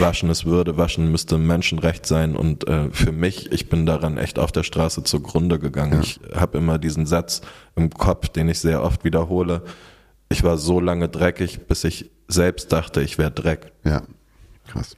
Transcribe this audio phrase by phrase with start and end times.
[0.00, 4.38] waschen ist Würde, waschen müsste Menschenrecht sein und äh, für mich, ich bin daran echt
[4.38, 5.94] auf der Straße zugrunde gegangen.
[5.94, 6.00] Ja.
[6.00, 7.40] Ich habe immer diesen Satz
[7.74, 9.62] im Kopf, den ich sehr oft wiederhole.
[10.28, 13.72] Ich war so lange dreckig, bis ich selbst dachte, ich wäre Dreck.
[13.84, 14.02] Ja,
[14.66, 14.96] krass.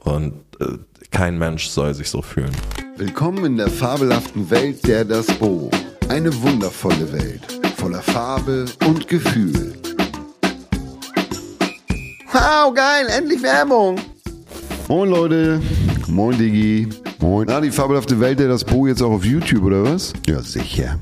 [0.00, 0.78] Und äh,
[1.10, 2.56] kein Mensch soll sich so fühlen.
[2.96, 5.70] Willkommen in der fabelhaften Welt der Das Bo.
[6.08, 9.74] Eine wundervolle Welt, voller Farbe und Gefühl.
[12.32, 14.00] Wow, geil, endlich Werbung.
[14.92, 15.58] Moin Leute,
[16.06, 16.86] moin Digi,
[17.18, 17.46] moin.
[17.48, 20.12] Na, die fabelhafte Welt der Das Bo jetzt auch auf YouTube oder was?
[20.28, 20.98] Ja, sicher.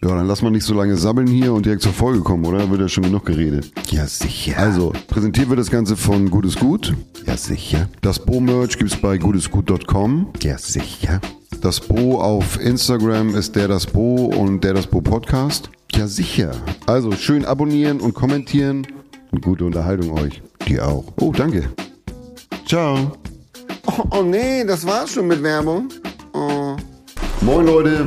[0.00, 2.70] Ja, dann lass mal nicht so lange sabbeln hier und direkt zur Folge kommen, oder?
[2.70, 3.72] Wird ja schon genug geredet.
[3.90, 4.56] Ja, sicher.
[4.58, 6.94] Also, präsentiert wird das Ganze von Gutes Gut.
[7.26, 7.88] Ja, sicher.
[8.00, 10.28] Das Bo-Merch gibt's bei gutesgut.com.
[10.40, 11.20] Ja, sicher.
[11.60, 15.68] Das Bo auf Instagram ist der das Bo und der das Bo Podcast.
[15.96, 16.52] Ja, sicher.
[16.86, 18.86] Also, schön abonnieren und kommentieren
[19.32, 20.40] und gute Unterhaltung euch.
[20.68, 21.12] Dir auch.
[21.18, 21.68] Oh, danke.
[22.66, 23.12] Ciao.
[23.86, 25.88] Oh, oh nee, das war's schon mit Werbung.
[26.32, 26.76] Oh.
[27.40, 28.06] Moin Leute,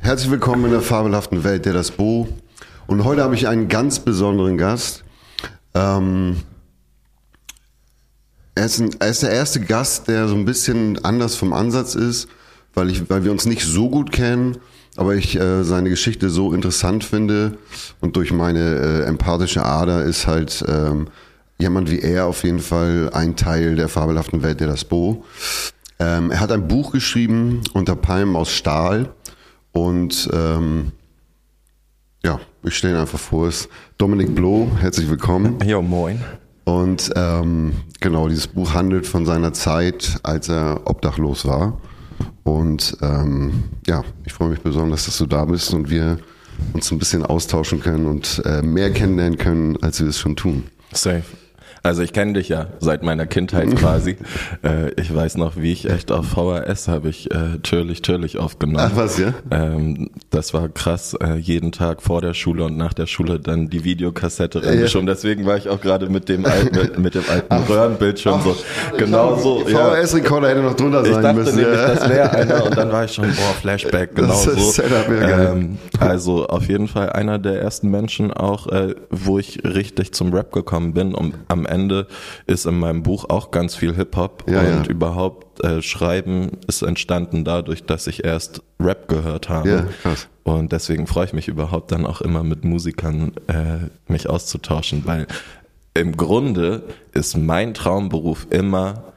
[0.00, 2.28] Herzlich willkommen in der fabelhaften Welt der das Bo.
[2.86, 5.04] Und heute habe ich einen ganz besonderen Gast.
[5.74, 6.38] Ähm,
[8.54, 11.94] er, ist ein, er, ist der erste Gast, der so ein bisschen anders vom Ansatz
[11.94, 12.28] ist,
[12.72, 14.58] weil, ich, weil wir uns nicht so gut kennen,
[14.96, 17.58] aber ich äh, seine Geschichte so interessant finde
[18.00, 21.08] und durch meine äh, empathische Ader ist halt ähm,
[21.60, 25.24] jemand wie er auf jeden Fall ein Teil der fabelhaften Welt der das Bo.
[25.98, 29.10] Ähm, er hat ein Buch geschrieben unter Palmen aus Stahl
[29.72, 30.92] und ähm,
[32.24, 35.58] ja, ich stelle ihn einfach vor, es ist Dominik Bloh, herzlich willkommen.
[35.64, 36.20] Ja, moin.
[36.64, 41.80] Und ähm, genau, dieses Buch handelt von seiner Zeit, als er obdachlos war.
[42.44, 46.18] Und ähm, ja, ich freue mich besonders, dass du da bist und wir
[46.72, 50.64] uns ein bisschen austauschen können und äh, mehr kennenlernen können, als wir es schon tun.
[50.92, 51.22] Safe.
[51.82, 54.16] Also ich kenne dich ja seit meiner Kindheit quasi.
[54.62, 58.90] äh, ich weiß noch, wie ich echt auf VHS habe ich äh, Türlich Türlich aufgenommen.
[58.92, 59.34] Ach was, ja?
[59.50, 61.14] Ähm, das war krass.
[61.14, 65.06] Äh, jeden Tag vor der Schule und nach der Schule dann die Videokassette reingeschoben.
[65.06, 65.14] Ja.
[65.14, 68.56] Deswegen war ich auch gerade mit dem alten, mit dem alten Ach, Röhrenbildschirm so.
[68.96, 69.64] Genau so.
[69.64, 71.56] VHS-Rekorder hätte noch drunter sein ich dachte müssen.
[71.56, 71.94] Nämlich, ja.
[71.94, 74.70] das wäre einer und dann war ich schon, boah, Flashback, genau das so.
[74.70, 79.64] Setup, ja, ähm, also auf jeden Fall einer der ersten Menschen auch, äh, wo ich
[79.64, 82.06] richtig zum Rap gekommen bin, um am Ende
[82.46, 84.90] ist in meinem Buch auch ganz viel Hip-Hop ja, und ja.
[84.90, 89.68] überhaupt äh, Schreiben ist entstanden dadurch, dass ich erst Rap gehört habe.
[89.68, 90.28] Ja, krass.
[90.44, 95.26] Und deswegen freue ich mich überhaupt dann auch immer mit Musikern äh, mich auszutauschen, weil
[95.94, 99.12] im Grunde ist mein Traumberuf immer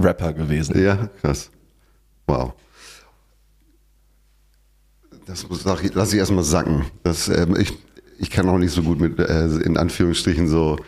[0.00, 0.80] Rapper gewesen.
[0.82, 1.50] Ja, krass.
[2.26, 2.54] Wow.
[5.26, 6.84] Das muss, lass ich erstmal sacken.
[7.02, 7.72] Das, ähm, ich,
[8.18, 10.78] ich kann auch nicht so gut mit, äh, in Anführungsstrichen, so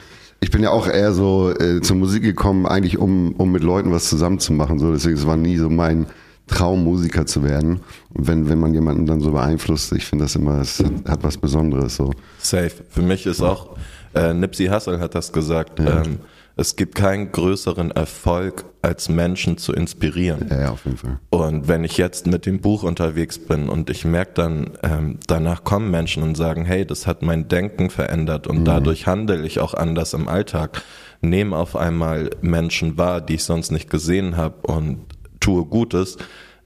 [0.45, 3.91] ich bin ja auch eher so äh, zur Musik gekommen, eigentlich um, um mit Leuten
[3.93, 4.79] was zusammenzumachen.
[4.79, 6.05] So, deswegen es war nie so mein
[6.47, 7.81] Traum, Musiker zu werden.
[8.13, 11.25] Und wenn, wenn man jemanden dann so beeinflusst, ich finde das immer, es hat, hat,
[11.25, 11.97] was Besonderes.
[11.97, 12.13] So.
[12.37, 12.73] Safe.
[12.91, 13.79] Für mich ist auch,
[14.15, 16.03] äh, Nipsey Hussle hat das gesagt, ja.
[16.03, 16.19] ähm,
[16.57, 20.49] es gibt keinen größeren Erfolg, als Menschen zu inspirieren.
[20.51, 21.19] Ja, auf jeden Fall.
[21.31, 25.65] Und wenn ich jetzt mit dem Buch unterwegs bin und ich merke dann, ähm, danach
[25.65, 28.65] kommen Menschen und sagen, hey, das hat mein Denken verändert und mhm.
[28.67, 30.83] dadurch handle ich auch anders im Alltag,
[31.23, 35.01] nehme auf einmal Menschen wahr, die ich sonst nicht gesehen habe und
[35.41, 36.19] tue Gutes,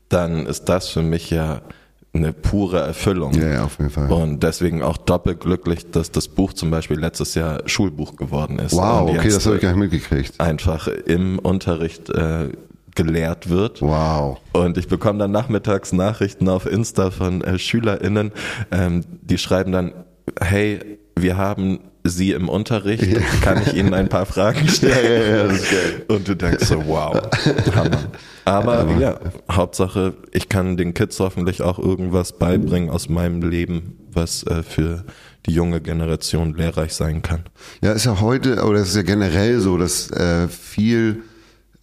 [0.09, 1.63] dann ist das für mich ja
[2.19, 3.33] eine pure Erfüllung.
[3.35, 4.11] Ja, ja, auf jeden Fall.
[4.11, 8.75] Und deswegen auch doppelt glücklich, dass das Buch zum Beispiel letztes Jahr Schulbuch geworden ist.
[8.75, 10.41] Wow, okay, das habe ich gar nicht mitgekriegt.
[10.41, 12.51] Einfach im Unterricht äh,
[12.95, 13.81] gelehrt wird.
[13.81, 14.39] Wow.
[14.53, 18.33] Und ich bekomme dann nachmittags Nachrichten auf Insta von äh, SchülerInnen,
[18.73, 19.93] ähm, die schreiben dann,
[20.41, 21.81] hey, wir haben
[22.11, 23.21] Sie im Unterricht, ja.
[23.43, 25.51] kann ich Ihnen ein paar Fragen stellen?
[25.55, 26.15] Ja.
[26.15, 27.21] Und du denkst so, wow,
[27.75, 27.99] Hammer.
[28.45, 29.21] Aber ja, ja,
[29.51, 35.05] Hauptsache, ich kann den Kids hoffentlich auch irgendwas beibringen aus meinem Leben, was äh, für
[35.47, 37.45] die junge Generation lehrreich sein kann.
[37.83, 41.23] Ja, ist ja heute, oder ist ja generell so, dass äh, viel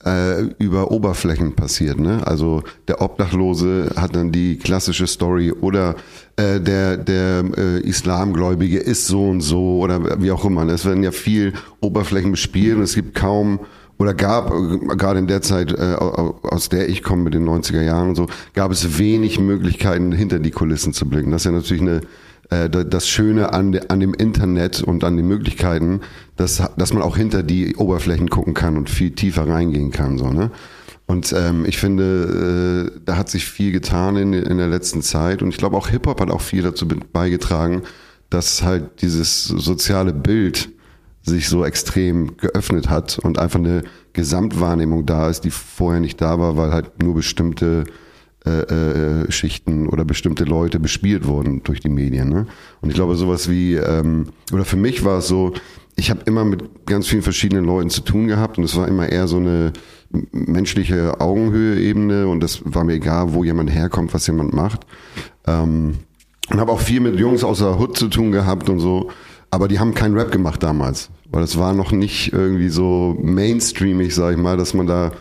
[0.06, 2.00] äh, über Oberflächen passiert.
[2.00, 2.26] Ne?
[2.26, 5.96] Also der Obdachlose hat dann die klassische Story oder
[6.38, 10.68] äh, der, der äh, Islamgläubige ist so und so oder wie auch immer.
[10.70, 13.60] Es werden ja viel Oberflächen bespielt und es gibt kaum
[13.98, 17.82] oder gab, äh, gerade in der Zeit, äh, aus der ich komme mit den 90er
[17.82, 21.32] Jahren und so, gab es wenig Möglichkeiten, hinter die Kulissen zu blicken.
[21.32, 22.02] Das ist ja natürlich eine
[22.50, 26.02] äh, das Schöne an, de, an dem Internet und an den Möglichkeiten,
[26.36, 30.18] dass, dass man auch hinter die Oberflächen gucken kann und viel tiefer reingehen kann.
[30.18, 30.52] So, ne?
[31.08, 35.42] Und ähm, ich finde, äh, da hat sich viel getan in, in der letzten Zeit.
[35.42, 37.84] Und ich glaube, auch Hip-Hop hat auch viel dazu beigetragen,
[38.30, 40.70] dass halt dieses soziale Bild
[41.22, 43.84] sich so extrem geöffnet hat und einfach eine
[44.14, 47.86] Gesamtwahrnehmung da ist, die vorher nicht da war, weil halt nur bestimmte
[48.46, 52.30] äh, äh, Schichten oder bestimmte Leute bespielt wurden durch die Medien.
[52.30, 52.48] Ne?
[52.82, 55.54] Und ich glaube, sowas wie, ähm, oder für mich war es so,
[55.96, 59.10] ich habe immer mit ganz vielen verschiedenen Leuten zu tun gehabt und es war immer
[59.10, 59.74] eher so eine
[60.32, 64.86] menschliche Augenhöhe-Ebene und das war mir egal, wo jemand herkommt, was jemand macht.
[65.48, 65.96] Ähm,
[66.52, 69.10] und habe auch viel mit Jungs aus der Hood zu tun gehabt und so,
[69.50, 74.14] aber die haben keinen Rap gemacht damals, weil es war noch nicht irgendwie so mainstreamig,
[74.14, 75.12] sag ich mal, dass man da,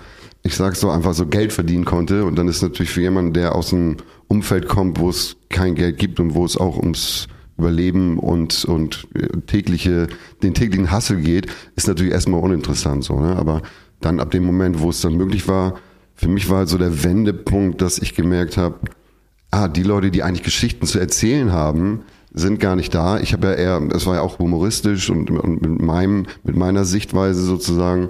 [0.44, 3.54] ich sag's so, einfach so Geld verdienen konnte und dann ist natürlich für jemanden, der
[3.54, 3.96] aus einem
[4.28, 7.26] Umfeld kommt, wo es kein Geld gibt und wo es auch ums
[7.56, 9.06] Überleben und, und
[9.46, 10.08] tägliche,
[10.42, 11.46] den täglichen Hassel geht,
[11.76, 13.36] ist natürlich erstmal uninteressant so, ne?
[13.36, 13.62] Aber
[14.00, 15.74] dann ab dem Moment, wo es dann möglich war,
[16.14, 18.80] für mich war halt so der Wendepunkt, dass ich gemerkt habe,
[19.50, 22.02] ah, die Leute, die eigentlich Geschichten zu erzählen haben,
[22.32, 23.20] sind gar nicht da.
[23.20, 26.84] Ich habe ja eher, es war ja auch humoristisch und, und, mit meinem, mit meiner
[26.84, 28.08] Sichtweise sozusagen,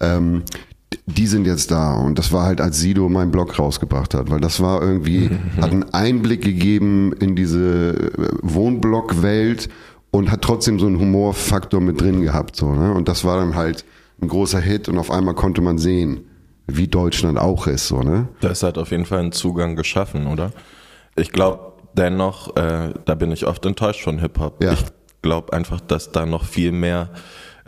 [0.00, 0.42] ähm,
[1.08, 1.94] die sind jetzt da.
[1.94, 5.62] Und das war halt, als Sido meinen Blog rausgebracht hat, weil das war irgendwie, mhm.
[5.62, 9.68] hat einen Einblick gegeben in diese äh, Wohnblockwelt
[10.10, 12.92] und hat trotzdem so einen Humorfaktor mit drin gehabt, so, ne?
[12.92, 13.84] Und das war dann halt
[14.20, 16.20] ein großer Hit und auf einmal konnte man sehen,
[16.66, 18.28] wie Deutschland auch ist, so, ne?
[18.40, 20.52] Das hat auf jeden Fall einen Zugang geschaffen, oder?
[21.16, 24.62] Ich glaube dennoch, äh, da bin ich oft enttäuscht von Hip-Hop.
[24.62, 24.72] Ja.
[24.72, 24.84] Ich
[25.22, 27.10] glaube einfach, dass da noch viel mehr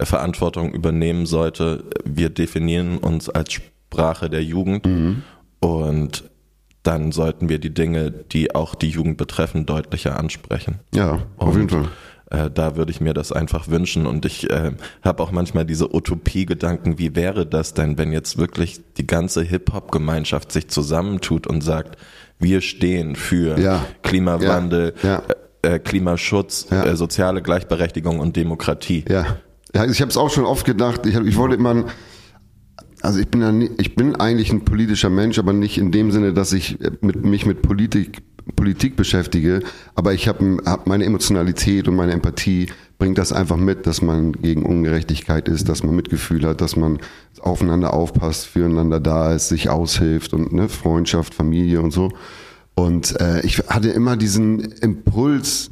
[0.06, 1.84] Verantwortung übernehmen sollte.
[2.04, 5.22] Wir definieren uns als Sprache der Jugend mhm.
[5.60, 6.24] und
[6.82, 10.80] dann sollten wir die Dinge, die auch die Jugend betreffen, deutlicher ansprechen.
[10.94, 11.88] Ja, auf und, jeden Fall.
[12.30, 15.94] Äh, da würde ich mir das einfach wünschen und ich äh, habe auch manchmal diese
[15.94, 21.98] Utopie-Gedanken, wie wäre das denn, wenn jetzt wirklich die ganze Hip-Hop-Gemeinschaft sich zusammentut und sagt,
[22.38, 23.84] wir stehen für ja.
[24.02, 25.08] Klimawandel, ja.
[25.08, 25.22] Ja.
[25.62, 29.04] Äh, Klimaschutz, äh, soziale Gleichberechtigung und Demokratie.
[29.08, 29.36] Ja,
[29.74, 31.06] ja ich habe es auch schon oft gedacht.
[31.06, 31.84] Ich, hab, ich wollte immer,
[33.00, 36.10] also ich bin ja, nie, ich bin eigentlich ein politischer Mensch, aber nicht in dem
[36.10, 38.22] Sinne, dass ich mit, mich mit Politik
[38.56, 39.60] Politik beschäftige,
[39.94, 42.66] aber ich habe hab meine Emotionalität und meine Empathie
[42.98, 46.98] bringt das einfach mit, dass man gegen Ungerechtigkeit ist, dass man Mitgefühl hat, dass man
[47.40, 52.10] aufeinander aufpasst, füreinander da ist, sich aushilft und ne, Freundschaft, Familie und so.
[52.74, 55.70] Und äh, ich hatte immer diesen Impuls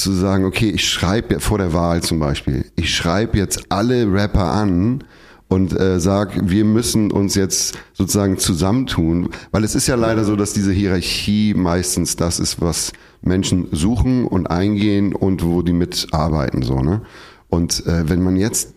[0.00, 4.52] zu sagen, okay, ich schreibe vor der Wahl zum Beispiel, ich schreibe jetzt alle Rapper
[4.52, 5.04] an,
[5.50, 10.36] und äh, sag, wir müssen uns jetzt sozusagen zusammentun, weil es ist ja leider so,
[10.36, 16.62] dass diese Hierarchie meistens das ist, was Menschen suchen und eingehen und wo die mitarbeiten
[16.62, 17.02] so, ne?
[17.48, 18.74] Und äh, wenn man jetzt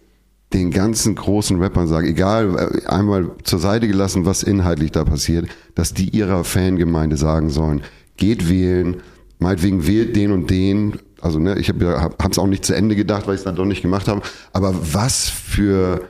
[0.52, 5.48] den ganzen großen Rappern sagt, egal, äh, einmal zur Seite gelassen, was inhaltlich da passiert,
[5.76, 7.84] dass die ihrer Fangemeinde sagen sollen,
[8.18, 8.98] geht wählen,
[9.38, 10.94] meinetwegen wählt den und den,
[11.24, 13.56] also ne, ich habe ja, hab's auch nicht zu Ende gedacht, weil ich es dann
[13.56, 14.22] doch nicht gemacht habe,
[14.52, 16.02] aber was für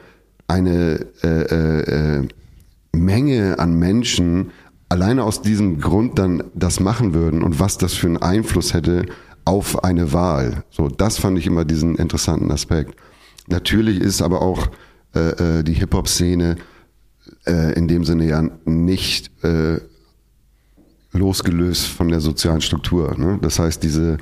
[0.48, 2.28] eine äh, äh, äh,
[2.96, 4.52] Menge an Menschen
[4.90, 9.06] alleine aus diesem Grund dann das machen würden und was das für einen Einfluss hätte
[9.46, 10.64] auf eine Wahl.
[10.72, 12.96] So, das fand ich immer diesen interessanten Aspekt.
[13.48, 14.68] Natürlich ist aber auch
[15.16, 16.56] äh, äh die Hip-Hop-Szene
[17.46, 19.80] äh, in dem Sinne ja nicht äh,
[21.12, 23.16] losgelöst von der sozialen Struktur.
[23.18, 23.38] Ne?
[23.42, 24.18] Das heißt, diese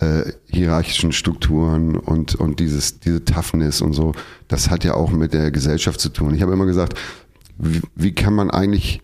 [0.00, 4.12] äh, hierarchischen Strukturen und, und dieses, diese Toughness und so,
[4.48, 6.34] das hat ja auch mit der Gesellschaft zu tun.
[6.34, 6.98] Ich habe immer gesagt,
[7.58, 9.02] wie, wie kann man eigentlich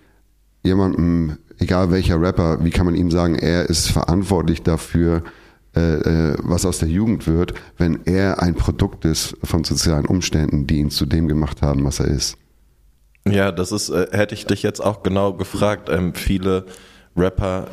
[0.63, 5.23] jemandem, egal welcher Rapper, wie kann man ihm sagen, er ist verantwortlich dafür,
[5.77, 10.67] äh, äh, was aus der Jugend wird, wenn er ein Produkt ist von sozialen Umständen,
[10.67, 12.39] die ihn zu dem gemacht haben, was er ist.
[13.29, 15.91] Ja, das ist, äh, hätte ich dich jetzt auch genau gefragt.
[15.91, 16.65] Ähm, viele
[17.17, 17.67] Rapper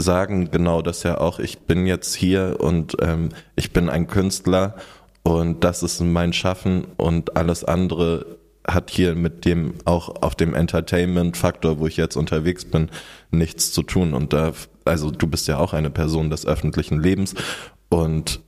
[0.00, 1.38] sagen genau das ja auch.
[1.38, 4.74] Ich bin jetzt hier und ähm, ich bin ein Künstler
[5.22, 10.54] und das ist mein Schaffen und alles andere hat hier mit dem auch auf dem
[10.54, 12.90] Entertainment-Faktor, wo ich jetzt unterwegs bin,
[13.30, 14.14] nichts zu tun.
[14.14, 14.52] Und da,
[14.84, 17.34] also du bist ja auch eine Person des öffentlichen Lebens
[17.88, 18.40] und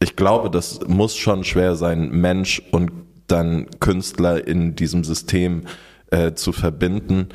[0.00, 2.92] ich glaube, das muss schon schwer sein, Mensch und
[3.26, 5.62] dann Künstler in diesem System
[6.10, 7.28] äh, zu verbinden.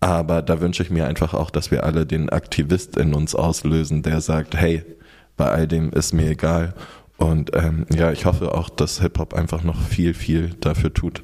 [0.00, 4.02] Aber da wünsche ich mir einfach auch, dass wir alle den Aktivist in uns auslösen,
[4.02, 4.84] der sagt, hey,
[5.36, 6.74] bei all dem ist mir egal.
[7.16, 11.22] Und ähm, ja, ich hoffe auch, dass Hip-Hop einfach noch viel, viel dafür tut.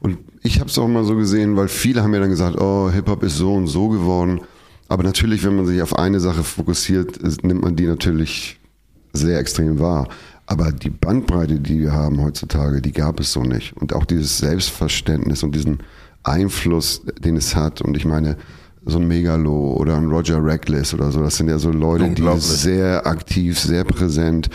[0.00, 2.90] Und ich habe es auch mal so gesehen, weil viele haben ja dann gesagt, oh,
[2.90, 4.40] Hip-Hop ist so und so geworden.
[4.88, 8.58] Aber natürlich, wenn man sich auf eine Sache fokussiert, nimmt man die natürlich
[9.12, 10.08] sehr extrem wahr.
[10.46, 13.76] Aber die Bandbreite, die wir haben heutzutage, die gab es so nicht.
[13.76, 15.78] Und auch dieses Selbstverständnis und diesen
[16.22, 17.80] Einfluss, den es hat.
[17.82, 18.36] Und ich meine,
[18.84, 22.26] so ein Megalo oder ein Roger Reckless oder so, das sind ja so Leute, die
[22.38, 24.50] sehr aktiv, sehr präsent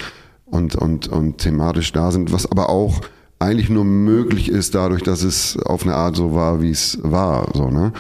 [0.46, 3.02] und, und, und thematisch da sind, was aber auch
[3.40, 7.50] eigentlich nur möglich ist dadurch, dass es auf eine Art so war, wie es war.
[7.54, 7.94] So, ne?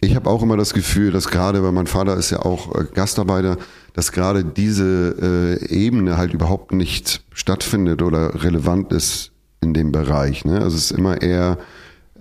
[0.00, 2.84] Ich habe auch immer das Gefühl, dass gerade, weil mein Vater ist ja auch äh,
[2.94, 3.56] Gastarbeiter,
[3.94, 10.44] dass gerade diese äh, Ebene halt überhaupt nicht stattfindet oder relevant ist in dem Bereich.
[10.44, 10.60] Ne?
[10.60, 11.58] Also es ist immer eher,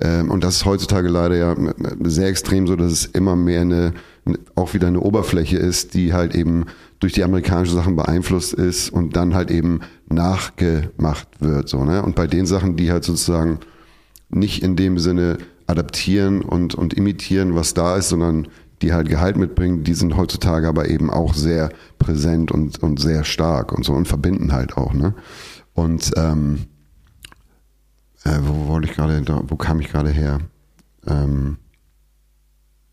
[0.03, 1.55] und das ist heutzutage leider ja
[2.03, 3.93] sehr extrem so, dass es immer mehr eine,
[4.55, 6.65] auch wieder eine Oberfläche ist, die halt eben
[6.99, 11.69] durch die amerikanischen Sachen beeinflusst ist und dann halt eben nachgemacht wird.
[11.69, 12.01] So, ne?
[12.01, 13.59] Und bei den Sachen, die halt sozusagen
[14.29, 15.37] nicht in dem Sinne
[15.67, 18.47] adaptieren und, und imitieren, was da ist, sondern
[18.81, 23.23] die halt Gehalt mitbringen, die sind heutzutage aber eben auch sehr präsent und, und sehr
[23.23, 24.93] stark und so und verbinden halt auch.
[24.93, 25.13] Ne?
[25.73, 26.65] Und ähm,
[28.25, 30.39] äh, wo wollte ich gerade, wo kam ich gerade her?
[31.07, 31.57] Ähm,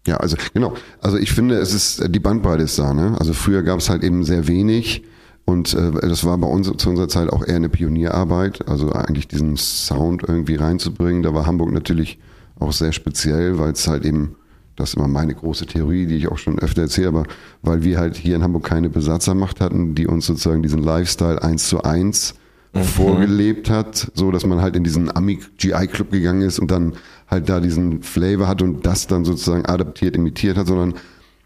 [0.07, 0.75] ja, also genau.
[1.01, 2.93] Also ich finde, es ist die Bandbreite ist da.
[2.93, 3.17] Ne?
[3.19, 5.05] Also früher gab es halt eben sehr wenig
[5.45, 8.69] und äh, das war bei uns zu unserer Zeit auch eher eine Pionierarbeit.
[8.69, 11.23] Also eigentlich diesen Sound irgendwie reinzubringen.
[11.23, 12.19] Da war Hamburg natürlich
[12.59, 14.37] auch sehr speziell, weil es halt eben
[14.77, 17.25] das ist immer meine große Theorie, die ich auch schon öfter erzähle, aber
[17.61, 21.69] weil wir halt hier in Hamburg keine Besatzermacht hatten, die uns sozusagen diesen Lifestyle eins
[21.69, 22.35] zu eins
[22.73, 22.83] mhm.
[22.83, 26.95] vorgelebt hat, so dass man halt in diesen Ami GI Club gegangen ist und dann
[27.29, 30.95] halt da diesen Flavor hat und das dann sozusagen adaptiert, imitiert hat, sondern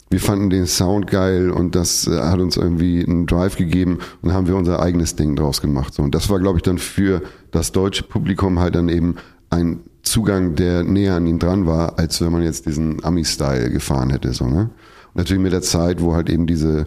[0.08, 4.32] wir fanden den Sound geil und das äh, hat uns irgendwie einen Drive gegeben und
[4.32, 5.94] haben wir unser eigenes Ding draus gemacht.
[5.94, 6.02] So.
[6.02, 9.16] Und das war, glaube ich, dann für das deutsche Publikum halt dann eben
[9.50, 14.10] ein Zugang, der näher an ihn dran war, als wenn man jetzt diesen Ami-Style gefahren
[14.10, 14.32] hätte.
[14.32, 14.70] So, ne?
[15.12, 16.84] Und natürlich mit der Zeit, wo halt eben diese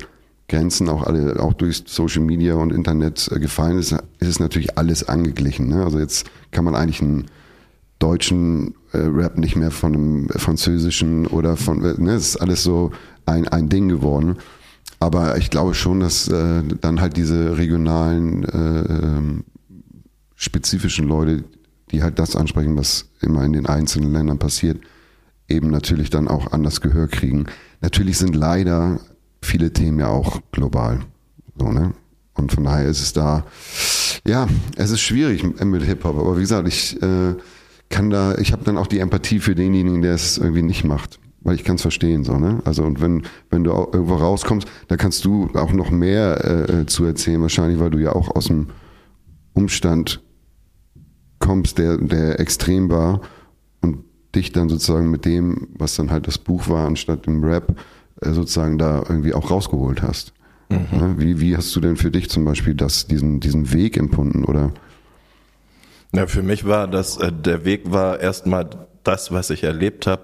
[0.50, 4.78] Grenzen auch alle, auch durch Social Media und Internet äh, gefallen ist, ist es natürlich
[4.78, 5.68] alles angeglichen.
[5.68, 5.84] Ne?
[5.84, 7.28] Also jetzt kann man eigentlich einen
[8.00, 12.92] deutschen äh, Rap nicht mehr von einem französischen oder von, ne, es ist alles so
[13.26, 14.38] ein, ein Ding geworden.
[15.00, 19.44] Aber ich glaube schon, dass äh, dann halt diese regionalen, äh, ähm,
[20.36, 21.44] spezifischen Leute,
[21.92, 24.80] die halt das ansprechen, was immer in den einzelnen Ländern passiert,
[25.48, 27.46] eben natürlich dann auch anders Gehör kriegen.
[27.82, 29.00] Natürlich sind leider
[29.42, 31.00] viele Themen ja auch global.
[31.58, 31.94] So, ne?
[32.34, 33.46] Und von daher ist es da,
[34.26, 36.18] ja, es ist schwierig mit Hip-Hop.
[36.18, 37.36] Aber wie gesagt, ich äh,
[37.90, 41.20] kann da, ich habe dann auch die Empathie für denjenigen, der es irgendwie nicht macht.
[41.42, 42.60] Weil ich kann es verstehen, so, ne?
[42.66, 46.86] Also und wenn, wenn du irgendwo rauskommst, da kannst du auch noch mehr äh, äh,
[46.86, 48.68] zu erzählen, wahrscheinlich, weil du ja auch aus dem
[49.54, 50.22] Umstand
[51.40, 53.22] kommst, der, der extrem war
[53.82, 54.04] und
[54.36, 57.74] dich dann sozusagen mit dem, was dann halt das Buch war, anstatt dem Rap,
[58.22, 60.34] sozusagen da irgendwie auch rausgeholt hast.
[60.70, 61.16] Mhm.
[61.18, 64.72] Wie, wie hast du denn für dich zum Beispiel das, diesen, diesen Weg empfunden oder?
[66.14, 68.70] Ja, für mich war das, äh, der Weg war erstmal
[69.04, 70.24] das, was ich erlebt habe.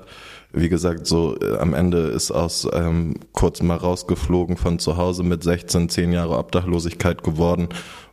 [0.52, 5.24] Wie gesagt, so äh, am Ende ist aus ähm, kurz mal rausgeflogen von zu Hause
[5.24, 7.70] mit 16, 10 Jahre Obdachlosigkeit geworden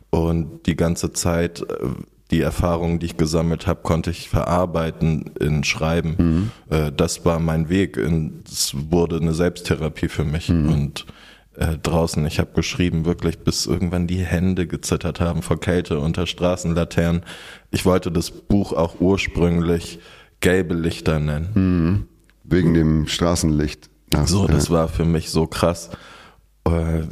[0.09, 1.87] und die ganze Zeit äh,
[2.33, 6.15] die Erfahrungen, die ich gesammelt habe, konnte ich verarbeiten in Schreiben.
[6.17, 6.51] Mhm.
[6.75, 7.95] Äh, das war mein Weg.
[7.97, 10.49] Es wurde eine Selbsttherapie für mich.
[10.49, 10.69] Mhm.
[10.69, 11.05] Und
[11.55, 16.25] äh, draußen, ich habe geschrieben, wirklich bis irgendwann die Hände gezittert haben vor Kälte unter
[16.25, 17.21] Straßenlaternen.
[17.69, 19.99] Ich wollte das Buch auch ursprünglich
[20.39, 21.49] Gelbe Lichter nennen.
[21.53, 22.07] Mhm.
[22.43, 23.91] Wegen dem Straßenlicht.
[24.15, 25.91] Ach, so, das war für mich so krass.
[26.65, 27.03] Äh,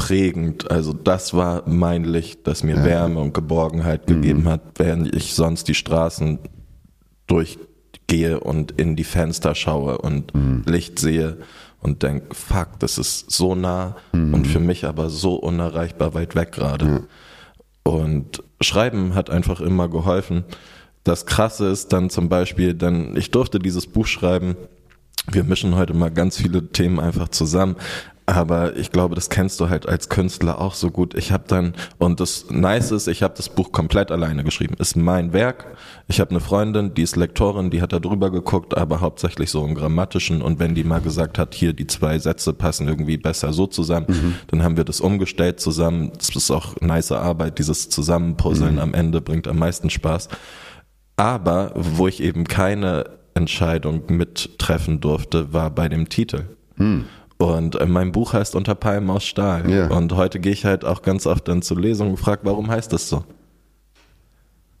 [0.00, 0.70] prägend.
[0.70, 2.84] Also das war mein Licht, das mir ja.
[2.84, 4.14] Wärme und Geborgenheit mhm.
[4.14, 6.38] gegeben hat, während ich sonst die Straßen
[7.26, 10.62] durchgehe und in die Fenster schaue und mhm.
[10.66, 11.36] Licht sehe
[11.80, 14.32] und denke, fuck, das ist so nah mhm.
[14.32, 16.86] und für mich aber so unerreichbar weit weg gerade.
[16.86, 17.00] Ja.
[17.82, 20.44] Und Schreiben hat einfach immer geholfen.
[21.04, 24.56] Das Krasse ist dann zum Beispiel, dann ich durfte dieses Buch schreiben.
[25.30, 27.76] Wir mischen heute mal ganz viele Themen einfach zusammen.
[28.30, 31.14] Aber ich glaube, das kennst du halt als Künstler auch so gut.
[31.14, 34.76] Ich habe dann, und das Nice ist, ich habe das Buch komplett alleine geschrieben.
[34.78, 35.66] Ist mein Werk.
[36.06, 39.64] Ich habe eine Freundin, die ist Lektorin, die hat da drüber geguckt, aber hauptsächlich so
[39.64, 40.42] im Grammatischen.
[40.42, 44.06] Und wenn die mal gesagt hat, hier die zwei Sätze passen irgendwie besser so zusammen,
[44.08, 44.34] mhm.
[44.46, 46.12] dann haben wir das umgestellt zusammen.
[46.16, 48.80] Das ist auch nice Arbeit, dieses Zusammenpuzzeln mhm.
[48.80, 50.28] am Ende bringt am meisten Spaß.
[51.16, 56.44] Aber wo ich eben keine Entscheidung mittreffen durfte, war bei dem Titel.
[56.76, 57.06] Mhm.
[57.40, 59.66] Und äh, mein Buch heißt Unter Palmen aus Stahl.
[59.66, 59.96] Yeah.
[59.96, 62.92] Und heute gehe ich halt auch ganz oft dann zur Lesung und frage, warum heißt
[62.92, 63.24] das so?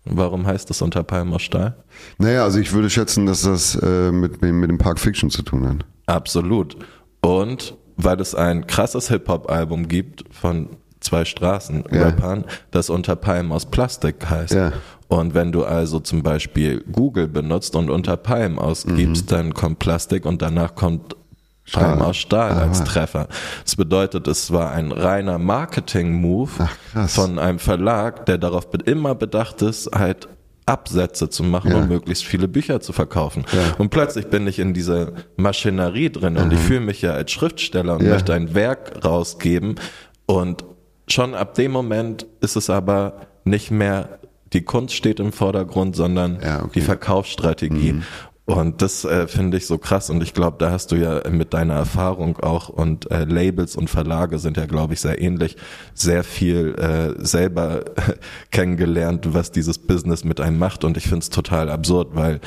[0.04, 1.76] Warum heißt das Unter Palmen aus Stahl?
[2.18, 5.66] Naja, also ich würde schätzen, dass das äh, mit, mit dem Park Fiction zu tun
[5.66, 5.86] hat.
[6.04, 6.76] Absolut.
[7.22, 10.68] Und weil es ein krasses Hip-Hop-Album gibt von
[11.00, 12.48] zwei Straßen-Rappern, yeah.
[12.72, 14.52] das Unter Palmen aus Plastik heißt.
[14.52, 14.74] Yeah.
[15.08, 19.34] Und wenn du also zum Beispiel Google benutzt und unter Palmen ausgibst, mhm.
[19.34, 21.16] dann kommt Plastik und danach kommt
[21.70, 22.02] Stahl.
[22.02, 22.62] aus Stahl Aha.
[22.62, 23.28] als Treffer.
[23.64, 26.68] Das bedeutet, es war ein reiner Marketing-Move
[27.06, 30.28] von einem Verlag, der darauf immer bedacht ist, halt
[30.66, 31.78] Absätze zu machen, ja.
[31.78, 33.44] um möglichst viele Bücher zu verkaufen.
[33.52, 33.74] Ja.
[33.78, 37.94] Und plötzlich bin ich in dieser Maschinerie drin und ich fühle mich ja als Schriftsteller
[37.94, 39.76] und möchte ein Werk rausgeben
[40.26, 40.64] und
[41.08, 44.20] schon ab dem Moment ist es aber nicht mehr
[44.52, 46.70] die Kunst steht im Vordergrund, sondern ja, okay.
[46.74, 47.92] die Verkaufsstrategie.
[47.94, 48.02] Mhm.
[48.46, 50.10] Und das äh, finde ich so krass.
[50.10, 53.88] Und ich glaube, da hast du ja mit deiner Erfahrung auch und äh, Labels und
[53.88, 55.56] Verlage sind ja, glaube ich, sehr ähnlich,
[55.94, 57.84] sehr viel äh, selber
[58.50, 60.84] kennengelernt, was dieses Business mit einem macht.
[60.84, 62.40] Und ich finde es total absurd, weil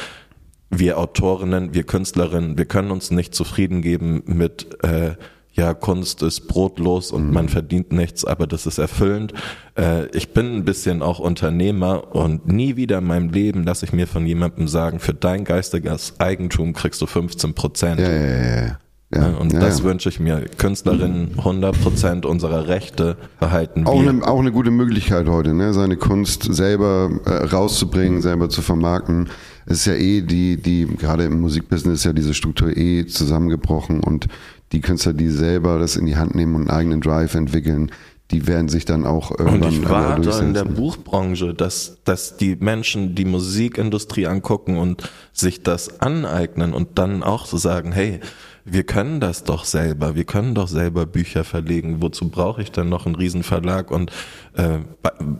[0.69, 5.15] wir Autorinnen, wir Künstlerinnen, wir können uns nicht zufrieden geben mit äh,
[5.53, 7.33] ja, Kunst ist brotlos und mhm.
[7.33, 9.33] man verdient nichts, aber das ist erfüllend.
[9.77, 13.93] Äh, ich bin ein bisschen auch Unternehmer und nie wieder in meinem Leben lasse ich
[13.93, 17.99] mir von jemandem sagen, für dein geistiges Eigentum kriegst du 15 Prozent.
[17.99, 18.79] Ja, ja, ja, ja.
[19.15, 19.85] Ja, und ja, das ja.
[19.85, 20.45] wünsche ich mir.
[20.57, 24.09] Künstlerinnen 100 Prozent unserer Rechte behalten auch wir.
[24.09, 25.73] Eine, auch eine gute Möglichkeit heute, ne?
[25.73, 29.29] seine Kunst selber äh, rauszubringen, selber zu vermarkten.
[29.65, 33.99] Es ist ja eh die, die, gerade im Musikbusiness ist ja diese Struktur eh zusammengebrochen
[33.99, 34.27] und
[34.73, 37.91] die Künstler, die selber das in die Hand nehmen und einen eigenen Drive entwickeln,
[38.31, 42.55] die werden sich dann auch irgendwann Und ich warte in der Buchbranche, dass, dass die
[42.55, 48.19] Menschen die Musikindustrie angucken und sich das aneignen und dann auch so sagen, hey,
[48.65, 52.89] wir können das doch selber, wir können doch selber Bücher verlegen, wozu brauche ich denn
[52.89, 53.91] noch einen Riesenverlag?
[53.91, 54.11] Und
[54.55, 54.79] äh,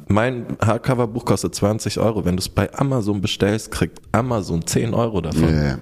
[0.08, 5.22] mein Hardcover-Buch kostet 20 Euro, wenn du es bei Amazon bestellst, kriegt Amazon 10 Euro
[5.22, 5.50] davon.
[5.50, 5.80] Ja, ja,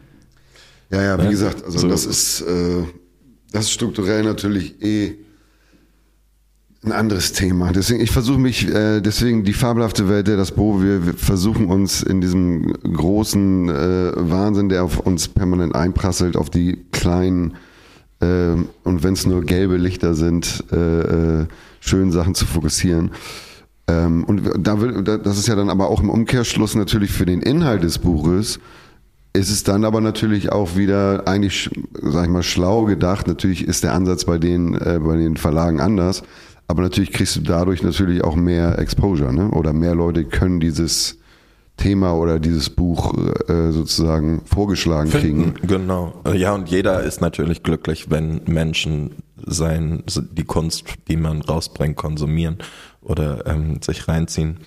[0.91, 1.29] ja, ja wie ne?
[1.31, 1.89] gesagt, also so.
[1.89, 2.41] das ist...
[2.41, 2.85] Äh
[3.51, 5.15] das ist strukturell natürlich eh
[6.83, 7.71] ein anderes Thema.
[7.71, 11.67] Deswegen, ich versuche mich, äh, deswegen die fabelhafte Welt der das Bo, wir, wir versuchen
[11.67, 17.53] uns in diesem großen äh, Wahnsinn, der auf uns permanent einprasselt, auf die kleinen
[18.19, 21.45] äh, und wenn es nur gelbe Lichter sind, äh, äh,
[21.81, 23.11] schönen Sachen zu fokussieren.
[23.87, 27.41] Ähm, und da will, das ist ja dann aber auch im Umkehrschluss natürlich für den
[27.41, 28.59] Inhalt des Buches
[29.33, 31.69] ist es dann aber natürlich auch wieder eigentlich,
[32.01, 33.27] sag ich mal, schlau gedacht.
[33.27, 36.23] Natürlich ist der Ansatz bei den, äh, bei den Verlagen anders.
[36.67, 39.51] Aber natürlich kriegst du dadurch natürlich auch mehr Exposure, ne?
[39.51, 41.17] Oder mehr Leute können dieses
[41.77, 43.13] Thema oder dieses Buch
[43.47, 45.67] äh, sozusagen vorgeschlagen Finden, kriegen.
[45.67, 46.13] Genau.
[46.33, 49.15] Ja, und jeder ist natürlich glücklich, wenn Menschen
[49.45, 52.57] sein, die Kunst, die man rausbringt, konsumieren
[53.01, 54.59] oder ähm, sich reinziehen.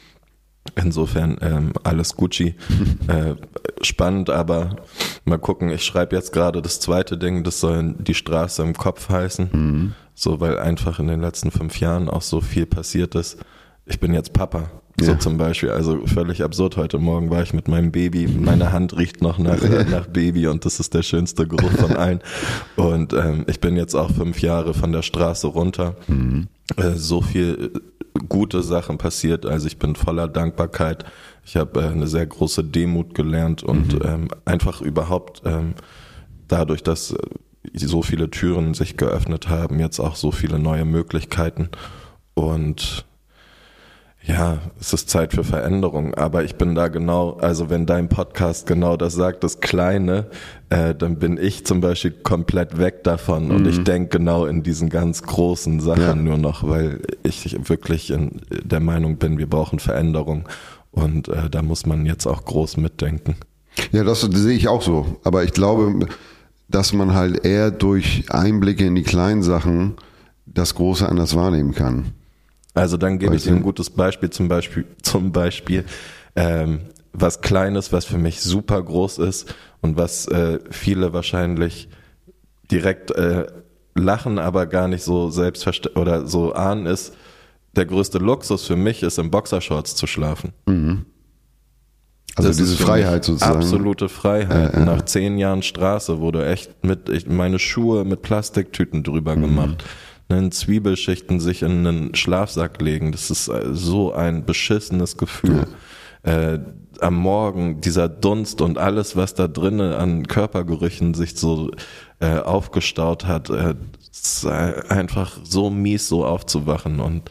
[0.77, 2.55] Insofern ähm, alles Gucci.
[3.07, 3.35] äh,
[3.83, 4.77] spannend, aber
[5.25, 5.71] mal gucken.
[5.71, 9.49] Ich schreibe jetzt gerade das zweite Ding, das soll die Straße im Kopf heißen.
[9.53, 9.93] Mhm.
[10.15, 13.39] So, weil einfach in den letzten fünf Jahren auch so viel passiert ist.
[13.87, 14.71] Ich bin jetzt Papa.
[15.01, 15.19] So ja.
[15.19, 16.77] zum Beispiel, also völlig absurd.
[16.77, 18.29] Heute Morgen war ich mit meinem Baby.
[18.29, 19.61] Meine Hand riecht noch nach,
[19.91, 22.21] nach Baby und das ist der schönste Geruch von allen.
[22.77, 25.97] Und ähm, ich bin jetzt auch fünf Jahre von der Straße runter.
[26.07, 26.47] Mhm.
[26.77, 27.73] Äh, so viel
[28.29, 29.46] gute Sachen passiert.
[29.46, 31.05] Also ich bin voller Dankbarkeit.
[31.44, 34.00] Ich habe äh, eine sehr große Demut gelernt und mhm.
[34.05, 35.74] ähm, einfach überhaupt ähm,
[36.48, 37.18] dadurch, dass äh,
[37.74, 41.70] so viele Türen sich geöffnet haben, jetzt auch so viele neue Möglichkeiten.
[42.35, 43.07] Und
[44.27, 48.67] ja, es ist Zeit für Veränderung, aber ich bin da genau, also wenn dein Podcast
[48.67, 50.27] genau das sagt, das Kleine,
[50.71, 53.51] äh, dann bin ich zum Beispiel komplett weg davon mhm.
[53.57, 56.15] und ich denke genau in diesen ganz großen Sachen ja.
[56.15, 60.49] nur noch, weil ich wirklich in der Meinung bin, wir brauchen Veränderung
[60.91, 63.37] und äh, da muss man jetzt auch groß mitdenken.
[63.93, 66.07] Ja, das sehe ich auch so, aber ich glaube,
[66.69, 69.97] dass man halt eher durch Einblicke in die kleinen Sachen
[70.47, 72.15] das Große anders wahrnehmen kann.
[72.75, 75.85] Also dann gebe ich dir ein gutes Beispiel, zum Beispiel, zum Beispiel
[76.35, 76.81] ähm,
[77.13, 81.89] was Kleines, was für mich super groß ist und was äh, viele wahrscheinlich
[82.71, 83.47] direkt äh,
[83.95, 87.15] lachen, aber gar nicht so selbstverständlich oder so ahnen ist.
[87.77, 90.53] Der größte Luxus für mich ist, in Boxershorts zu schlafen.
[90.67, 91.07] Mhm.
[92.37, 93.57] Also das diese Freiheit sozusagen.
[93.59, 94.75] Absolute Freiheit.
[94.75, 94.85] Äh, äh.
[94.85, 99.43] Nach zehn Jahren Straße wurde echt mit ich, meine Schuhe mit Plastiktüten drüber mhm.
[99.43, 99.85] gemacht
[100.29, 103.13] in Zwiebelschichten sich in einen Schlafsack legen.
[103.13, 105.67] Das ist äh, so ein beschissenes Gefühl.
[106.25, 106.53] Ja.
[106.53, 106.61] Äh,
[107.01, 111.71] am Morgen dieser Dunst und alles, was da drinnen an Körpergerüchen sich so
[112.21, 113.75] äh, aufgestaut hat, äh,
[114.89, 117.01] einfach so mies, so aufzuwachen.
[117.01, 117.31] Und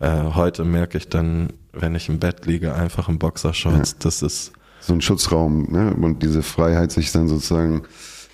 [0.00, 3.96] äh, heute merke ich dann, wenn ich im Bett liege, einfach im Boxershorts, ja.
[4.00, 5.94] das ist so ein Schutzraum ne?
[5.94, 7.82] und diese Freiheit, sich dann sozusagen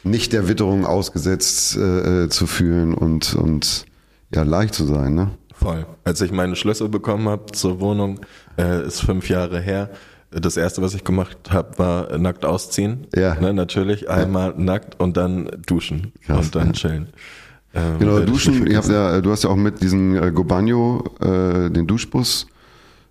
[0.03, 3.85] nicht der Witterung ausgesetzt äh, äh zu fühlen und und
[4.35, 5.31] ja leicht zu sein, ne?
[5.55, 5.87] Voll.
[6.05, 8.21] Als ich meine Schlüssel bekommen habe zur Wohnung,
[8.59, 9.91] äh, ist fünf Jahre her.
[10.31, 13.09] Das erste, was ich gemacht habe, war nackt ausziehen.
[13.15, 13.35] Ja.
[13.35, 14.09] Ne, natürlich.
[14.09, 14.59] Einmal ja.
[14.59, 16.73] nackt und dann duschen Krass, und dann ja.
[16.73, 17.09] chillen.
[17.75, 18.75] Ähm, genau, duschen.
[18.75, 22.47] Habt ja, du hast ja auch mit diesem äh, Gobagno äh, den Duschbus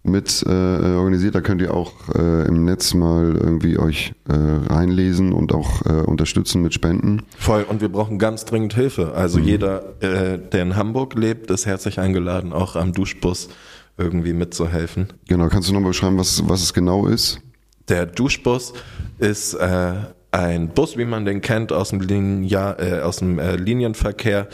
[0.03, 1.35] mit äh, organisiert.
[1.35, 5.89] Da könnt ihr auch äh, im Netz mal irgendwie euch äh, reinlesen und auch äh,
[5.89, 7.23] unterstützen mit Spenden.
[7.37, 7.63] Voll.
[7.63, 9.13] Und wir brauchen ganz dringend Hilfe.
[9.13, 9.45] Also mhm.
[9.45, 13.49] jeder, äh, der in Hamburg lebt, ist herzlich eingeladen, auch am Duschbus
[13.97, 15.07] irgendwie mitzuhelfen.
[15.27, 15.49] Genau.
[15.49, 17.41] Kannst du nochmal beschreiben, was, was es genau ist?
[17.89, 18.73] Der Duschbus
[19.17, 19.93] ist äh,
[20.31, 24.47] ein Bus, wie man den kennt, aus dem, Linia, äh, aus dem äh, Linienverkehr,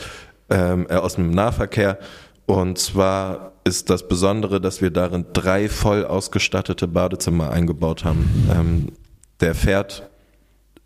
[0.50, 1.98] ähm, äh, aus dem Nahverkehr.
[2.46, 8.48] Und zwar ist das Besondere, dass wir darin drei voll ausgestattete Badezimmer eingebaut haben.
[8.54, 8.92] Ähm,
[9.40, 10.08] der fährt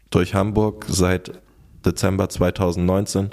[0.08, 1.42] durch Hamburg seit
[1.84, 3.30] Dezember 2019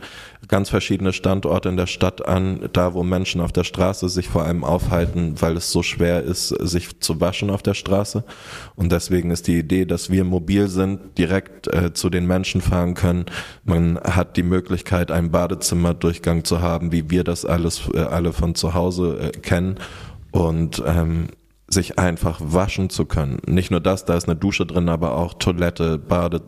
[0.48, 4.44] ganz verschiedene Standorte in der Stadt an, da wo Menschen auf der Straße sich vor
[4.44, 8.24] allem aufhalten, weil es so schwer ist, sich zu waschen auf der Straße.
[8.76, 12.94] Und deswegen ist die Idee, dass wir mobil sind, direkt äh, zu den Menschen fahren
[12.94, 13.26] können.
[13.64, 18.56] Man hat die Möglichkeit, einen Badezimmerdurchgang zu haben, wie wir das alles äh, alle von
[18.56, 19.80] zu Hause äh, kennen.
[20.32, 21.30] Und ähm,
[21.70, 23.40] sich einfach waschen zu können.
[23.46, 26.42] Nicht nur das, da ist eine Dusche drin, aber auch Toilette, Bade,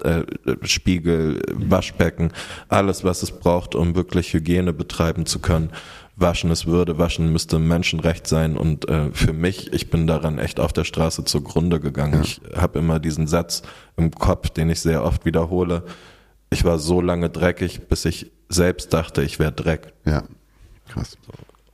[0.46, 2.32] äh, Spiegel, Waschbecken,
[2.70, 5.72] alles, was es braucht, um wirklich Hygiene betreiben zu können.
[6.16, 10.60] Waschen ist Würde, Waschen müsste Menschenrecht sein und äh, für mich, ich bin daran echt
[10.60, 12.16] auf der Straße zugrunde gegangen.
[12.16, 12.22] Ja.
[12.22, 13.62] Ich habe immer diesen Satz
[13.98, 15.84] im Kopf, den ich sehr oft wiederhole.
[16.50, 19.94] Ich war so lange dreckig, bis ich selbst dachte, ich wäre Dreck.
[20.06, 20.24] Ja,
[20.88, 21.18] krass.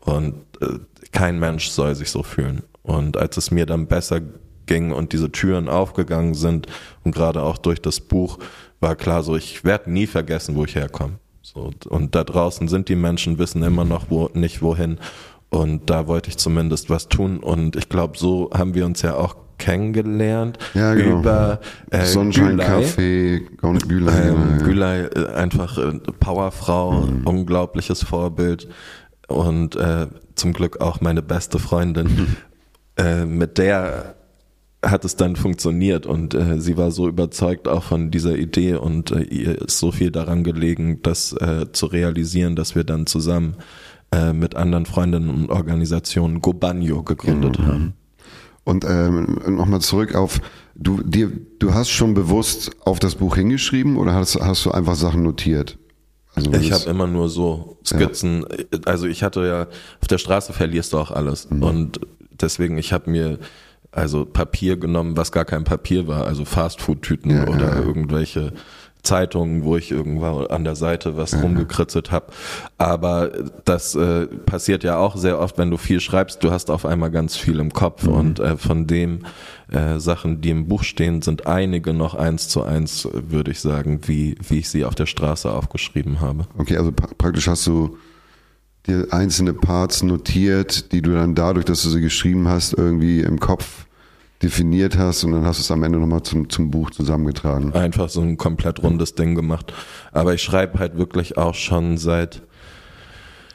[0.02, 0.80] Und äh,
[1.12, 2.64] kein Mensch soll sich so fühlen.
[2.86, 4.22] Und als es mir dann besser
[4.66, 6.68] ging und diese Türen aufgegangen sind
[7.04, 8.40] und gerade auch durch das Buch
[8.80, 11.20] war klar so, ich werde nie vergessen, wo ich herkomme.
[11.42, 14.98] So, und da draußen sind die Menschen, wissen immer noch wo, nicht wohin.
[15.50, 17.40] Und da wollte ich zumindest was tun.
[17.40, 21.20] Und ich glaube, so haben wir uns ja auch kennengelernt ja, genau.
[21.20, 23.42] über äh, Sonnenschein Café,
[23.88, 27.26] Gülay, ähm, Gülay äh, einfach äh, Powerfrau, mhm.
[27.26, 28.68] unglaubliches Vorbild
[29.28, 32.36] und äh, zum Glück auch meine beste Freundin.
[32.98, 34.16] Äh, mit der
[34.84, 39.12] hat es dann funktioniert und äh, sie war so überzeugt auch von dieser Idee und
[39.12, 43.56] äh, ihr ist so viel daran gelegen, das äh, zu realisieren, dass wir dann zusammen
[44.12, 47.66] äh, mit anderen Freundinnen und Organisationen Gobanyo gegründet mhm.
[47.66, 47.94] haben.
[48.64, 50.42] Und ähm, nochmal zurück auf,
[50.76, 54.96] du, dir, du hast schon bewusst auf das Buch hingeschrieben oder hast, hast du einfach
[54.96, 55.78] Sachen notiert?
[56.34, 58.46] Also ich habe immer nur so Skizzen.
[58.50, 58.80] Ja.
[58.86, 59.68] Also ich hatte ja,
[60.02, 61.50] auf der Straße verlierst du auch alles.
[61.50, 61.64] Mhm.
[61.64, 62.00] Und
[62.42, 63.40] deswegen, ich habe mir
[63.92, 67.80] also Papier genommen, was gar kein Papier war, also Fastfood-Tüten ja, oder ja.
[67.80, 68.52] irgendwelche
[69.06, 71.40] Zeitungen, wo ich irgendwann an der Seite was ja.
[71.40, 72.34] rumgekritzelt habe.
[72.78, 73.32] Aber
[73.64, 77.12] das äh, passiert ja auch sehr oft, wenn du viel schreibst, du hast auf einmal
[77.12, 78.14] ganz viel im Kopf mhm.
[78.14, 79.20] und äh, von dem
[79.72, 84.02] äh, Sachen, die im Buch stehen, sind einige noch eins zu eins, würde ich sagen,
[84.08, 86.48] wie, wie ich sie auf der Straße aufgeschrieben habe.
[86.58, 87.98] Okay, also praktisch hast du
[88.88, 93.40] dir einzelne Parts notiert, die du dann dadurch, dass du sie geschrieben hast, irgendwie im
[93.40, 93.86] Kopf
[94.44, 97.74] definiert hast und dann hast du es am Ende nochmal zum, zum Buch zusammengetragen.
[97.74, 99.74] Einfach so ein komplett rundes Ding gemacht.
[100.12, 102.42] Aber ich schreibe halt wirklich auch schon seit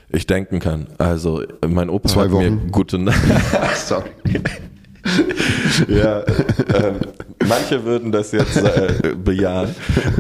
[0.09, 0.89] ich denken kann.
[0.99, 2.65] Also mein Opa Zwei hat Wochen.
[2.65, 2.99] mir gute
[3.77, 4.11] Sorry.
[5.89, 6.21] ja,
[6.75, 6.97] ähm,
[7.49, 9.75] manche würden das jetzt äh, bejahen.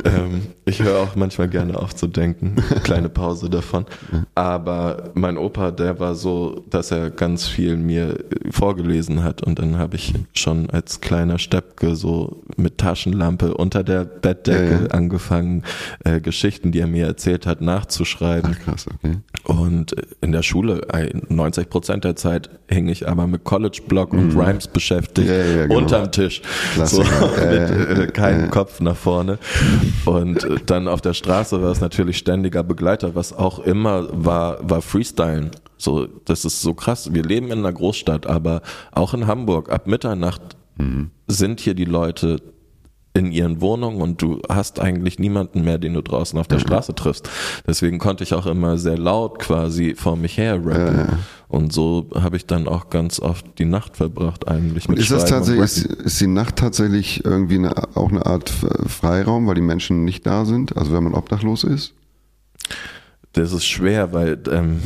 [0.04, 2.56] Ähm, ich höre auch manchmal gerne auf zu denken.
[2.84, 3.86] Kleine Pause davon.
[4.34, 8.18] Aber mein Opa, der war so, dass er ganz viel mir
[8.50, 14.04] vorgelesen hat und dann habe ich schon als kleiner Steppke so mit Taschenlampe unter der
[14.04, 14.86] Bettdecke ja, ja.
[14.88, 15.64] angefangen,
[16.04, 18.56] äh, Geschichten, die er mir erzählt hat, nachzuschreiben.
[18.58, 19.16] Ach, krass, okay.
[19.44, 20.86] Und in der Schule,
[21.28, 24.40] 90 Prozent der Zeit hing ich aber mit College Blog und mhm.
[24.40, 25.78] Rhymes beschäftigt, ja, ja, genau.
[25.78, 26.42] unterm Tisch,
[26.84, 29.38] so, mit äh, keinem Kopf nach vorne.
[30.04, 34.58] Und äh, dann auf der Straße war es natürlich ständiger Begleiter, was auch immer war,
[34.62, 35.50] war Freestylen.
[35.76, 37.14] So, das ist so krass.
[37.14, 40.42] Wir leben in einer Großstadt, aber auch in Hamburg ab Mitternacht
[40.76, 41.10] mhm.
[41.26, 42.40] sind hier die Leute
[43.12, 46.62] in ihren Wohnungen und du hast eigentlich niemanden mehr, den du draußen auf der mhm.
[46.62, 47.28] Straße triffst.
[47.66, 50.96] Deswegen konnte ich auch immer sehr laut quasi vor mich her rappen.
[50.96, 51.18] Ja, ja.
[51.48, 55.10] Und so habe ich dann auch ganz oft die Nacht verbracht eigentlich mit und Ist
[55.10, 59.60] das tatsächlich, ist, ist, die Nacht tatsächlich irgendwie eine, auch eine Art Freiraum, weil die
[59.60, 60.76] Menschen nicht da sind?
[60.76, 61.94] Also wenn man obdachlos ist?
[63.32, 64.80] Das ist schwer, weil ähm,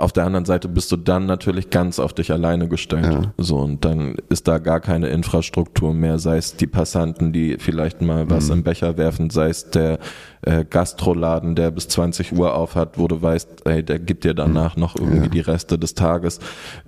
[0.00, 3.12] auf der anderen Seite bist du dann natürlich ganz auf dich alleine gestellt.
[3.12, 3.32] Ja.
[3.38, 8.02] So, und dann ist da gar keine Infrastruktur mehr, sei es die Passanten, die vielleicht
[8.02, 8.52] mal was mhm.
[8.52, 9.98] im Becher werfen, sei es der
[10.42, 14.34] äh, Gastroladen, der bis 20 Uhr auf hat, wo du weißt, ey, der gibt dir
[14.34, 14.80] danach mhm.
[14.80, 15.28] noch irgendwie ja.
[15.28, 16.40] die Reste des Tages.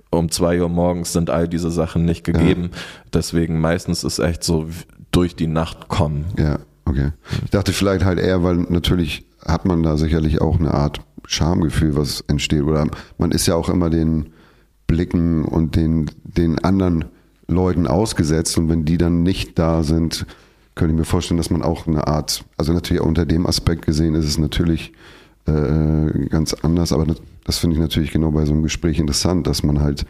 [0.09, 2.69] Um zwei Uhr morgens sind all diese Sachen nicht gegeben.
[2.71, 2.79] Ja.
[3.13, 4.67] Deswegen meistens ist echt so
[5.11, 6.25] durch die Nacht kommen.
[6.37, 7.11] Ja, okay.
[7.43, 11.95] Ich dachte vielleicht halt eher, weil natürlich hat man da sicherlich auch eine Art Schamgefühl,
[11.95, 12.63] was entsteht.
[12.63, 12.87] Oder
[13.19, 14.31] man ist ja auch immer den,
[14.87, 17.05] Blicken und den, den anderen
[17.47, 18.57] Leuten ausgesetzt.
[18.57, 20.25] Und wenn die dann nicht da sind,
[20.75, 24.15] könnte ich mir vorstellen, dass man auch eine Art, also natürlich unter dem Aspekt gesehen
[24.15, 24.93] ist es natürlich
[25.45, 27.05] äh, ganz anders, aber
[27.45, 30.05] das, finde ich natürlich genau bei so einem Gespräch interessant, dass man halt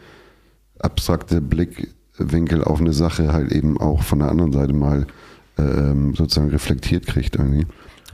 [0.80, 5.06] abstrakte Blickwinkel auf eine Sache halt eben auch von der anderen Seite mal
[5.56, 7.66] ähm, sozusagen reflektiert kriegt irgendwie.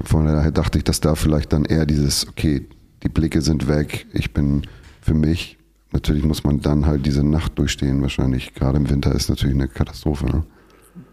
[0.03, 2.67] Von daher dachte ich, dass da vielleicht dann eher dieses, okay,
[3.05, 4.63] die Blicke sind weg, ich bin
[5.01, 5.59] für mich.
[5.93, 8.55] Natürlich muss man dann halt diese Nacht durchstehen, wahrscheinlich.
[8.55, 10.27] Gerade im Winter ist natürlich eine Katastrophe.
[10.27, 10.43] Ne?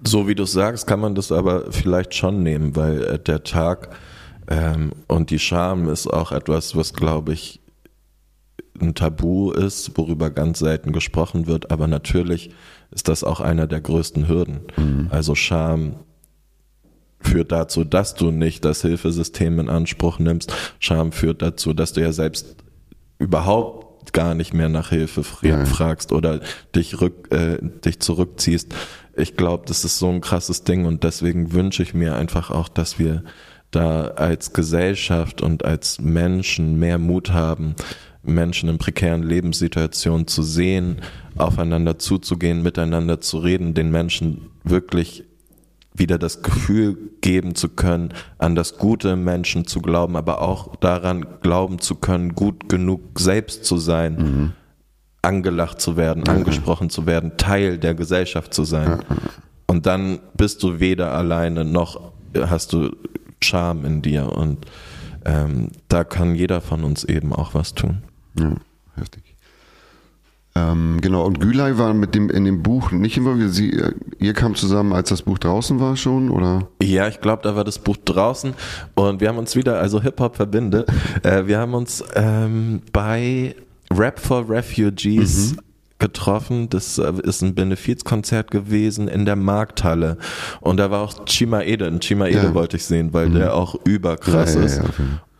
[0.03, 3.89] So wie du sagst, kann man das aber vielleicht schon nehmen, weil äh, der Tag
[4.47, 7.61] ähm, und die Scham ist auch etwas, was, glaube ich,
[8.79, 12.51] ein Tabu ist, worüber ganz selten gesprochen wird, aber natürlich
[12.89, 14.61] ist das auch einer der größten Hürden.
[14.77, 15.07] Mhm.
[15.11, 15.95] Also Scham
[17.21, 20.53] führt dazu, dass du nicht das Hilfesystem in Anspruch nimmst.
[20.79, 22.55] Scham führt dazu, dass du ja selbst
[23.19, 26.41] überhaupt gar nicht mehr nach Hilfe fragst oder
[26.75, 28.73] dich, rück, äh, dich zurückziehst.
[29.15, 32.67] Ich glaube, das ist so ein krasses Ding und deswegen wünsche ich mir einfach auch,
[32.67, 33.23] dass wir
[33.69, 37.75] da als Gesellschaft und als Menschen mehr Mut haben,
[38.23, 40.97] Menschen in prekären Lebenssituationen zu sehen,
[41.37, 45.23] aufeinander zuzugehen, miteinander zu reden, den Menschen wirklich
[45.93, 50.75] wieder das Gefühl geben zu können, an das Gute im Menschen zu glauben, aber auch
[50.77, 54.51] daran glauben zu können, gut genug selbst zu sein, mhm.
[55.21, 56.29] angelacht zu werden, mhm.
[56.29, 58.97] angesprochen zu werden, Teil der Gesellschaft zu sein.
[58.97, 59.17] Mhm.
[59.67, 62.95] Und dann bist du weder alleine noch hast du
[63.41, 64.65] Charme in dir und
[65.25, 68.03] ähm, da kann jeder von uns eben auch was tun.
[68.37, 68.55] Ja,
[68.95, 69.30] heftig.
[70.53, 73.53] Ähm, genau, und Gülay war mit dem in dem Buch nicht involviert.
[73.53, 76.67] Sie, äh, ihr kam zusammen, als das Buch draußen war schon, oder?
[76.81, 78.53] Ja, ich glaube, da war das Buch draußen
[78.95, 80.89] und wir haben uns wieder, also Hip-Hop verbindet,
[81.23, 83.55] äh, wir haben uns ähm, bei
[83.93, 85.59] Rap for Refugees mhm.
[85.99, 86.69] getroffen.
[86.69, 90.17] Das äh, ist ein Benefizkonzert gewesen in der Markthalle.
[90.59, 92.01] Und da war auch Chima Eden.
[92.01, 92.53] Chima Ede ja.
[92.53, 93.35] wollte ich sehen, weil mhm.
[93.35, 94.81] der auch überkrass ja, ja, ist.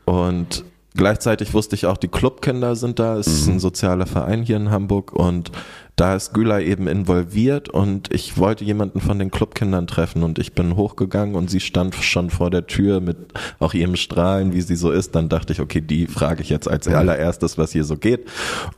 [0.06, 3.17] Und Gleichzeitig wusste ich auch, die Clubkinder sind da.
[3.17, 3.60] Es ist ein mhm.
[3.60, 5.51] sozialer Verein hier in Hamburg und
[5.95, 10.54] da ist Gülay eben involviert und ich wollte jemanden von den Clubkindern treffen und ich
[10.54, 13.17] bin hochgegangen und sie stand schon vor der Tür mit
[13.60, 15.15] auch ihrem Strahlen, wie sie so ist.
[15.15, 18.27] Dann dachte ich, okay, die frage ich jetzt als allererstes, was hier so geht.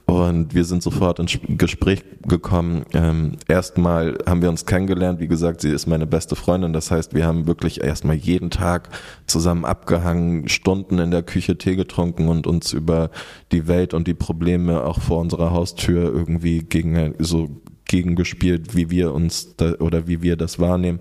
[0.06, 2.84] Und wir sind sofort ins Gespräch gekommen.
[2.93, 5.19] Ähm, erstmal haben wir uns kennengelernt.
[5.19, 6.73] Wie gesagt, sie ist meine beste Freundin.
[6.73, 8.89] Das heißt, wir haben wirklich erstmal jeden Tag
[9.28, 13.12] zusammen abgehangen, Stunden in der Küche Tee getrunken und uns über
[13.52, 19.13] die Welt und die Probleme auch vor unserer Haustür irgendwie gegen so gegengespielt, wie wir
[19.13, 21.00] uns da, oder wie wir das wahrnehmen.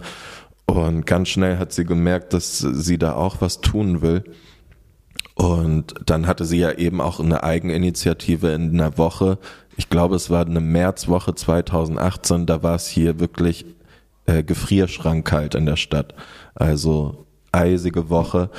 [0.67, 4.25] Und ganz schnell hat sie gemerkt, dass sie da auch was tun will.
[5.35, 9.38] Und dann hatte sie ja eben auch eine Eigeninitiative in einer Woche.
[9.77, 12.47] Ich glaube, es war eine Märzwoche 2018.
[12.47, 13.65] Da war es hier wirklich
[14.27, 16.15] äh, gefrierschrankkalt in der Stadt.
[16.55, 18.51] Also eisige Woche.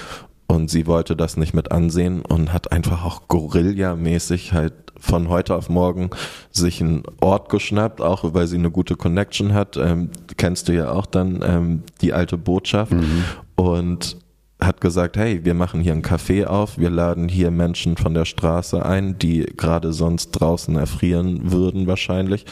[0.47, 5.55] Und sie wollte das nicht mit ansehen und hat einfach auch Gorilla-mäßig halt von heute
[5.55, 6.09] auf morgen
[6.51, 9.77] sich einen Ort geschnappt, auch weil sie eine gute Connection hat.
[9.77, 13.23] Ähm, kennst du ja auch dann ähm, die alte Botschaft mhm.
[13.55, 14.17] und
[14.65, 18.25] hat gesagt, hey, wir machen hier ein Café auf, wir laden hier Menschen von der
[18.25, 22.45] Straße ein, die gerade sonst draußen erfrieren würden wahrscheinlich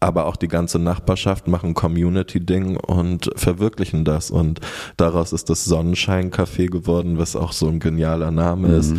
[0.00, 4.30] aber auch die ganze Nachbarschaft machen Community-Ding und verwirklichen das.
[4.30, 4.60] Und
[4.96, 8.74] daraus ist das Sonnenschein-Café geworden, was auch so ein genialer Name mhm.
[8.74, 8.94] ist.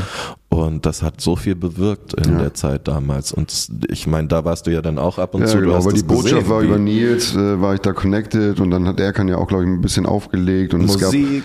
[0.49, 2.39] Und das hat so viel bewirkt in ja.
[2.39, 3.31] der Zeit damals.
[3.31, 5.59] Und ich meine, da warst du ja dann auch ab und ja, zu.
[5.59, 8.87] Genau, aber die Botschaft gesehen, war über Nils, äh, war ich da connected und dann
[8.87, 11.01] hat er kann ja auch, glaube ich, ein bisschen aufgelegt und Musik,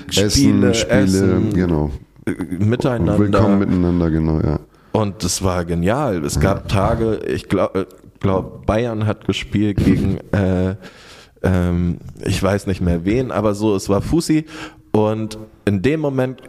[0.09, 1.91] es gab Spiele, Essen, Spiele, Essen, genau.
[2.59, 3.19] Miteinander.
[3.19, 4.61] Willkommen miteinander, genau, ja.
[4.93, 6.25] Und das war genial.
[6.25, 7.87] Es gab Tage, ich glaube,
[8.21, 10.77] glaube, Bayern hat gespielt gegen, äh,
[11.43, 14.47] ähm, ich weiß nicht mehr wen, aber so, es war Fussi.
[14.93, 16.43] Und in dem Moment,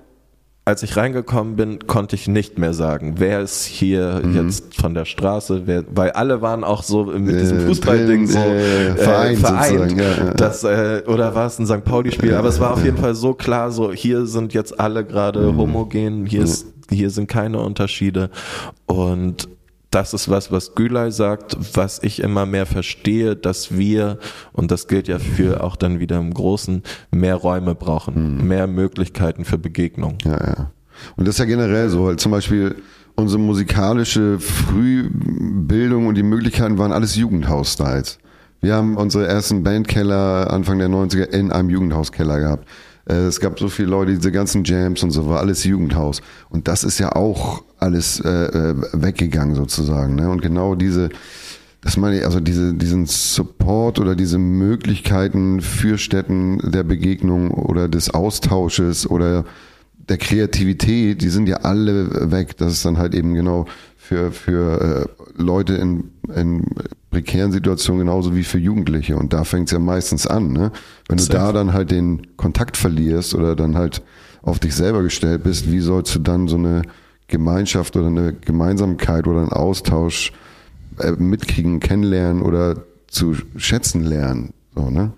[0.67, 4.35] als ich reingekommen bin, konnte ich nicht mehr sagen, wer ist hier mhm.
[4.35, 8.37] jetzt von der Straße, wer, weil alle waren auch so mit äh, diesem Fußballding so
[8.37, 10.33] äh, vereint, vereint ja, ja.
[10.33, 11.85] Das, äh, oder war es ein St.
[11.85, 15.53] Pauli-Spiel, aber es war auf jeden Fall so klar, so hier sind jetzt alle gerade
[15.53, 15.57] mhm.
[15.57, 18.29] homogen, hier ist, hier sind keine Unterschiede
[18.87, 19.47] und
[19.91, 24.19] das ist was, was Gülay sagt, was ich immer mehr verstehe, dass wir,
[24.51, 28.47] und das gilt ja für auch dann wieder im Großen, mehr Räume brauchen, mhm.
[28.47, 30.17] mehr Möglichkeiten für Begegnung.
[30.23, 30.71] Ja, ja.
[31.15, 32.75] Und das ist ja generell so, halt zum Beispiel
[33.15, 38.19] unsere musikalische Frühbildung und die Möglichkeiten waren alles Jugendhaus-Styles.
[38.61, 42.67] Wir haben unsere ersten Bandkeller Anfang der 90er in einem Jugendhauskeller gehabt.
[43.07, 46.21] Äh, es gab so viele Leute, diese ganzen Jams und so, war alles Jugendhaus.
[46.49, 50.15] Und das ist ja auch alles äh, äh, weggegangen sozusagen.
[50.15, 50.29] Ne?
[50.29, 51.09] Und genau diese
[51.81, 57.87] das meine ich, also diese, diesen Support oder diese Möglichkeiten für Städten der Begegnung oder
[57.87, 59.45] des Austausches oder
[60.09, 62.57] der Kreativität, die sind ja alle weg.
[62.57, 63.67] Das ist dann halt eben genau
[64.07, 66.63] für, für äh, Leute in, in
[67.11, 69.17] prekären Situationen genauso wie für Jugendliche.
[69.17, 70.53] Und da fängt es ja meistens an.
[70.53, 70.71] Ne?
[71.09, 71.37] Wenn du Safe.
[71.37, 74.01] da dann halt den Kontakt verlierst oder dann halt
[74.43, 76.83] auf dich selber gestellt bist, wie sollst du dann so eine
[77.27, 80.31] Gemeinschaft oder eine Gemeinsamkeit oder einen Austausch
[80.99, 84.53] äh, mitkriegen, kennenlernen oder zu schätzen lernen.
[84.73, 85.11] So, ne?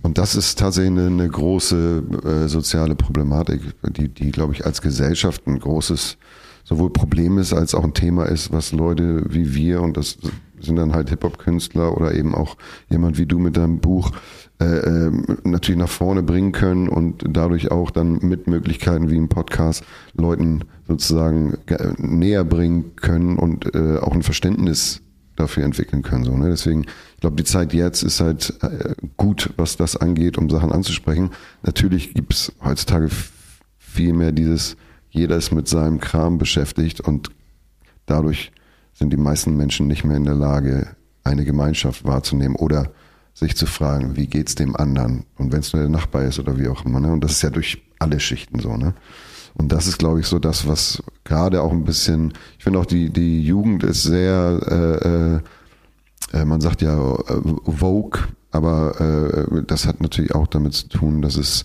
[0.00, 4.80] Und das ist tatsächlich eine, eine große äh, soziale Problematik, die, die, glaube ich, als
[4.80, 6.16] Gesellschaft ein großes
[6.64, 10.18] sowohl Problem ist, als auch ein Thema ist, was Leute wie wir, und das
[10.60, 12.56] sind dann halt Hip-Hop-Künstler oder eben auch
[12.88, 14.12] jemand wie du mit deinem Buch,
[14.60, 15.10] äh, äh,
[15.44, 20.60] natürlich nach vorne bringen können und dadurch auch dann mit Möglichkeiten wie im Podcast Leuten
[20.86, 21.58] sozusagen
[21.98, 25.00] näher bringen können und äh, auch ein Verständnis
[25.36, 26.24] dafür entwickeln können.
[26.24, 26.50] So, ne?
[26.50, 30.70] Deswegen, ich glaube, die Zeit jetzt ist halt äh, gut, was das angeht, um Sachen
[30.70, 31.30] anzusprechen.
[31.62, 33.08] Natürlich gibt es heutzutage
[33.78, 34.76] viel mehr dieses,
[35.12, 37.28] jeder ist mit seinem Kram beschäftigt und
[38.06, 38.50] dadurch
[38.94, 42.90] sind die meisten Menschen nicht mehr in der Lage, eine Gemeinschaft wahrzunehmen oder
[43.34, 45.24] sich zu fragen, wie geht's dem anderen?
[45.36, 47.00] Und wenn es nur der Nachbar ist oder wie auch immer.
[47.00, 47.12] Ne?
[47.12, 48.94] Und das ist ja durch alle Schichten so, ne?
[49.54, 52.86] Und das ist, glaube ich, so das, was gerade auch ein bisschen, ich finde auch
[52.86, 55.42] die, die Jugend ist sehr,
[56.32, 58.18] äh, äh, man sagt ja äh, Vogue,
[58.50, 61.64] aber äh, das hat natürlich auch damit zu tun, dass es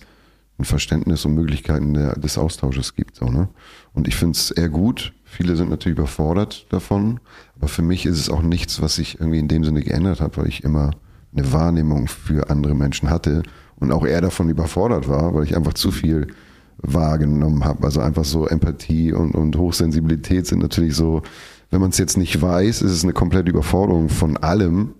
[0.58, 3.16] ein Verständnis und Möglichkeiten der, des Austausches gibt.
[3.16, 3.48] So, ne?
[3.94, 5.12] Und ich finde es eher gut.
[5.24, 7.20] Viele sind natürlich überfordert davon,
[7.56, 10.36] aber für mich ist es auch nichts, was sich irgendwie in dem Sinne geändert hat,
[10.38, 10.90] weil ich immer
[11.34, 13.42] eine Wahrnehmung für andere Menschen hatte
[13.76, 16.28] und auch eher davon überfordert war, weil ich einfach zu viel
[16.78, 17.84] wahrgenommen habe.
[17.84, 21.22] Also einfach so Empathie und, und Hochsensibilität sind natürlich so,
[21.70, 24.94] wenn man es jetzt nicht weiß, ist es eine komplette Überforderung von allem.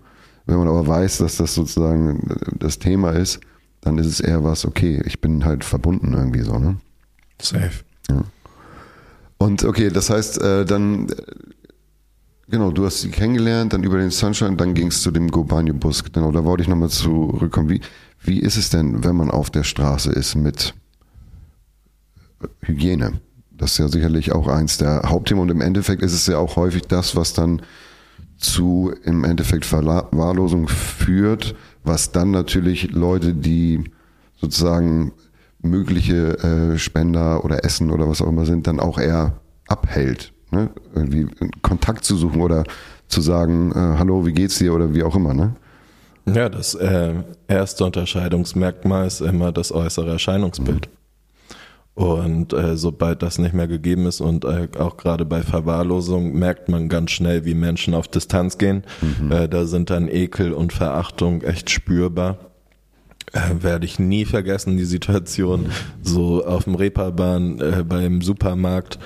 [0.45, 3.39] Wenn man aber weiß, dass das sozusagen das Thema ist,
[3.81, 6.77] dann ist es eher was, okay, ich bin halt verbunden irgendwie so, ne?
[7.41, 7.83] Safe.
[8.09, 8.23] Ja.
[9.37, 11.15] Und okay, das heißt, äh, dann, äh,
[12.49, 16.03] genau, du hast sie kennengelernt, dann über den Sunshine, dann ging es zu dem Gobanio-Bus.
[16.11, 17.69] Genau, da wollte ich nochmal zurückkommen.
[17.69, 17.81] Wie,
[18.21, 20.73] wie ist es denn, wenn man auf der Straße ist mit
[22.61, 23.19] Hygiene.
[23.51, 26.55] Das ist ja sicherlich auch eins der Hauptthemen und im Endeffekt ist es ja auch
[26.55, 27.61] häufig das, was dann
[28.37, 33.83] zu im Endeffekt Verwahrlosung führt, was dann natürlich Leute, die
[34.37, 35.13] sozusagen
[35.61, 40.33] mögliche äh, Spender oder Essen oder was auch immer sind, dann auch eher abhält.
[40.51, 40.69] Ne?
[40.95, 41.27] Irgendwie
[41.61, 42.63] Kontakt zu suchen oder
[43.07, 45.55] zu sagen, äh, hallo, wie geht's dir oder wie auch immer, ne?
[46.25, 47.15] Ja, das äh,
[47.47, 50.87] erste Unterscheidungsmerkmal ist immer das äußere Erscheinungsbild.
[50.87, 50.98] Mhm.
[51.99, 56.69] Und äh, sobald das nicht mehr gegeben ist und äh, auch gerade bei Verwahrlosung merkt
[56.69, 58.85] man ganz schnell, wie Menschen auf Distanz gehen.
[59.01, 59.29] Mhm.
[59.33, 62.37] Äh, da sind dann Ekel und Verachtung echt spürbar.
[63.33, 68.97] Äh, werde ich nie vergessen, die Situation so auf dem Reeperbahn äh, beim Supermarkt.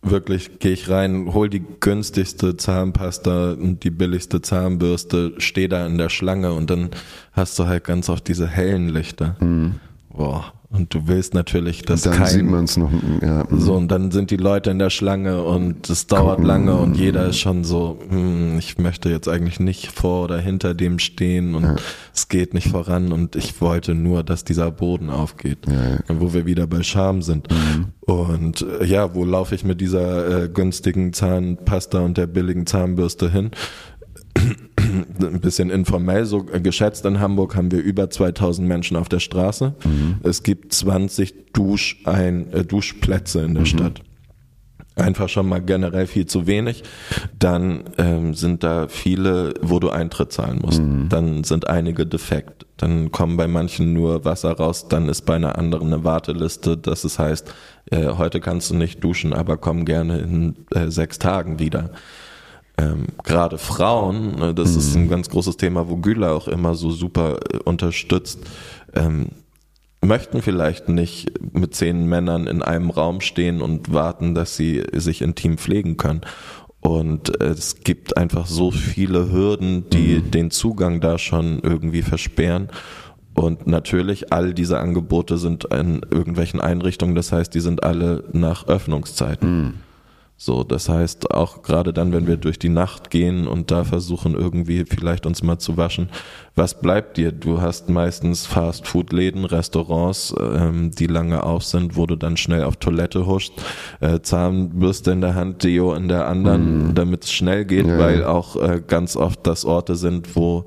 [0.00, 5.98] Wirklich gehe ich rein, hol die günstigste Zahnpasta und die billigste Zahnbürste, stehe da in
[5.98, 6.88] der Schlange und dann
[7.32, 9.36] hast du halt ganz oft diese hellen Lichter.
[9.40, 9.74] Mhm.
[10.08, 12.90] Boah, und du willst natürlich, dass und dann kein, sieht man es noch.
[13.22, 13.44] Ja.
[13.48, 13.60] Mhm.
[13.60, 16.44] So und dann sind die Leute in der Schlange und es dauert Gucken.
[16.44, 20.74] lange und jeder ist schon so, hm, ich möchte jetzt eigentlich nicht vor oder hinter
[20.74, 21.76] dem stehen und ja.
[22.14, 26.44] es geht nicht voran und ich wollte nur, dass dieser Boden aufgeht, ja, wo wir
[26.44, 27.48] wieder bei Scham sind.
[27.50, 27.86] Mhm.
[28.08, 33.30] Und äh, ja, wo laufe ich mit dieser äh, günstigen Zahnpasta und der billigen Zahnbürste
[33.30, 33.50] hin?
[35.20, 39.74] Ein bisschen informell so geschätzt in Hamburg haben wir über 2000 Menschen auf der Straße.
[39.84, 40.16] Mhm.
[40.22, 43.66] Es gibt 20 Dusch ein, äh, Duschplätze in der mhm.
[43.66, 44.02] Stadt.
[44.96, 46.82] Einfach schon mal generell viel zu wenig.
[47.38, 50.80] Dann ähm, sind da viele, wo du Eintritt zahlen musst.
[50.80, 51.08] Mhm.
[51.08, 52.66] Dann sind einige defekt.
[52.78, 54.88] Dann kommen bei manchen nur Wasser raus.
[54.88, 56.76] Dann ist bei einer anderen eine Warteliste.
[56.76, 57.54] Das ist heißt,
[57.90, 61.90] äh, heute kannst du nicht duschen, aber komm gerne in äh, sechs Tagen wieder
[62.78, 64.78] ähm, gerade Frauen, ne, das mhm.
[64.78, 68.40] ist ein ganz großes Thema, wo Güler auch immer so super äh, unterstützt,
[68.94, 69.28] ähm,
[70.00, 75.22] möchten vielleicht nicht mit zehn Männern in einem Raum stehen und warten, dass sie sich
[75.22, 76.20] intim pflegen können.
[76.80, 80.30] Und äh, es gibt einfach so viele Hürden, die mhm.
[80.30, 82.68] den Zugang da schon irgendwie versperren.
[83.34, 88.68] Und natürlich, all diese Angebote sind in irgendwelchen Einrichtungen, das heißt, die sind alle nach
[88.68, 89.62] Öffnungszeiten.
[89.62, 89.74] Mhm.
[90.40, 94.34] So, das heißt, auch gerade dann, wenn wir durch die Nacht gehen und da versuchen
[94.34, 96.10] irgendwie vielleicht uns mal zu waschen,
[96.54, 97.32] was bleibt dir?
[97.32, 102.76] Du hast meistens Fast-Food-Läden, Restaurants, ähm, die lange auf sind, wo du dann schnell auf
[102.76, 103.52] Toilette huscht,
[103.98, 106.94] äh, Zahnbürste in der Hand, Deo in der anderen, mhm.
[106.94, 107.98] damit es schnell geht, ja.
[107.98, 110.66] weil auch äh, ganz oft das Orte sind, wo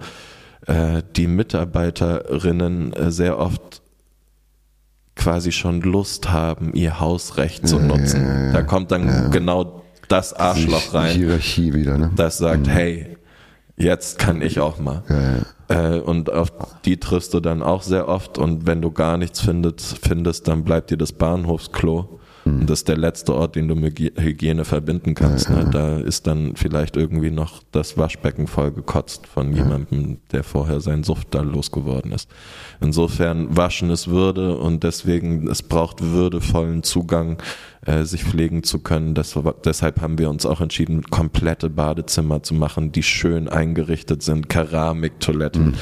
[0.68, 3.81] äh, die Mitarbeiterinnen äh, sehr oft
[5.22, 8.26] quasi schon Lust haben, ihr Hausrecht zu nutzen.
[8.26, 11.16] Ja, ja, da kommt dann genau das Arschloch rein.
[11.16, 12.12] Hierarchie wieder, ne?
[12.16, 12.72] Das sagt, mhm.
[12.72, 13.18] hey,
[13.78, 15.04] jetzt kann ich auch mal.
[15.68, 16.52] Äh, und auf
[16.86, 20.64] die triffst du dann auch sehr oft und wenn du gar nichts findest, findest dann
[20.64, 22.20] bleibt dir das Bahnhofsklo.
[22.46, 22.62] Mhm.
[22.62, 25.50] Und das ist der letzte Ort, den du mit Hygiene verbinden kannst.
[25.50, 25.70] Ja, ne?
[25.70, 29.64] Da ist dann vielleicht irgendwie noch das Waschbecken voll gekotzt von ja.
[29.64, 32.30] jemandem, der vorher seinen Suft da losgeworden ist.
[32.80, 37.38] Insofern waschen ist Würde und deswegen, es braucht würdevollen Zugang,
[37.86, 39.14] äh, sich pflegen zu können.
[39.16, 44.50] Das, deshalb haben wir uns auch entschieden, komplette Badezimmer zu machen, die schön eingerichtet sind,
[44.50, 45.66] Keramiktoiletten.
[45.66, 45.74] Mhm.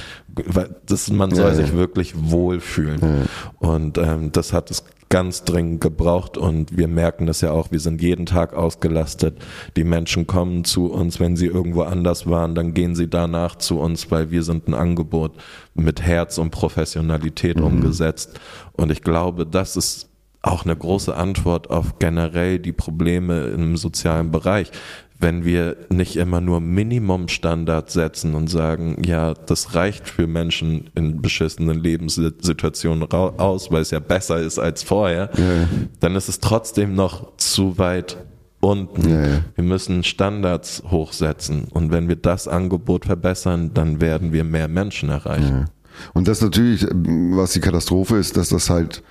[0.85, 3.27] Das, man soll ja, sich wirklich wohlfühlen.
[3.57, 7.79] Und ähm, das hat es ganz dringend gebraucht und wir merken das ja auch, wir
[7.79, 9.37] sind jeden Tag ausgelastet.
[9.75, 13.79] Die Menschen kommen zu uns, wenn sie irgendwo anders waren, dann gehen sie danach zu
[13.79, 15.33] uns, weil wir sind ein Angebot
[15.73, 17.65] mit Herz und Professionalität mhm.
[17.65, 18.39] umgesetzt.
[18.73, 20.09] Und ich glaube, das ist
[20.41, 24.71] auch eine große Antwort auf generell die Probleme im sozialen Bereich
[25.19, 31.21] wenn wir nicht immer nur Minimumstandards setzen und sagen, ja, das reicht für Menschen in
[31.21, 35.67] beschissenen Lebenssituationen aus, weil es ja besser ist als vorher, ja.
[35.99, 38.17] dann ist es trotzdem noch zu weit
[38.61, 39.09] unten.
[39.09, 39.39] Ja, ja.
[39.55, 45.09] Wir müssen Standards hochsetzen und wenn wir das Angebot verbessern, dann werden wir mehr Menschen
[45.09, 45.65] erreichen.
[46.13, 49.03] Und das natürlich, was die Katastrophe ist, dass das halt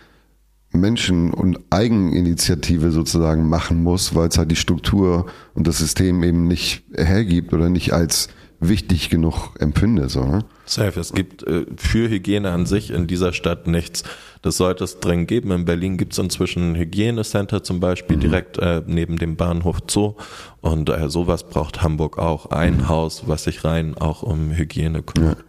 [0.71, 6.47] Menschen und Eigeninitiative sozusagen machen muss, weil es halt die Struktur und das System eben
[6.47, 8.29] nicht hergibt oder nicht als
[8.61, 10.09] wichtig genug empfinde.
[10.09, 10.45] So, ne?
[10.67, 14.03] Safe, es gibt äh, für Hygiene an sich in dieser Stadt nichts.
[14.43, 15.51] Das sollte es dringend geben.
[15.53, 18.21] In Berlin gibt es inzwischen ein Hygienecenter zum Beispiel mhm.
[18.21, 20.15] direkt äh, neben dem Bahnhof Zoo.
[20.61, 22.47] Und äh, sowas braucht Hamburg auch.
[22.47, 22.89] Ein mhm.
[22.89, 25.39] Haus, was sich rein auch um Hygiene kümmert.
[25.39, 25.45] Ja.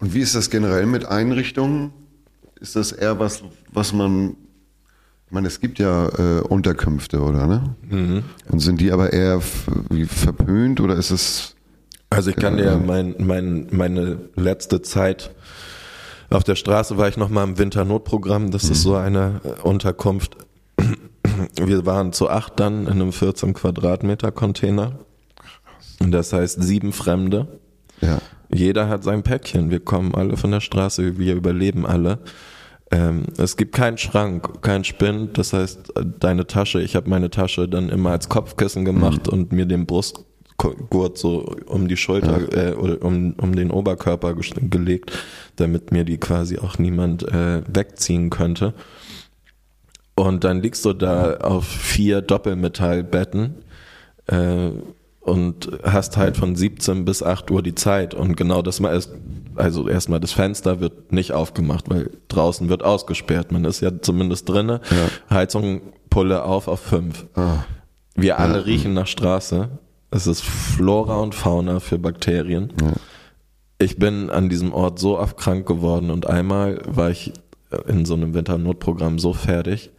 [0.00, 1.92] Und wie ist das generell mit Einrichtungen?
[2.60, 3.42] Ist das eher was,
[3.72, 4.36] was man,
[5.26, 7.46] ich meine, es gibt ja äh, Unterkünfte, oder?
[7.46, 7.74] Ne?
[7.88, 8.24] Mhm.
[8.50, 9.40] Und sind die aber eher
[9.90, 11.54] wie verpönt oder ist es.
[12.10, 15.30] Also ich kann dir äh, mein, mein, meine letzte Zeit
[16.30, 18.50] auf der Straße war ich nochmal im Winternotprogramm.
[18.50, 18.72] Das mhm.
[18.72, 20.36] ist so eine äh, Unterkunft.
[21.56, 24.98] Wir waren zu acht dann in einem 14 Quadratmeter Container.
[26.00, 27.60] Und das heißt sieben Fremde.
[28.00, 28.18] Ja.
[28.52, 29.70] Jeder hat sein Päckchen.
[29.70, 32.18] Wir kommen alle von der Straße, wir überleben alle.
[32.90, 35.36] Ähm, es gibt keinen Schrank, kein Spind.
[35.36, 39.32] Das heißt, deine Tasche, ich habe meine Tasche dann immer als Kopfkissen gemacht mhm.
[39.32, 42.70] und mir den Brustgurt so um die Schulter ja.
[42.70, 45.12] äh, oder um, um den Oberkörper gelegt,
[45.56, 48.72] damit mir die quasi auch niemand äh, wegziehen könnte.
[50.14, 53.56] Und dann liegst du da auf vier Doppelmetallbetten.
[54.26, 54.70] Äh,
[55.28, 59.12] und hast halt von 17 bis 8 Uhr die Zeit und genau das mal ist,
[59.54, 63.52] also erstmal das Fenster wird nicht aufgemacht, weil draußen wird ausgesperrt.
[63.52, 64.80] Man ist ja zumindest drinne.
[64.90, 65.36] Ja.
[65.36, 67.26] Heizung Pulle auf auf 5.
[67.34, 67.64] Ah.
[68.14, 68.64] Wir alle ja.
[68.64, 69.68] riechen nach Straße.
[70.10, 72.72] Es ist Flora und Fauna für Bakterien.
[72.80, 72.92] Ja.
[73.78, 77.32] Ich bin an diesem Ort so oft krank geworden und einmal war ich
[77.86, 79.90] in so einem Winternotprogramm so fertig,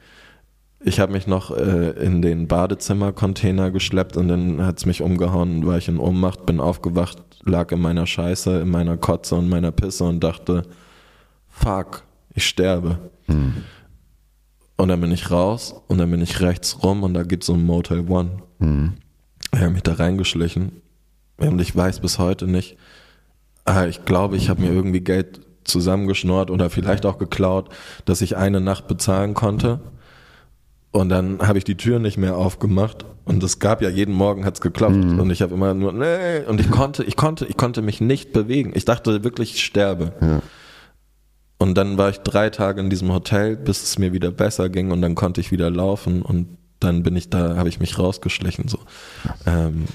[0.82, 5.78] ich habe mich noch äh, in den Badezimmercontainer geschleppt und dann hat's mich umgehauen, war
[5.78, 10.06] ich in Ohnmacht, bin aufgewacht, lag in meiner Scheiße, in meiner Kotze und meiner Pisse
[10.06, 10.64] und dachte,
[11.50, 12.04] fuck,
[12.34, 12.98] ich sterbe.
[13.26, 13.56] Hm.
[14.78, 17.54] Und dann bin ich raus und dann bin ich rechts rum und da gibt's so
[17.54, 18.38] ein Motel One.
[18.60, 18.94] Hm.
[19.54, 20.82] Ich habe mich da reingeschlichen
[21.38, 22.78] und ich weiß bis heute nicht,
[23.66, 27.70] ah, ich glaube, ich habe mir irgendwie Geld zusammengeschnurrt oder vielleicht auch geklaut,
[28.06, 29.82] dass ich eine Nacht bezahlen konnte
[30.92, 34.46] und dann habe ich die Tür nicht mehr aufgemacht und es gab ja jeden Morgen
[34.46, 35.20] hat's geklopft mhm.
[35.20, 38.34] und ich habe immer nur nee und ich konnte ich konnte ich konnte mich nicht
[38.34, 38.72] bewegen.
[38.74, 40.14] Ich dachte wirklich ich sterbe.
[40.22, 40.42] Ja.
[41.60, 44.92] Und dann war ich drei Tage in diesem Hotel, bis es mir wieder besser ging
[44.92, 48.70] und dann konnte ich wieder laufen und dann bin ich da, habe ich mich rausgeschlichen
[48.70, 48.80] so.
[49.46, 49.86] Ähm,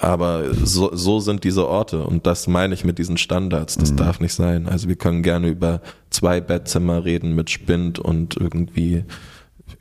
[0.00, 3.76] aber so, so sind diese Orte und das meine ich mit diesen Standards.
[3.76, 3.96] Das mhm.
[3.98, 4.66] darf nicht sein.
[4.66, 5.80] Also wir können gerne über
[6.10, 9.04] zwei Bettzimmer reden mit Spind und irgendwie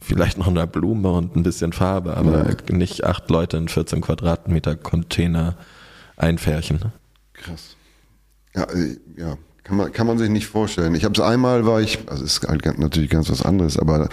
[0.04, 2.76] vielleicht noch eine Blume und ein bisschen Farbe, aber ja.
[2.76, 5.56] nicht acht Leute in 14 Quadratmeter Container
[6.18, 6.78] einfärchen.
[6.78, 6.92] Ne?
[7.34, 7.76] Krass.
[8.56, 10.94] Ja, äh, ja, kann man, kann man sich nicht vorstellen.
[10.96, 14.10] Ich habe es einmal, war ich, also ist halt natürlich ganz was anderes, aber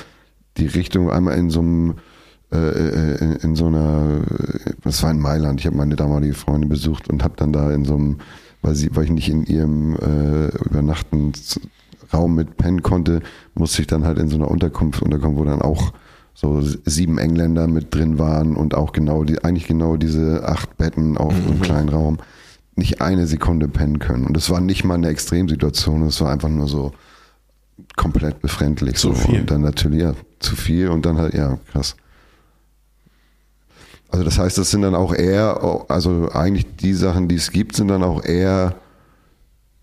[0.56, 1.94] die Richtung einmal in so einem
[2.52, 4.22] äh, äh, in, in, so einer,
[4.82, 7.84] das war in Mailand, ich habe meine damalige Freundin besucht und habe dann da in
[7.84, 8.18] so einem,
[8.60, 10.48] weil, sie, weil ich nicht in ihrem äh,
[12.10, 13.20] Übernachtensraum mit pennen konnte,
[13.54, 15.92] musste ich dann halt in so einer Unterkunft unterkommen, wo dann auch
[16.34, 21.16] so sieben Engländer mit drin waren und auch genau die, eigentlich genau diese acht Betten
[21.16, 21.50] auf mhm.
[21.50, 22.18] einem kleinen Raum
[22.76, 24.24] nicht eine Sekunde pennen können.
[24.24, 26.92] Und es war nicht mal eine Extremsituation, es war einfach nur so
[27.96, 28.96] komplett befremdlich.
[28.96, 29.14] Zu so.
[29.14, 29.40] viel.
[29.40, 31.96] Und dann natürlich, ja, zu viel und dann halt, ja, krass.
[34.08, 37.76] Also das heißt, das sind dann auch eher, also eigentlich die Sachen, die es gibt,
[37.76, 38.74] sind dann auch eher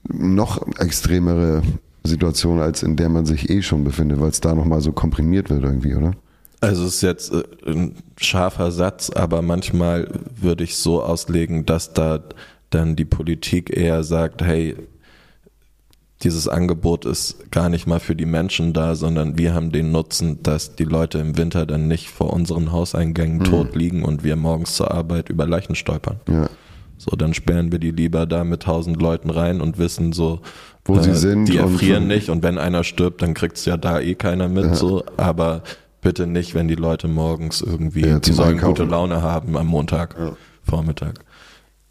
[0.10, 1.62] noch extremere
[2.08, 5.50] Situationen, als in der man sich eh schon befindet, weil es da nochmal so komprimiert
[5.50, 6.14] wird irgendwie, oder?
[6.60, 11.94] Also es ist jetzt äh, ein scharfer Satz, aber manchmal würde ich so auslegen, dass
[11.94, 12.24] da
[12.70, 14.76] dann die Politik eher sagt, hey,
[16.24, 20.42] dieses Angebot ist gar nicht mal für die Menschen da, sondern wir haben den Nutzen,
[20.42, 23.44] dass die Leute im Winter dann nicht vor unseren Hauseingängen mhm.
[23.44, 26.20] tot liegen und wir morgens zur Arbeit über Leichen stolpern.
[26.28, 26.50] Ja.
[26.98, 30.42] So, dann sperren wir die lieber da mit tausend Leuten rein und wissen so,
[30.86, 31.46] wo äh, sie sind.
[31.48, 34.66] Die erfrieren und nicht und wenn einer stirbt, dann kriegt's ja da eh keiner mit,
[34.66, 34.76] ja.
[34.76, 35.62] so, aber
[36.02, 38.76] bitte nicht, wenn die Leute morgens irgendwie, ja, die sollen Einkaufen.
[38.76, 40.36] gute Laune haben am Montag, ja.
[40.64, 41.24] Vormittag.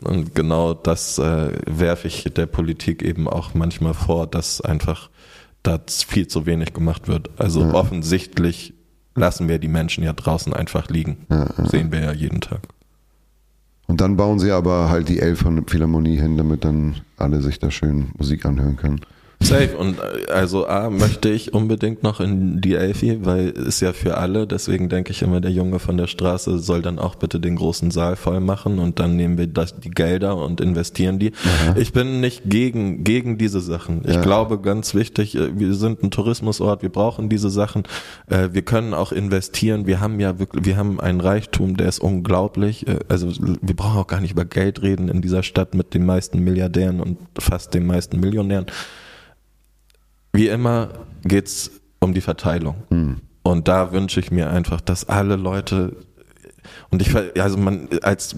[0.03, 5.09] Und genau das äh, werfe ich der Politik eben auch manchmal vor, dass einfach
[5.63, 7.31] da viel zu wenig gemacht wird.
[7.39, 8.75] Also offensichtlich
[9.15, 11.27] lassen wir die Menschen ja draußen einfach liegen.
[11.65, 12.61] Sehen wir ja jeden Tag.
[13.87, 17.71] Und dann bauen sie aber halt die Elf Philharmonie hin, damit dann alle sich da
[17.71, 19.01] schön Musik anhören können.
[19.47, 19.77] Safe.
[19.77, 24.19] Und äh, also A, möchte ich unbedingt noch in die Elfi, weil ist ja für
[24.19, 24.47] alle.
[24.47, 27.91] Deswegen denke ich immer, der Junge von der Straße soll dann auch bitte den großen
[27.91, 31.33] Saal voll machen und dann nehmen wir das, die Gelder und investieren die.
[31.33, 31.77] Aha.
[31.79, 34.03] Ich bin nicht gegen, gegen diese Sachen.
[34.05, 34.21] Ich ja.
[34.21, 37.85] glaube, ganz wichtig, äh, wir sind ein Tourismusort, wir brauchen diese Sachen.
[38.29, 39.87] Äh, wir können auch investieren.
[39.87, 42.87] Wir haben ja wirklich, wir haben einen Reichtum, der ist unglaublich.
[43.09, 43.29] Also
[43.61, 47.01] wir brauchen auch gar nicht über Geld reden in dieser Stadt mit den meisten Milliardären
[47.01, 48.67] und fast den meisten Millionären.
[50.37, 50.91] Wie immer
[51.25, 51.71] geht's
[52.01, 52.77] um die Verteilung.
[52.91, 53.17] Mhm.
[53.43, 55.97] Und da wünsche ich mir einfach, dass alle Leute
[56.91, 58.37] und ich, also man, als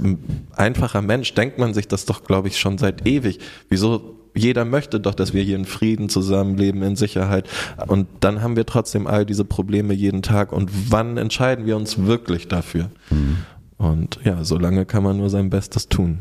[0.55, 3.39] einfacher Mensch denkt man sich das doch, glaube ich, schon seit ewig.
[3.69, 4.15] Wieso?
[4.35, 7.49] Jeder möchte doch, dass wir hier in Frieden zusammenleben, in Sicherheit.
[7.89, 10.53] Und dann haben wir trotzdem all diese Probleme jeden Tag.
[10.53, 12.91] Und wann entscheiden wir uns wirklich dafür?
[13.11, 13.39] Mhm.
[13.79, 16.19] Und ja, solange kann man nur sein Bestes tun.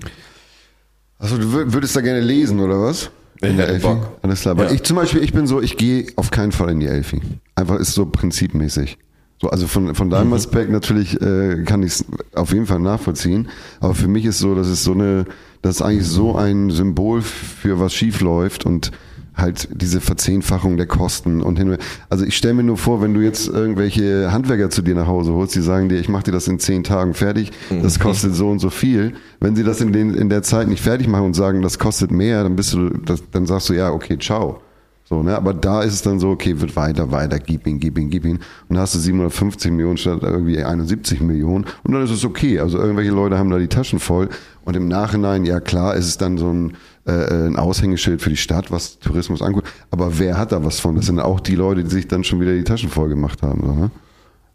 [1.20, 3.12] Also du würdest da gerne lesen, oder was?
[3.42, 3.88] In der Elfi?
[3.88, 4.18] Bock.
[4.22, 4.58] Alles klar.
[4.58, 4.74] Weil ja.
[4.74, 7.22] ich zum Beispiel, ich bin so, ich gehe auf keinen Fall in die Elfi.
[7.56, 8.98] Einfach ist so prinzipmäßig.
[9.40, 10.34] So, also von, von deinem mhm.
[10.34, 13.50] Aspekt natürlich äh, kann ich es auf jeden Fall nachvollziehen.
[13.80, 15.26] Aber für mich ist so, dass es so eine,
[15.62, 18.92] das ist eigentlich so ein Symbol für was schief läuft und
[19.38, 21.78] halt diese Verzehnfachung der Kosten und hin.
[22.10, 25.34] Also ich stelle mir nur vor, wenn du jetzt irgendwelche Handwerker zu dir nach Hause
[25.34, 28.04] holst, die sagen dir, ich mache dir das in zehn Tagen fertig, das mhm.
[28.04, 29.14] kostet so und so viel.
[29.40, 32.12] Wenn sie das in, den, in der Zeit nicht fertig machen und sagen, das kostet
[32.12, 34.62] mehr, dann bist du, das, dann sagst du ja, okay, ciao.
[35.10, 35.38] So, ne?
[35.38, 38.26] Aber da ist es dann so, okay, wird weiter, weiter, gib ihn, gib ihn, gib
[38.26, 38.40] ihn.
[38.68, 41.66] Und dann hast du 750 Millionen statt irgendwie 71 Millionen.
[41.84, 42.60] Und dann ist es okay.
[42.60, 44.28] Also irgendwelche Leute haben da die Taschen voll.
[44.66, 46.74] Und im Nachhinein, ja klar, ist es dann so ein,
[47.08, 49.68] äh, ein Aushängeschild für die Stadt, was Tourismus anguckt.
[49.92, 50.96] Aber wer hat da was von?
[50.96, 53.62] Das sind auch die Leute, die sich dann schon wieder die Taschen voll gemacht haben.
[53.66, 53.92] So, ne?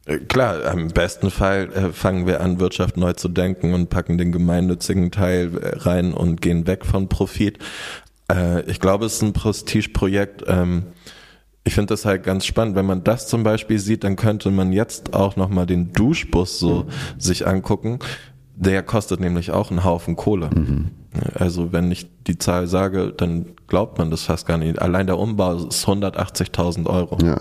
[0.04, 4.18] Äh, klar, im besten Fall äh, fangen wir an, Wirtschaft neu zu denken und packen
[4.18, 7.58] den gemeinnützigen Teil äh, rein und gehen weg von Profit.
[8.30, 10.44] Äh, ich glaube, es ist ein Prestigeprojekt.
[10.46, 10.84] Ähm,
[11.64, 12.74] ich finde das halt ganz spannend.
[12.74, 16.86] Wenn man das zum Beispiel sieht, dann könnte man jetzt auch nochmal den Duschbus so
[17.18, 18.00] sich angucken.
[18.54, 20.50] Der kostet nämlich auch einen Haufen Kohle.
[20.54, 20.90] Mhm.
[21.34, 24.80] Also wenn ich die Zahl sage, dann glaubt man das fast gar nicht.
[24.80, 27.18] Allein der Umbau ist 180.000 Euro.
[27.22, 27.40] Ja.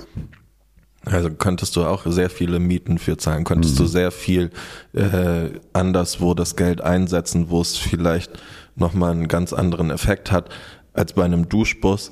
[1.05, 3.83] Also könntest du auch sehr viele Mieten für zahlen, könntest mhm.
[3.83, 4.51] du sehr viel
[4.93, 8.31] äh, anderswo das Geld einsetzen, wo es vielleicht
[8.75, 10.49] nochmal einen ganz anderen Effekt hat
[10.93, 12.11] als bei einem Duschbus.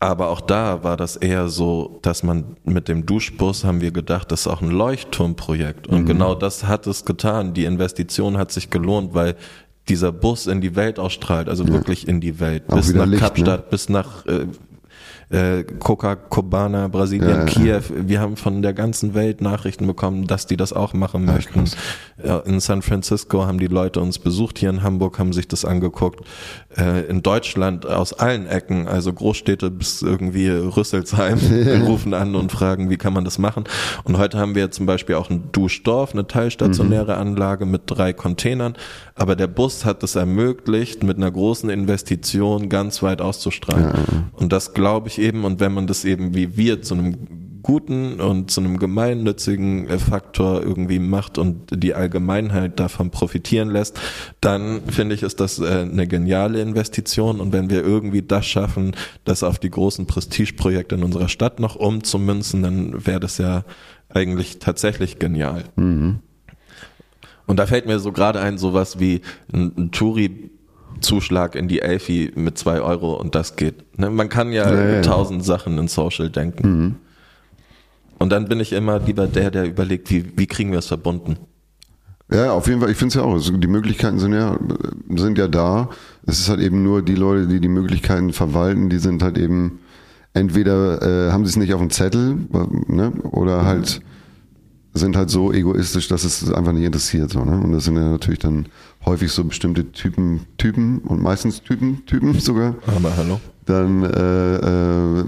[0.00, 4.30] Aber auch da war das eher so, dass man mit dem Duschbus haben wir gedacht,
[4.30, 5.88] das ist auch ein Leuchtturmprojekt.
[5.88, 6.06] Und mhm.
[6.06, 7.52] genau das hat es getan.
[7.52, 9.34] Die Investition hat sich gelohnt, weil
[9.88, 11.72] dieser Bus in die Welt ausstrahlt, also ja.
[11.72, 12.64] wirklich in die Welt.
[12.68, 13.66] Auch bis nach Licht, Kapstadt, ne?
[13.70, 14.46] bis nach äh,
[15.30, 17.82] äh, Copacabana, Brasilien, ja, Kiew.
[17.90, 21.64] Wir haben von der ganzen Welt Nachrichten bekommen, dass die das auch machen ja, möchten.
[22.24, 25.64] Ja, in San Francisco haben die Leute uns besucht, hier in Hamburg haben sich das
[25.64, 26.24] angeguckt.
[26.76, 31.38] Äh, in Deutschland aus allen Ecken, also Großstädte bis irgendwie Rüsselsheim,
[31.86, 33.64] rufen an und fragen, wie kann man das machen.
[34.04, 37.20] Und heute haben wir zum Beispiel auch ein Duschdorf, eine teilstationäre mhm.
[37.20, 38.76] Anlage mit drei Containern.
[39.14, 44.30] Aber der Bus hat es ermöglicht, mit einer großen Investition ganz weit auszustrahlen.
[44.32, 48.20] Und das glaube ich eben, und wenn man das eben wie wir zu einem guten
[48.20, 54.00] und zu einem gemeinnützigen äh, Faktor irgendwie macht und die Allgemeinheit davon profitieren lässt,
[54.40, 57.40] dann finde ich, ist das äh, eine geniale Investition.
[57.40, 58.92] Und wenn wir irgendwie das schaffen,
[59.24, 63.64] das auf die großen Prestigeprojekte in unserer Stadt noch umzumünzen, dann wäre das ja
[64.08, 65.64] eigentlich tatsächlich genial.
[65.76, 66.20] Mhm.
[67.46, 70.50] Und da fällt mir so gerade ein, sowas wie ein, ein Touri
[71.00, 73.98] Zuschlag in die Elfi mit zwei Euro und das geht.
[73.98, 74.10] Ne?
[74.10, 76.68] Man kann ja, ja, ja tausend Sachen in Social denken.
[76.68, 76.96] Mhm.
[78.18, 81.36] Und dann bin ich immer lieber der, der überlegt, wie, wie kriegen wir es verbunden.
[82.30, 82.90] Ja, auf jeden Fall.
[82.90, 83.38] Ich finde es ja auch.
[83.40, 84.58] Die Möglichkeiten sind ja,
[85.14, 85.88] sind ja da.
[86.26, 89.80] Es ist halt eben nur die Leute, die die Möglichkeiten verwalten, die sind halt eben
[90.34, 92.36] entweder äh, haben sie es nicht auf dem Zettel
[92.86, 94.02] ne, oder halt
[94.94, 97.30] sind halt so egoistisch, dass es einfach nicht interessiert.
[97.30, 97.58] So, ne?
[97.58, 98.66] Und das sind ja natürlich dann
[99.04, 102.74] häufig so bestimmte Typen, Typen und meistens Typen, Typen sogar.
[102.86, 103.40] Aber hallo.
[103.64, 105.24] Dann äh, äh,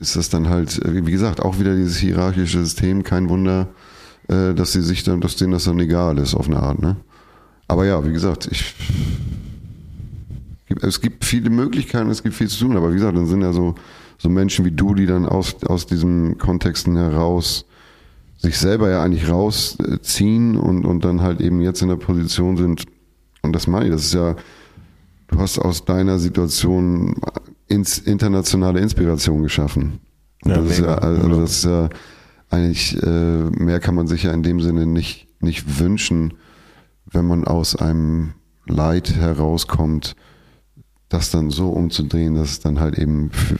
[0.00, 3.02] ist das dann halt, wie gesagt, auch wieder dieses hierarchische System.
[3.02, 3.68] Kein Wunder,
[4.28, 6.80] äh, dass sie sich dann, dass denen das dann egal ist auf eine Art.
[6.80, 6.96] Ne?
[7.68, 8.74] Aber ja, wie gesagt, ich
[10.82, 13.52] es gibt viele Möglichkeiten, es gibt viel zu tun, aber wie gesagt, dann sind ja
[13.52, 13.74] so,
[14.18, 17.66] so Menschen wie du, die dann aus, aus diesen Kontexten heraus
[18.40, 22.84] sich selber ja eigentlich rausziehen und, und dann halt eben jetzt in der Position sind,
[23.42, 24.34] und das meine ich, das ist ja,
[25.28, 27.16] du hast aus deiner Situation
[27.68, 30.00] ins, internationale Inspiration geschaffen.
[30.44, 31.90] Ja, das, ist ja, also das ist ja
[32.48, 36.34] eigentlich, äh, mehr kann man sich ja in dem Sinne nicht, nicht wünschen,
[37.12, 38.32] wenn man aus einem
[38.66, 40.16] Leid herauskommt,
[41.10, 43.58] das dann so umzudrehen, dass es dann halt eben für,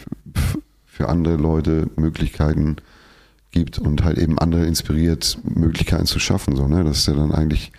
[0.86, 2.76] für andere Leute Möglichkeiten
[3.50, 6.56] gibt und halt eben andere inspiriert, Möglichkeiten zu schaffen.
[6.56, 6.84] So, ne?
[6.84, 7.72] Das ist ja dann eigentlich,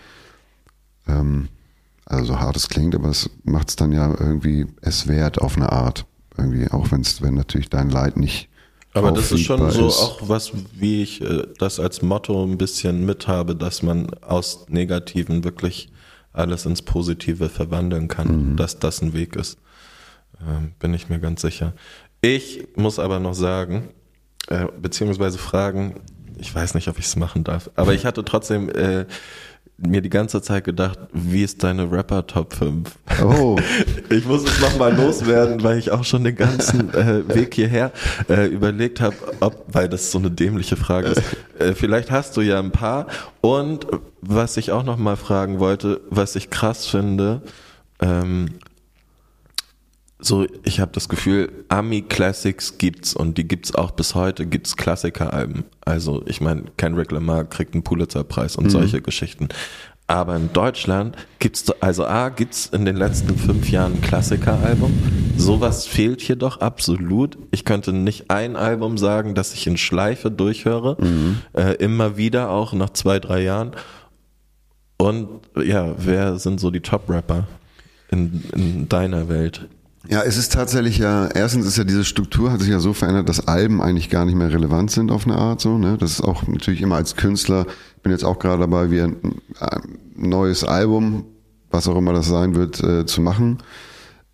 [1.07, 1.47] ähm,
[2.05, 5.55] also so hart es klingt, aber es macht es dann ja irgendwie es wert auf
[5.55, 6.05] eine Art.
[6.37, 8.49] Irgendwie, auch wenn es, wenn natürlich dein Leid nicht.
[8.93, 9.99] Aber das ist schon so ist.
[9.99, 14.65] auch was, wie ich äh, das als Motto ein bisschen mit habe, dass man aus
[14.67, 15.91] Negativen wirklich
[16.33, 18.57] alles ins Positive verwandeln kann, mhm.
[18.57, 19.57] dass das ein Weg ist.
[20.41, 21.73] Ähm, bin ich mir ganz sicher.
[22.21, 23.89] Ich muss aber noch sagen,
[24.47, 26.01] äh, beziehungsweise fragen,
[26.37, 29.05] ich weiß nicht, ob ich es machen darf, aber ich hatte trotzdem äh,
[29.77, 32.89] mir die ganze Zeit gedacht, wie ist deine Rapper Top 5?
[33.23, 33.57] Oh.
[34.09, 37.91] Ich muss es nochmal loswerden, weil ich auch schon den ganzen äh, Weg hierher
[38.29, 41.21] äh, überlegt habe, ob, weil das so eine dämliche Frage ist.
[41.57, 43.07] Äh, vielleicht hast du ja ein paar.
[43.39, 43.87] Und
[44.21, 47.41] was ich auch nochmal fragen wollte, was ich krass finde,
[48.01, 48.49] ähm,
[50.21, 54.77] so, ich habe das Gefühl, Ami Classics gibt's und die gibt's auch bis heute, gibt's
[54.77, 55.63] Klassikeralben.
[55.83, 58.69] Also, ich meine, Kendrick Lamar kriegt einen Pulitzerpreis und mhm.
[58.69, 59.49] solche Geschichten.
[60.11, 64.91] Aber in Deutschland gibt's also A gibt's in den letzten fünf Jahren ein Klassikeralbum.
[65.37, 67.37] Sowas fehlt hier doch absolut.
[67.51, 71.37] Ich könnte nicht ein Album sagen, das ich in Schleife durchhöre, mhm.
[71.53, 73.71] äh, immer wieder auch nach zwei drei Jahren.
[74.97, 75.29] Und
[75.63, 77.47] ja, wer sind so die Top-Rapper
[78.11, 79.69] in, in deiner Welt?
[80.07, 83.29] Ja, es ist tatsächlich ja, erstens ist ja diese Struktur hat sich ja so verändert,
[83.29, 85.77] dass Alben eigentlich gar nicht mehr relevant sind auf eine Art so.
[85.77, 85.97] Ne?
[85.99, 89.15] Das ist auch natürlich immer als Künstler, ich bin jetzt auch gerade dabei, wie ein,
[90.15, 91.25] neues Album,
[91.69, 93.59] was auch immer das sein wird, äh, zu machen.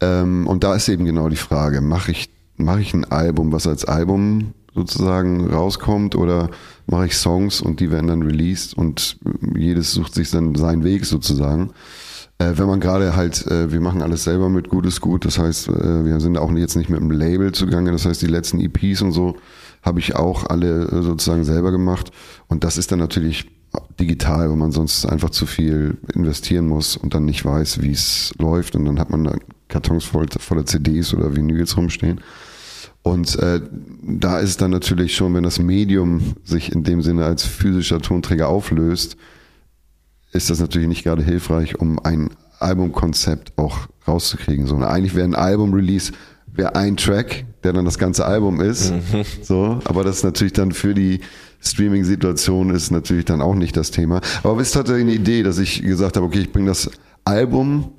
[0.01, 3.67] Ähm, und da ist eben genau die Frage, mache ich, mache ich ein Album, was
[3.67, 6.49] als Album sozusagen rauskommt oder
[6.85, 9.17] mache ich Songs und die werden dann released und
[9.55, 11.71] jedes sucht sich dann seinen Weg sozusagen.
[12.39, 15.69] Äh, wenn man gerade halt, äh, wir machen alles selber mit Gutes Gut, das heißt,
[15.69, 19.01] äh, wir sind auch jetzt nicht mit einem Label zugange, das heißt, die letzten EPs
[19.01, 19.37] und so
[19.81, 22.11] habe ich auch alle äh, sozusagen selber gemacht
[22.47, 23.49] und das ist dann natürlich
[23.99, 28.33] digital, weil man sonst einfach zu viel investieren muss und dann nicht weiß, wie es
[28.37, 29.35] läuft und dann hat man da
[29.67, 32.21] Kartons voll, voller CDs oder Vinyls rumstehen.
[33.03, 33.61] Und äh,
[34.01, 38.49] da ist dann natürlich schon, wenn das Medium sich in dem Sinne als physischer Tonträger
[38.49, 39.17] auflöst,
[40.37, 42.29] ist das natürlich nicht gerade hilfreich, um ein
[42.59, 44.67] Albumkonzept auch rauszukriegen.
[44.67, 46.13] So, eigentlich wäre ein Album-Release
[46.57, 48.91] wäre ein Track, der dann das ganze Album ist.
[48.91, 49.23] Mhm.
[49.41, 51.21] So, aber das ist natürlich dann für die
[51.59, 54.21] Streaming-Situation ist natürlich dann auch nicht das Thema.
[54.43, 56.89] Aber es hatte eine Idee, dass ich gesagt habe, okay, ich bringe das
[57.25, 57.91] Album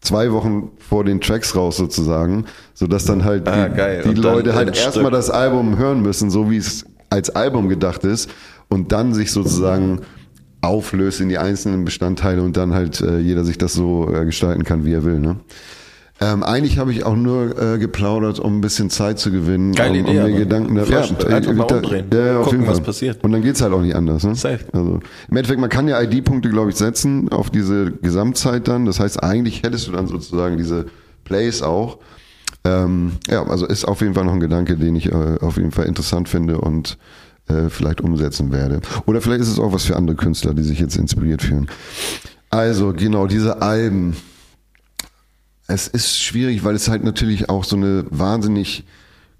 [0.00, 4.54] zwei Wochen vor den Tracks raus sozusagen, so dass dann halt ah, die, die Leute
[4.54, 8.30] halt erstmal das Album hören müssen, so wie es als Album gedacht ist
[8.68, 10.00] und dann sich sozusagen
[10.62, 14.64] auflöst in die einzelnen Bestandteile und dann halt äh, jeder sich das so äh, gestalten
[14.64, 15.18] kann, wie er will.
[15.18, 15.36] Ne?
[16.20, 20.00] Ähm, eigentlich habe ich auch nur äh, geplaudert, um ein bisschen Zeit zu gewinnen, Geile
[20.04, 22.06] um, um mir Gedanken da, ja, einfach äh, mal umdrehen.
[22.14, 22.76] Ja, auf Gucken, jeden Fall.
[22.76, 23.24] was passiert.
[23.24, 24.22] Und dann geht's halt auch nicht anders.
[24.22, 24.36] Ne?
[24.36, 24.60] Safe.
[24.72, 28.86] Also im Endeffekt, man kann ja ID-Punkte, glaube ich, setzen auf diese Gesamtzeit dann.
[28.86, 30.86] Das heißt, eigentlich hättest du dann sozusagen diese
[31.24, 31.98] Plays auch.
[32.64, 35.72] Ähm, ja, also ist auf jeden Fall noch ein Gedanke, den ich äh, auf jeden
[35.72, 36.98] Fall interessant finde und
[37.48, 38.80] äh, vielleicht umsetzen werde.
[39.06, 41.68] Oder vielleicht ist es auch was für andere Künstler, die sich jetzt inspiriert fühlen.
[42.50, 44.16] Also genau, diese Alben.
[45.66, 48.84] Es ist schwierig, weil es halt natürlich auch so eine wahnsinnig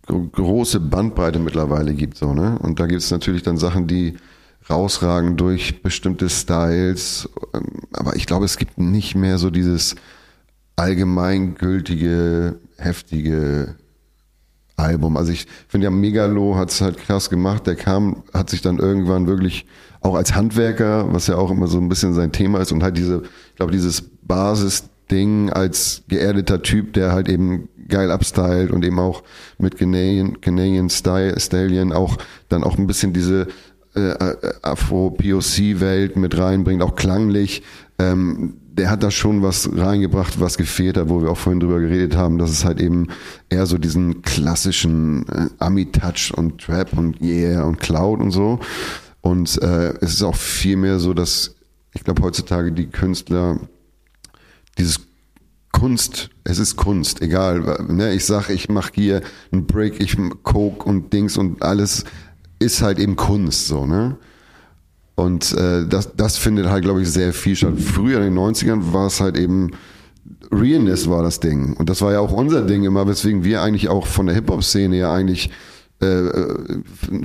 [0.06, 2.16] große Bandbreite mittlerweile gibt.
[2.16, 2.58] So, ne?
[2.58, 4.16] Und da gibt es natürlich dann Sachen, die
[4.68, 7.28] rausragen durch bestimmte Styles.
[7.54, 9.94] Ähm, aber ich glaube, es gibt nicht mehr so dieses
[10.76, 13.76] allgemeingültige, heftige
[14.82, 15.16] Album.
[15.16, 17.66] Also ich finde ja, Megalo hat es halt krass gemacht.
[17.66, 19.66] Der kam, hat sich dann irgendwann wirklich
[20.00, 22.96] auch als Handwerker, was ja auch immer so ein bisschen sein Thema ist, und halt
[22.96, 28.98] diese, ich glaube, dieses Basisding als geerdeter Typ, der halt eben geil abstylt und eben
[28.98, 29.22] auch
[29.58, 32.16] mit Canadian, Canadian Style, Stallion auch
[32.48, 33.48] dann auch ein bisschen diese
[33.94, 37.62] äh, äh Afro-POC-Welt mit reinbringt, auch klanglich.
[37.98, 41.80] Ähm, der hat da schon was reingebracht, was gefehlt hat, wo wir auch vorhin drüber
[41.80, 43.08] geredet haben, dass es halt eben
[43.50, 48.60] eher so diesen klassischen äh, Ami-Touch und Trap und Yeah und Cloud und so.
[49.20, 51.54] Und äh, es ist auch viel mehr so, dass
[51.94, 53.60] ich glaube heutzutage die Künstler
[54.78, 55.00] dieses
[55.70, 57.86] Kunst, es ist Kunst, egal.
[57.88, 58.14] Ne?
[58.14, 62.04] Ich sag, ich mache hier einen Break, ich Coke und Dings und alles
[62.58, 64.16] ist halt eben Kunst, so, ne?
[65.14, 67.78] Und äh, das, das findet halt, glaube ich, sehr viel statt.
[67.78, 69.70] Früher in den 90ern war es halt eben,
[70.50, 71.74] Realness war das Ding.
[71.74, 74.96] Und das war ja auch unser Ding immer, weswegen wir eigentlich auch von der Hip-Hop-Szene
[74.96, 75.50] ja eigentlich
[76.00, 76.54] äh, äh,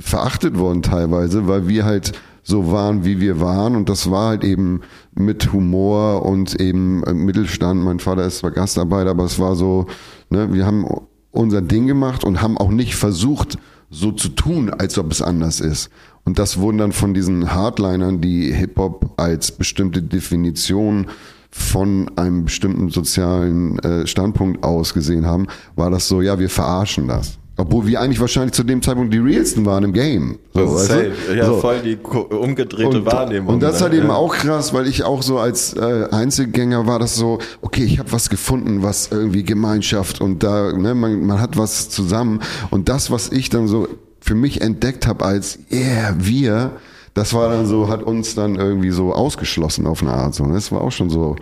[0.00, 2.12] verachtet wurden teilweise, weil wir halt
[2.42, 3.74] so waren, wie wir waren.
[3.74, 4.82] Und das war halt eben
[5.14, 7.82] mit Humor und eben äh, Mittelstand.
[7.82, 9.86] Mein Vater ist zwar Gastarbeiter, aber es war so,
[10.30, 10.86] ne, wir haben
[11.30, 13.58] unser Ding gemacht und haben auch nicht versucht,
[13.90, 15.90] so zu tun, als ob es anders ist.
[16.28, 21.06] Und das wurden dann von diesen Hardlinern, die Hip-Hop als bestimmte Definition
[21.50, 27.08] von einem bestimmten sozialen äh, Standpunkt aus gesehen haben, war das so, ja, wir verarschen
[27.08, 27.38] das.
[27.56, 30.38] Obwohl wir eigentlich wahrscheinlich zu dem Zeitpunkt die realsten waren im Game.
[30.52, 31.12] So, Safe.
[31.34, 31.56] Ja, so.
[31.60, 33.54] voll die umgedrehte und, Wahrnehmung.
[33.54, 36.98] Und das ist halt eben auch krass, weil ich auch so als äh, Einzelgänger war
[36.98, 41.40] das so, okay, ich habe was gefunden, was irgendwie Gemeinschaft und da, ne, man, man
[41.40, 42.40] hat was zusammen.
[42.68, 43.88] Und das, was ich dann so
[44.28, 46.72] für mich entdeckt habe als, yeah, wir,
[47.14, 50.34] das war dann so, hat uns dann irgendwie so ausgeschlossen auf eine Art.
[50.34, 50.44] So.
[50.44, 50.52] Ne?
[50.52, 51.36] Das war auch schon so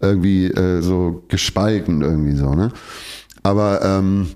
[0.00, 2.54] irgendwie äh, so gespalten irgendwie so.
[2.54, 2.72] Ne?
[3.42, 4.28] Aber ähm,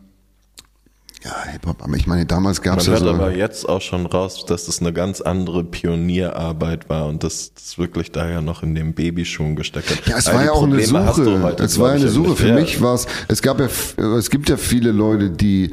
[1.22, 3.82] ja, Hip-Hop, aber ich meine, damals gab es ja Man hört so aber jetzt auch
[3.82, 8.40] schon raus, dass das eine ganz andere Pionierarbeit war und das, das wirklich da ja
[8.40, 10.06] noch in den Babyschuhen gesteckt hat.
[10.06, 11.42] Ja, es war ja auch eine Suche.
[11.42, 12.34] Heute, es war eine Suche.
[12.34, 13.68] Für mich war es, es gab ja,
[14.16, 15.72] es gibt ja viele Leute, die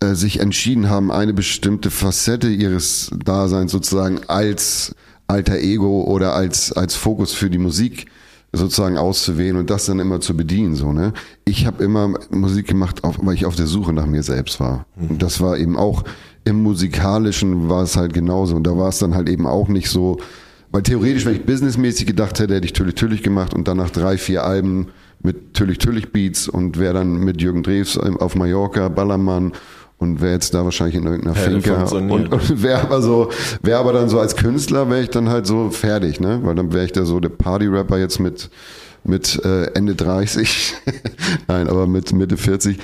[0.00, 4.94] äh, sich entschieden haben, eine bestimmte Facette ihres Daseins sozusagen als
[5.26, 8.06] alter Ego oder als, als Fokus für die Musik
[8.52, 10.74] sozusagen auszuwählen und das dann immer zu bedienen.
[10.74, 11.12] So, ne?
[11.44, 14.86] Ich habe immer Musik gemacht, auf, weil ich auf der Suche nach mir selbst war.
[14.96, 15.08] Mhm.
[15.08, 16.04] Und das war eben auch
[16.44, 18.54] im musikalischen war es halt genauso.
[18.54, 20.18] Und da war es dann halt eben auch nicht so,
[20.70, 23.90] weil theoretisch, wenn ich businessmäßig gedacht hätte, hätte ich Tüllich Tüllich gemacht und dann nach
[23.90, 24.88] drei, vier Alben
[25.22, 29.52] mit Tüllich Tüllich Beats und wäre dann mit Jürgen Drews auf Mallorca, Ballermann
[29.98, 33.30] und wäre jetzt da wahrscheinlich in irgendeiner Finca und, und wäre aber so,
[33.62, 36.40] wäre aber dann so als Künstler wäre ich dann halt so fertig, ne?
[36.42, 38.50] Weil dann wäre ich da so der Party-Rapper jetzt mit
[39.06, 40.74] mit äh, Ende 30,
[41.48, 42.78] nein, aber mit Mitte 40.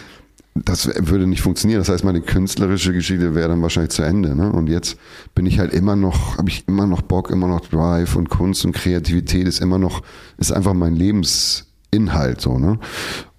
[0.54, 1.80] Das würde nicht funktionieren.
[1.80, 4.36] Das heißt, meine künstlerische Geschichte wäre dann wahrscheinlich zu Ende.
[4.36, 4.52] Ne?
[4.52, 4.98] Und jetzt
[5.34, 8.64] bin ich halt immer noch, habe ich immer noch Bock, immer noch Drive und Kunst
[8.66, 10.02] und Kreativität ist immer noch,
[10.36, 12.58] ist einfach mein Lebensinhalt so.
[12.58, 12.78] Ne?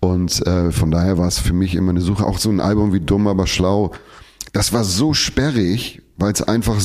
[0.03, 2.25] Und äh, von daher war es für mich immer eine Suche.
[2.25, 3.93] Auch so ein Album wie Dumm, aber schlau.
[4.51, 6.75] Das war so sperrig, weil es einfach,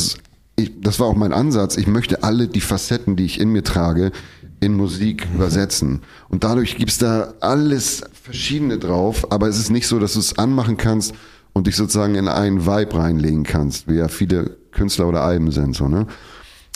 [0.54, 1.76] ich, das war auch mein Ansatz.
[1.78, 4.12] Ich möchte alle die Facetten, die ich in mir trage,
[4.60, 5.34] in Musik mhm.
[5.34, 6.02] übersetzen.
[6.28, 10.38] Und dadurch gibt's da alles Verschiedene drauf, aber es ist nicht so, dass du es
[10.38, 11.12] anmachen kannst
[11.54, 15.74] und dich sozusagen in einen Vibe reinlegen kannst, wie ja viele Künstler oder Alben sind.
[15.74, 16.06] So, ne?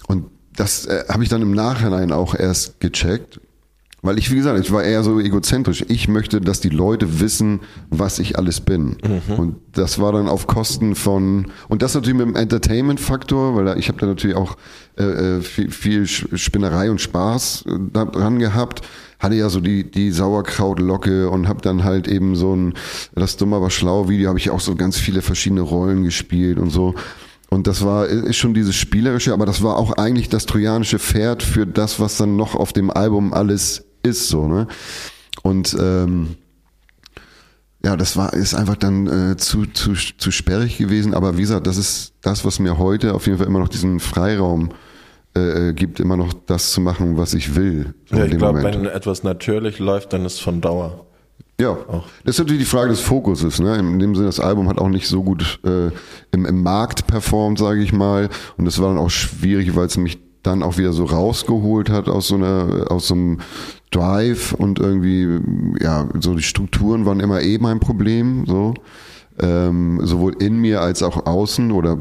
[0.09, 0.25] Und
[0.57, 3.39] das äh, habe ich dann im Nachhinein auch erst gecheckt,
[4.05, 5.85] weil ich, wie gesagt, ich war eher so egozentrisch.
[5.87, 8.97] Ich möchte, dass die Leute wissen, was ich alles bin.
[9.01, 9.35] Mhm.
[9.39, 13.87] Und das war dann auf Kosten von, und das natürlich mit dem Entertainment-Faktor, weil ich
[13.87, 14.57] habe da natürlich auch
[14.99, 18.83] äh, äh viel, viel Spinnerei und Spaß äh, dran gehabt.
[19.21, 22.75] Hatte ja so die, die Sauerkrautlocke und habe dann halt eben so ein,
[23.15, 26.71] das dumme aber schlau Video, habe ich auch so ganz viele verschiedene Rollen gespielt und
[26.71, 26.97] so.
[27.51, 31.45] Und das war, ist schon dieses Spielerische, aber das war auch eigentlich das trojanische Pferd
[31.45, 34.67] für das, was dann noch auf dem Album alles ist so, ne?
[35.43, 36.37] Und ähm,
[37.85, 41.67] ja, das war ist einfach dann äh, zu, zu, zu sperrig gewesen, aber wie gesagt,
[41.67, 44.71] das ist das, was mir heute auf jeden Fall immer noch diesen Freiraum
[45.37, 47.95] äh, äh gibt, immer noch das zu machen, was ich will.
[48.11, 51.07] Ja, ich glaube, wenn etwas natürlich läuft, dann ist es von Dauer.
[51.61, 52.07] Ja, auch.
[52.25, 53.61] das ist natürlich die Frage des Fokuses.
[53.61, 53.77] Ne?
[53.77, 55.91] In dem Sinne, das Album hat auch nicht so gut äh,
[56.33, 58.31] im, im Markt performt, sage ich mal.
[58.57, 62.09] Und das war dann auch schwierig, weil es mich dann auch wieder so rausgeholt hat
[62.09, 63.39] aus so einer, aus so einem
[63.91, 65.39] Drive und irgendwie,
[65.81, 68.75] ja, so die Strukturen waren immer eh mein Problem, so.
[69.39, 71.99] Ähm, sowohl in mir als auch außen oder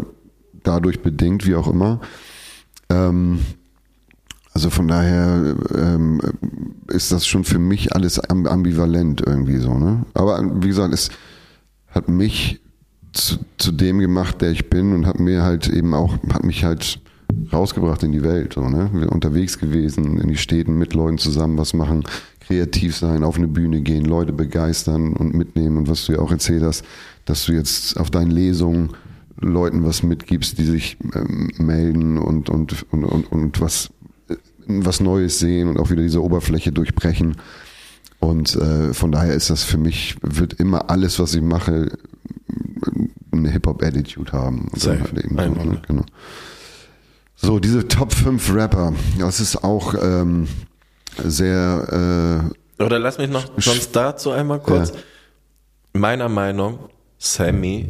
[0.64, 2.02] dadurch bedingt, wie auch immer.
[2.90, 3.40] Ähm,
[4.54, 6.20] also von daher ähm,
[6.88, 10.06] ist das schon für mich alles ambivalent irgendwie so, ne?
[10.14, 11.10] Aber wie gesagt, es
[11.88, 12.60] hat mich
[13.14, 16.66] zu, zu dem gemacht, der ich bin und hat mir halt eben auch, hat mich
[16.66, 17.00] halt
[17.52, 18.90] rausgebracht in die Welt, so, ne?
[19.10, 22.04] Unterwegs gewesen, in die Städten mit Leuten zusammen was machen,
[22.40, 26.32] kreativ sein, auf eine Bühne gehen, Leute begeistern und mitnehmen und was du ja auch
[26.32, 26.84] erzählt hast,
[27.26, 28.92] dass du jetzt auf deinen Lesungen
[29.40, 33.90] Leuten was mitgibst, die sich ähm, melden und, und, und, und, und was
[34.68, 37.36] was Neues sehen und auch wieder diese Oberfläche durchbrechen.
[38.20, 41.98] Und äh, von daher ist das für mich, wird immer alles, was ich mache,
[43.32, 44.68] eine Hip-Hop-Attitude haben.
[44.76, 45.02] Safe.
[45.02, 45.82] Halt eben, ne?
[45.88, 46.06] genau.
[47.44, 50.48] So, diese Top 5 Rapper, das ist auch ähm,
[51.18, 52.52] sehr.
[52.78, 54.90] Äh, Oder lass mich noch sonst dazu einmal kurz.
[54.90, 54.96] Ja.
[55.94, 57.90] Meiner Meinung, Sammy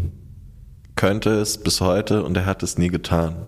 [0.95, 3.47] könnte es bis heute und er hat es nie getan.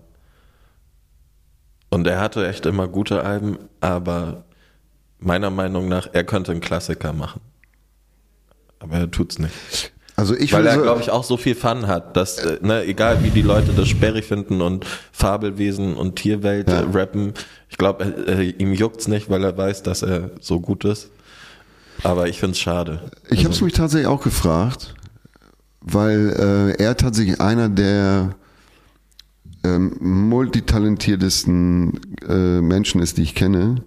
[1.88, 4.44] Und er hatte echt immer gute Alben, aber
[5.18, 7.40] meiner Meinung nach, er könnte einen Klassiker machen.
[8.78, 9.93] Aber er tut's nicht.
[10.16, 13.24] Also ich Weil er, glaube ich, auch so viel Fun hat, dass, äh, ne, egal
[13.24, 16.84] wie die Leute das sperrig finden und Fabelwesen und Tierwelt ja.
[16.92, 17.34] rappen,
[17.68, 21.10] ich glaube, äh, ihm juckt's nicht, weil er weiß, dass er so gut ist.
[22.04, 23.10] Aber ich find's schade.
[23.24, 23.44] Ich also.
[23.44, 24.94] habe es mich tatsächlich auch gefragt,
[25.80, 28.36] weil äh, er tatsächlich einer der
[29.64, 33.82] ähm, multitalentiertesten äh, Menschen ist, die ich kenne,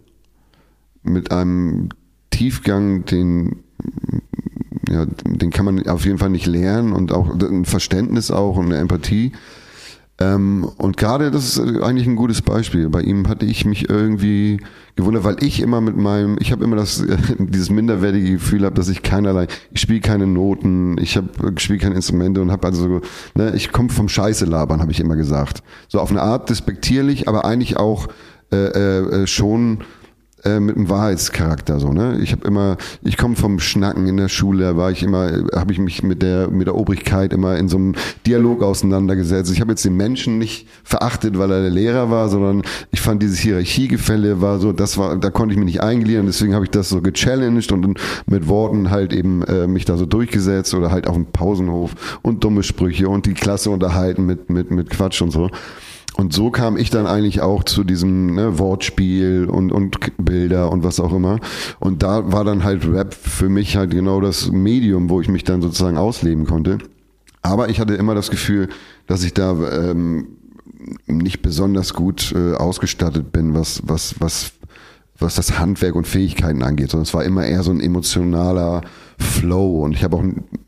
[1.03, 1.87] mit einem
[2.31, 3.63] Tiefgang, den
[4.89, 8.65] ja, den kann man auf jeden Fall nicht lernen und auch ein Verständnis auch und
[8.65, 9.31] eine Empathie.
[10.19, 12.89] Ähm, und gerade das ist eigentlich ein gutes Beispiel.
[12.89, 14.59] Bei ihm hatte ich mich irgendwie
[14.95, 17.05] gewundert, weil ich immer mit meinem, ich habe immer das
[17.37, 21.95] dieses minderwertige Gefühl habe, dass ich keinerlei, ich spiele keine Noten, ich habe spiele keine
[21.95, 23.01] Instrumente und habe also,
[23.35, 25.61] ne, ich komme vom Scheiße labern, habe ich immer gesagt.
[25.87, 28.07] So auf eine Art despektierlich, aber eigentlich auch
[28.51, 29.79] äh, äh, schon
[30.43, 32.19] äh, mit einem Wahrheitscharakter so ne?
[32.21, 35.79] Ich habe immer ich komme vom Schnacken in der Schule war ich immer habe ich
[35.79, 39.51] mich mit der mit der Obrigkeit immer in so einem Dialog auseinandergesetzt.
[39.51, 42.61] Ich habe jetzt den Menschen nicht verachtet weil er der Lehrer war sondern
[42.91, 46.53] ich fand dieses Hierarchiegefälle war so das war da konnte ich mich nicht eingliedern deswegen
[46.53, 50.73] habe ich das so gechallenged und mit Worten halt eben äh, mich da so durchgesetzt
[50.75, 54.91] oder halt auf dem Pausenhof und dumme Sprüche und die Klasse unterhalten mit mit mit
[54.91, 55.49] Quatsch und so
[56.17, 60.83] und so kam ich dann eigentlich auch zu diesem ne, Wortspiel und, und Bilder und
[60.83, 61.39] was auch immer.
[61.79, 65.43] Und da war dann halt Rap für mich halt genau das Medium, wo ich mich
[65.43, 66.79] dann sozusagen ausleben konnte.
[67.43, 68.67] Aber ich hatte immer das Gefühl,
[69.05, 70.27] dass ich da ähm,
[71.05, 74.53] nicht besonders gut äh, ausgestattet bin, was, was, was,
[75.19, 78.81] was das Handwerk und Fähigkeiten angeht, sondern es war immer eher so ein emotionaler
[79.19, 80.23] Flow und ich habe auch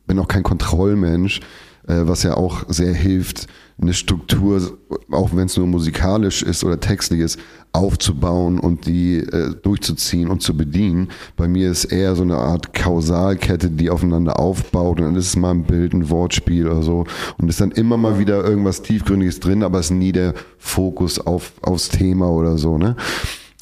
[0.05, 1.39] bin auch kein Kontrollmensch,
[1.87, 3.47] äh, was ja auch sehr hilft,
[3.81, 4.77] eine Struktur,
[5.11, 7.39] auch wenn es nur musikalisch ist oder textlich ist,
[7.71, 11.09] aufzubauen und die äh, durchzuziehen und zu bedienen.
[11.37, 15.35] Bei mir ist eher so eine Art Kausalkette, die aufeinander aufbaut und dann ist es
[15.35, 17.05] mal ein Bild, ein Wortspiel oder so
[17.37, 21.19] und ist dann immer mal wieder irgendwas tiefgründiges drin, aber es ist nie der Fokus
[21.19, 22.77] auf aufs Thema oder so.
[22.77, 22.95] Ne?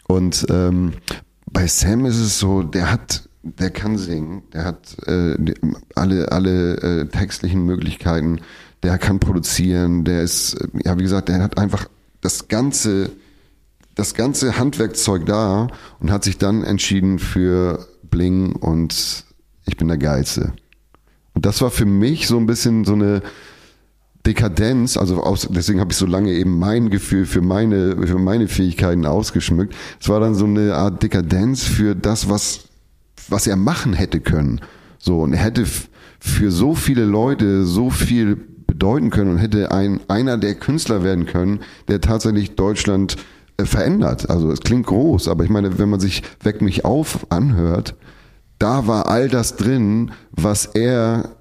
[0.07, 0.93] Und ähm,
[1.51, 5.35] bei Sam ist es so, der hat der kann singen, der hat äh,
[5.95, 8.39] alle alle äh, textlichen Möglichkeiten
[8.83, 11.87] der kann produzieren, der ist, ja, wie gesagt, der hat einfach
[12.21, 13.11] das ganze,
[13.95, 15.67] das ganze Handwerkzeug da
[15.99, 19.25] und hat sich dann entschieden für Bling und
[19.65, 20.53] ich bin der Geilste.
[21.33, 23.21] Und das war für mich so ein bisschen so eine
[24.25, 28.47] Dekadenz, also aus, deswegen habe ich so lange eben mein Gefühl für meine, für meine
[28.47, 29.73] Fähigkeiten ausgeschmückt.
[30.01, 32.65] Es war dann so eine Art Dekadenz für das, was,
[33.29, 34.61] was er machen hätte können.
[34.97, 35.65] So, und er hätte
[36.19, 38.37] für so viele Leute so viel
[38.67, 43.15] bedeuten können und hätte ein, einer der Künstler werden können, der tatsächlich Deutschland
[43.57, 44.29] äh, verändert.
[44.29, 47.95] Also es klingt groß, aber ich meine, wenn man sich Weck mich auf anhört,
[48.59, 51.35] da war all das drin, was er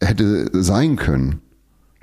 [0.00, 1.40] hätte sein können.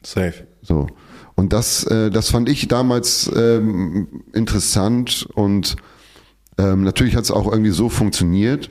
[0.04, 0.46] Safe.
[0.62, 0.88] So.
[1.36, 5.76] Und das, äh, das fand ich damals ähm, interessant und
[6.58, 8.70] ähm, natürlich hat es auch irgendwie so funktioniert.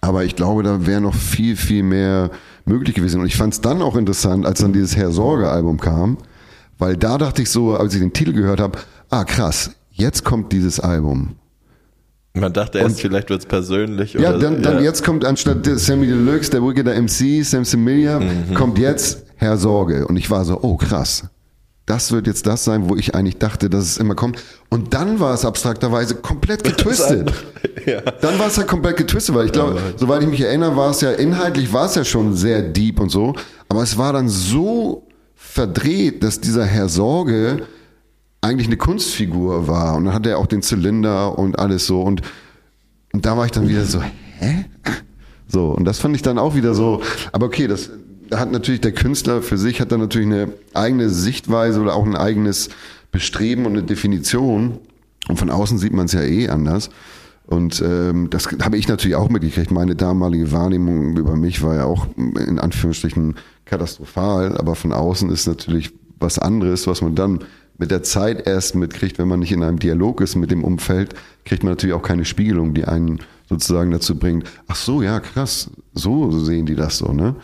[0.00, 2.30] Aber ich glaube, da wäre noch viel, viel mehr
[2.68, 3.20] möglich gewesen.
[3.20, 6.18] Und ich fand es dann auch interessant, als dann dieses Herr Sorge-Album kam,
[6.78, 8.78] weil da dachte ich so, als ich den Titel gehört habe,
[9.10, 11.36] ah krass, jetzt kommt dieses Album.
[12.34, 14.14] Man dachte erst, und, vielleicht wird's persönlich.
[14.14, 14.82] Ja, oder, dann, dann ja.
[14.82, 18.54] jetzt kommt anstatt Sammy Deluxe, der Wickeder MC, Sam Similia, mhm.
[18.54, 20.06] kommt jetzt Herr Sorge.
[20.06, 21.24] Und ich war so, oh krass.
[21.88, 24.42] Das wird jetzt das sein, wo ich eigentlich dachte, dass es immer kommt.
[24.68, 27.32] Und dann war es abstrakterweise komplett getwistet.
[27.86, 28.02] ja.
[28.02, 30.90] Dann war es halt komplett getwistet, weil ich glaube, ja, soweit ich mich erinnere, war
[30.90, 33.34] es ja inhaltlich war es ja schon sehr deep und so.
[33.70, 37.66] Aber es war dann so verdreht, dass dieser Herr Sorge
[38.42, 39.96] eigentlich eine Kunstfigur war.
[39.96, 42.02] Und dann hat er auch den Zylinder und alles so.
[42.02, 42.20] Und,
[43.14, 44.66] und da war ich dann wieder so, hä?
[45.46, 47.00] So, und das fand ich dann auch wieder so,
[47.32, 47.88] aber okay, das
[48.32, 52.16] hat natürlich der Künstler für sich, hat dann natürlich eine eigene Sichtweise oder auch ein
[52.16, 52.68] eigenes
[53.12, 54.78] Bestreben und eine Definition.
[55.28, 56.90] Und von außen sieht man es ja eh anders.
[57.46, 59.70] Und ähm, das habe ich natürlich auch mitgekriegt.
[59.70, 65.46] Meine damalige Wahrnehmung über mich war ja auch in Anführungsstrichen katastrophal, aber von außen ist
[65.46, 67.40] natürlich was anderes, was man dann
[67.78, 71.14] mit der Zeit erst mitkriegt, wenn man nicht in einem Dialog ist mit dem Umfeld,
[71.44, 75.70] kriegt man natürlich auch keine Spiegelung, die einen sozusagen dazu bringt, ach so, ja, krass,
[75.94, 77.36] so sehen die das so, ne?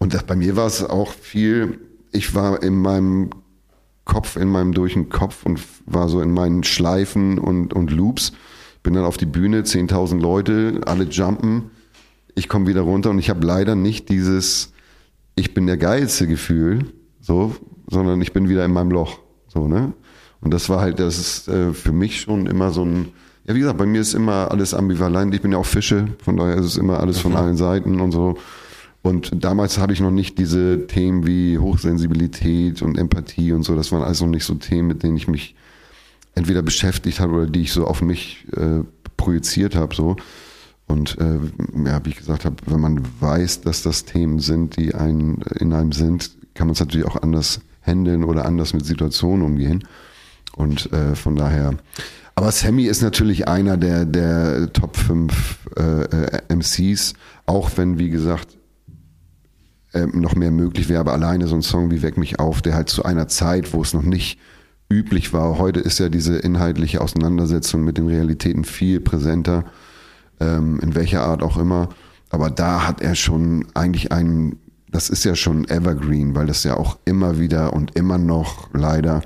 [0.00, 1.78] Und das, bei mir war es auch viel,
[2.10, 3.30] ich war in meinem
[4.04, 8.32] Kopf, in meinem durch den Kopf und war so in meinen Schleifen und, und Loops.
[8.82, 11.70] Bin dann auf die Bühne, 10.000 Leute, alle jumpen.
[12.34, 14.72] Ich komme wieder runter und ich habe leider nicht dieses,
[15.36, 16.86] ich bin der geilste Gefühl,
[17.20, 17.54] so,
[17.88, 19.18] sondern ich bin wieder in meinem Loch.
[19.48, 19.92] So, ne?
[20.40, 23.08] Und das war halt, das ist äh, für mich schon immer so ein,
[23.44, 25.34] ja, wie gesagt, bei mir ist immer alles ambivalent.
[25.34, 27.36] Ich bin ja auch Fische, von daher ist es immer alles von mhm.
[27.36, 28.38] allen Seiten und so.
[29.02, 33.74] Und damals habe ich noch nicht diese Themen wie Hochsensibilität und Empathie und so.
[33.74, 35.54] Das waren alles noch nicht so Themen, mit denen ich mich
[36.34, 38.84] entweder beschäftigt habe oder die ich so auf mich äh,
[39.16, 39.94] projiziert habe.
[39.94, 40.16] So.
[40.86, 41.38] Und äh,
[41.86, 45.72] ja, wie ich gesagt habe, wenn man weiß, dass das Themen sind, die einen, in
[45.72, 49.84] einem sind, kann man es natürlich auch anders handeln oder anders mit Situationen umgehen.
[50.56, 51.74] Und äh, von daher.
[52.34, 57.14] Aber Sammy ist natürlich einer der, der Top 5 äh, äh MCs,
[57.46, 58.58] auch wenn, wie gesagt,
[59.92, 62.74] äh, noch mehr möglich wäre, aber alleine so ein Song wie Weck mich auf, der
[62.74, 64.38] halt zu einer Zeit, wo es noch nicht
[64.90, 65.58] üblich war.
[65.58, 69.64] Heute ist ja diese inhaltliche Auseinandersetzung mit den Realitäten viel präsenter,
[70.40, 71.88] ähm, in welcher Art auch immer.
[72.28, 76.76] Aber da hat er schon eigentlich einen, das ist ja schon Evergreen, weil das ja
[76.76, 79.22] auch immer wieder und immer noch leider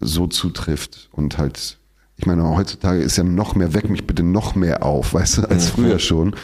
[0.00, 1.78] so zutrifft und halt,
[2.16, 5.42] ich meine, heutzutage ist ja noch mehr, weck mich bitte noch mehr auf, weißt du,
[5.42, 5.82] als mhm.
[5.82, 6.34] früher schon.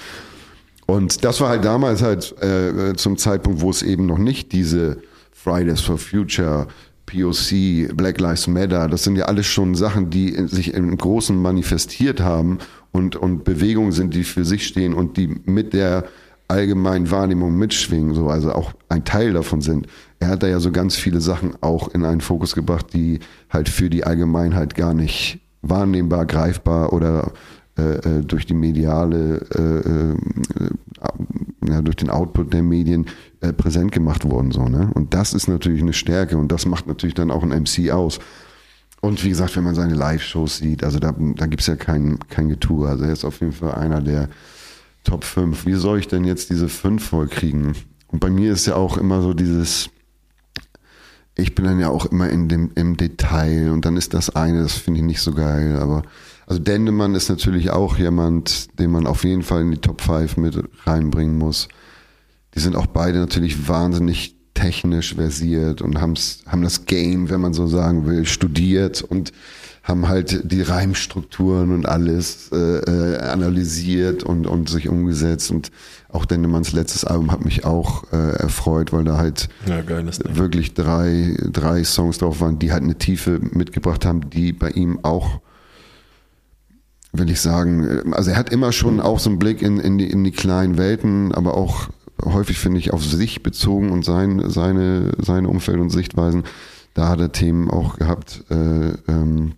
[0.87, 4.99] Und das war halt damals halt äh, zum Zeitpunkt, wo es eben noch nicht diese
[5.33, 6.69] Fridays for Future,
[7.07, 12.21] POC, Black Lives Matter, das sind ja alles schon Sachen, die sich im Großen manifestiert
[12.21, 12.59] haben
[12.91, 16.05] und, und Bewegungen sind, die für sich stehen und die mit der
[16.49, 19.87] allgemeinen Wahrnehmung mitschwingen, so, also auch ein Teil davon sind.
[20.21, 23.21] Er hat da ja so ganz viele Sachen auch in einen Fokus gebracht, die
[23.51, 27.33] halt für die Allgemeinheit gar nicht wahrnehmbar, greifbar oder
[27.79, 33.07] äh, äh, durch die mediale, äh, äh, ja, durch den Output der Medien
[33.41, 34.51] äh, präsent gemacht worden.
[34.51, 34.91] So, ne?
[34.95, 38.19] Und das ist natürlich eine Stärke und das macht natürlich dann auch ein MC aus.
[39.01, 42.19] Und wie gesagt, wenn man seine Live-Shows sieht, also da, da gibt es ja kein,
[42.31, 42.89] kein Getue.
[42.89, 44.29] Also er ist auf jeden Fall einer der
[45.05, 45.67] Top 5.
[45.67, 47.75] Wie soll ich denn jetzt diese 5 voll kriegen?
[48.09, 49.91] Und bei mir ist ja auch immer so dieses,
[51.37, 54.63] ich bin dann ja auch immer in dem, im Detail und dann ist das eine,
[54.63, 56.03] das finde ich nicht so geil, aber
[56.47, 60.37] also Dendemann ist natürlich auch jemand, den man auf jeden Fall in die Top 5
[60.37, 61.69] mit reinbringen muss.
[62.55, 67.53] Die sind auch beide natürlich wahnsinnig technisch versiert und haben's, haben das Game, wenn man
[67.53, 69.33] so sagen will, studiert und
[69.83, 75.51] haben halt die Reimstrukturen und alles äh, äh, analysiert und, und sich umgesetzt.
[75.53, 75.71] Und
[76.09, 79.87] auch Dendemanns letztes Album hat mich auch äh, erfreut, weil da halt ja,
[80.37, 85.05] wirklich drei, drei Songs drauf waren, die halt eine Tiefe mitgebracht haben, die bei ihm
[85.05, 85.41] auch
[87.19, 90.11] will ich sagen, also er hat immer schon auch so einen Blick in, in, die,
[90.11, 91.89] in die kleinen Welten, aber auch
[92.25, 96.45] häufig, finde ich, auf sich bezogen und sein, seine, seine Umfeld und Sichtweisen.
[96.95, 99.55] Da hat er Themen auch gehabt, äh, ähm,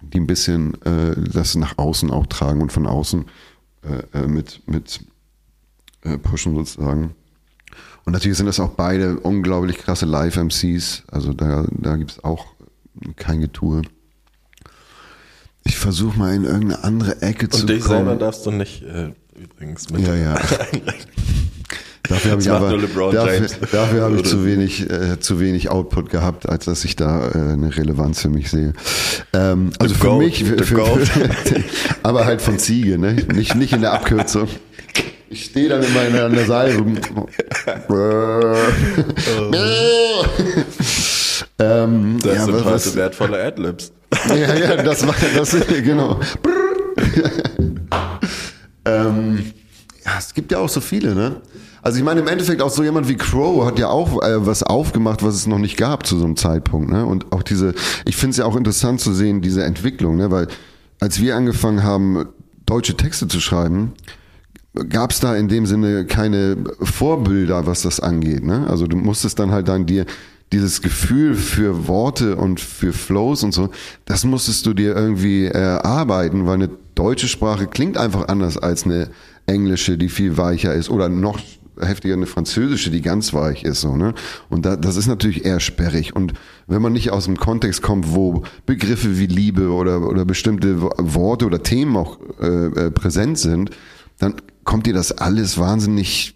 [0.00, 3.26] die ein bisschen äh, das nach außen auch tragen und von außen
[3.82, 5.00] äh, äh mit, mit
[6.02, 7.14] äh, pushen sozusagen.
[8.04, 11.02] Und natürlich sind das auch beide unglaublich krasse Live-MCs.
[11.08, 12.46] Also da, da gibt es auch
[13.16, 13.82] kein Getue.
[15.68, 17.70] Ich versuche mal in irgendeine andere Ecke Und zu kommen.
[17.70, 20.06] Und dich selber darfst du nicht äh, übrigens mit.
[20.06, 20.38] Ja, ja.
[22.08, 22.74] Dafür habe ich aber
[23.12, 27.28] dafür, dafür habe ich zu wenig äh, zu wenig Output gehabt, als dass ich da
[27.28, 28.72] äh, eine Relevanz für mich sehe.
[29.34, 31.64] Ähm, also für goat, mich, für, für, für,
[32.02, 33.12] aber halt von Ziege, ne?
[33.34, 34.48] Nicht nicht in der Abkürzung.
[35.28, 36.82] Ich stehe dann immer in der Seite.
[41.58, 43.92] ähm, das ja, sind was, heute wertvolle Adlibs.
[44.28, 45.54] Ja, ja, das war das
[45.84, 46.18] genau.
[48.86, 49.52] ähm,
[50.04, 51.42] ja, es gibt ja auch so viele, ne?
[51.82, 54.62] Also ich meine, im Endeffekt auch so jemand wie Crow hat ja auch äh, was
[54.62, 56.90] aufgemacht, was es noch nicht gab zu so einem Zeitpunkt.
[56.90, 57.06] Ne?
[57.06, 60.30] Und auch diese, ich finde es ja auch interessant zu sehen, diese Entwicklung, ne?
[60.30, 60.48] weil
[61.00, 62.26] als wir angefangen haben,
[62.66, 63.92] deutsche Texte zu schreiben,
[64.88, 68.44] gab es da in dem Sinne keine Vorbilder, was das angeht.
[68.44, 68.66] Ne?
[68.68, 70.04] Also du musstest dann halt dann dir
[70.52, 73.70] dieses Gefühl für Worte und für Flows und so,
[74.04, 79.10] das musstest du dir irgendwie erarbeiten, weil eine deutsche Sprache klingt einfach anders als eine
[79.46, 81.38] englische, die viel weicher ist oder noch
[81.80, 84.14] heftiger eine französische, die ganz weich ist, so, ne?
[84.48, 86.14] Und da, das ist natürlich eher sperrig.
[86.16, 86.32] Und
[86.66, 91.46] wenn man nicht aus dem Kontext kommt, wo Begriffe wie Liebe oder, oder bestimmte Worte
[91.46, 93.70] oder Themen auch äh, äh, präsent sind,
[94.18, 94.34] dann
[94.64, 96.34] kommt dir das alles wahnsinnig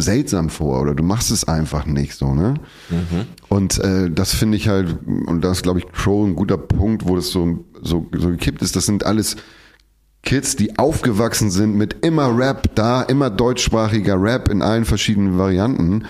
[0.00, 2.54] seltsam vor oder du machst es einfach nicht so, ne?
[2.88, 3.26] Mhm.
[3.48, 7.16] Und äh, das finde ich halt, und das glaube ich Crow ein guter Punkt, wo
[7.16, 9.36] das so, so, so gekippt ist, das sind alles
[10.22, 16.04] Kids, die aufgewachsen sind mit immer Rap da, immer deutschsprachiger Rap in allen verschiedenen Varianten.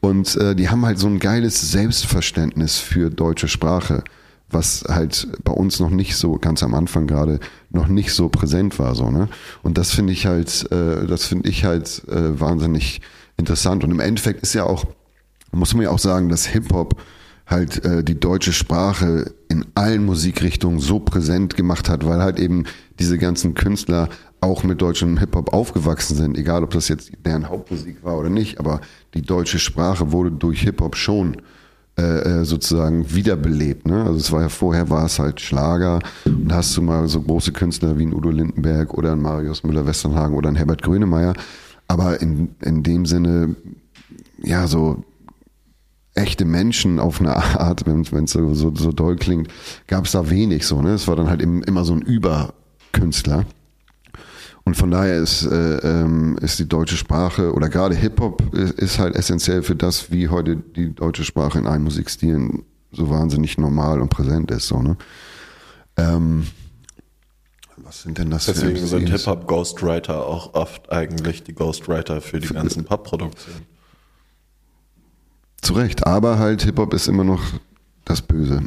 [0.00, 4.04] Und äh, die haben halt so ein geiles Selbstverständnis für deutsche Sprache,
[4.50, 7.40] was halt bei uns noch nicht so, ganz am Anfang gerade,
[7.70, 8.94] noch nicht so präsent war.
[8.94, 9.28] So, ne?
[9.62, 13.00] Und das finde ich halt, äh, das finde ich halt äh, wahnsinnig
[13.36, 13.84] interessant.
[13.84, 14.84] Und im Endeffekt ist ja auch,
[15.52, 17.00] muss man ja auch sagen, dass Hip-Hop
[17.46, 22.64] halt äh, die deutsche Sprache in allen Musikrichtungen so präsent gemacht hat, weil halt eben
[22.98, 24.08] diese ganzen Künstler
[24.40, 28.60] auch mit deutschem Hip-Hop aufgewachsen sind, egal ob das jetzt deren Hauptmusik war oder nicht,
[28.60, 28.80] aber
[29.14, 31.38] die deutsche Sprache wurde durch Hip-Hop schon
[31.96, 33.86] äh, äh, sozusagen wiederbelebt.
[33.86, 34.02] Ne?
[34.02, 37.52] Also es war ja vorher war es halt Schlager und hast du mal so große
[37.52, 41.34] Künstler wie ein Udo Lindenberg oder ein Marius Müller-Westernhagen oder ein Herbert Grönemeyer,
[41.88, 43.56] aber in, in dem Sinne,
[44.42, 45.04] ja, so
[46.14, 49.48] echte Menschen auf eine Art, wenn es so, so, so doll klingt,
[49.86, 50.80] gab es da wenig so.
[50.80, 50.90] Ne?
[50.90, 52.54] Es war dann halt eben immer so ein Über-
[52.94, 53.44] Künstler.
[54.64, 58.98] Und von daher ist, äh, ähm, ist die deutsche Sprache oder gerade Hip-Hop ist, ist,
[58.98, 64.00] halt essentiell für das, wie heute die deutsche Sprache in allen Musikstilen so wahnsinnig normal
[64.00, 64.68] und präsent ist.
[64.68, 64.96] So, ne?
[65.98, 66.46] Ähm,
[67.84, 72.40] was sind denn das Deswegen für sind Hip-Hop Ghostwriter auch oft eigentlich die Ghostwriter für
[72.40, 73.66] die für, ganzen Pop-Produktionen.
[75.62, 77.42] Zu Recht, aber halt Hip-Hop ist immer noch
[78.04, 78.62] das Böse.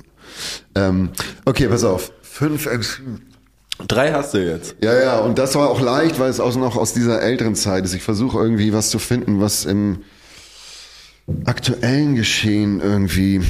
[0.76, 1.10] Ähm,
[1.46, 2.12] okay, pass auf.
[2.22, 3.02] Fünf MCs
[3.86, 4.76] Drei hast du jetzt.
[4.82, 7.86] Ja, ja, und das war auch leicht, weil es auch noch aus dieser älteren Zeit
[7.86, 7.94] ist.
[7.94, 10.00] Ich versuche irgendwie was zu finden, was im
[11.46, 13.42] aktuellen Geschehen irgendwie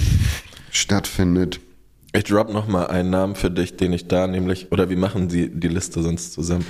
[0.72, 1.62] stattfindet.
[2.14, 5.28] Ich drop noch mal einen Namen für dich, den ich da nämlich, oder wir machen
[5.28, 6.66] die, die Liste sonst zusammen.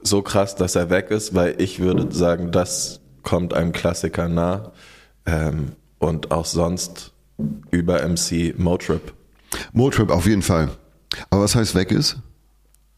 [0.00, 4.72] So krass, dass er weg ist, weil ich würde sagen, das kommt einem Klassiker nah.
[5.26, 7.12] Ähm, und auch sonst
[7.70, 9.12] über MC Motrip.
[9.72, 10.70] Motrip auf jeden Fall.
[11.30, 12.16] Aber was heißt weg ist?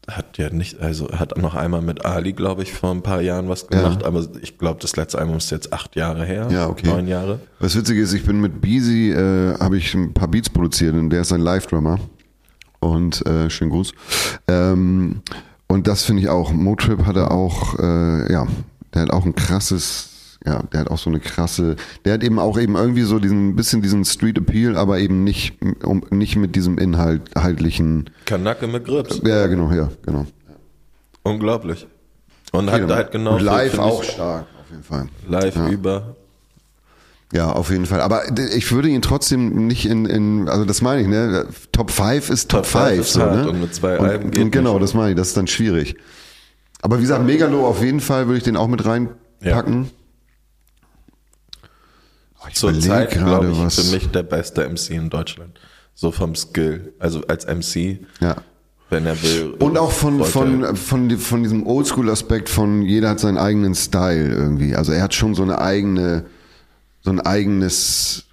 [0.09, 3.49] Hat ja nicht, also hat noch einmal mit Ali, glaube ich, vor ein paar Jahren
[3.49, 4.07] was gemacht, ja.
[4.07, 6.47] aber ich glaube, das letzte Album ist jetzt acht Jahre her.
[6.51, 6.87] Ja, okay.
[6.87, 7.39] Neun Jahre.
[7.59, 11.09] Was witzig ist, ich bin mit Beezy, äh, habe ich ein paar Beats produziert und
[11.09, 11.99] der ist ein Live-Drummer.
[12.79, 13.93] Und äh, schönen Gruß.
[14.47, 15.21] Ähm,
[15.67, 16.51] und das finde ich auch.
[16.51, 18.47] Motrip hatte auch, äh, ja,
[18.93, 20.09] der hat auch ein krasses
[20.45, 21.75] ja, der hat auch so eine krasse,
[22.05, 25.57] der hat eben auch eben irgendwie so diesen bisschen diesen Street Appeal, aber eben nicht
[25.83, 29.21] um, nicht mit diesem inhaltlichen Kanacke mit Grips.
[29.23, 30.25] Ja, genau, ja, genau.
[31.23, 31.87] Unglaublich.
[32.51, 35.07] Und hat halt genau Und live auch stark auf jeden Fall.
[35.27, 35.69] Live ja.
[35.69, 36.15] über
[37.31, 38.01] ja, auf jeden Fall.
[38.01, 38.23] Aber
[38.55, 41.45] ich würde ihn trotzdem nicht in, in also das meine ich, ne?
[41.71, 43.07] Top 5 ist Top, 5.
[43.07, 43.47] So, ne?
[43.47, 45.95] Und mit zwei Alben geht und Genau, das meine ich, das ist dann schwierig.
[46.81, 49.83] Aber wie gesagt, Megalo auf jeden Fall würde ich den auch mit reinpacken.
[49.83, 49.89] Ja.
[52.47, 53.79] Ich Zur Zeit, glaube ich, was.
[53.79, 55.59] für mich der beste MC in Deutschland.
[55.93, 56.93] So vom Skill.
[56.99, 57.99] Also als MC.
[58.21, 58.37] Ja.
[58.89, 59.55] Wenn er will.
[59.59, 64.75] Und auch von, von, von, von diesem Oldschool-Aspekt von jeder hat seinen eigenen Style irgendwie.
[64.75, 66.25] Also er hat schon so eine eigene,
[67.01, 68.25] so ein eigenes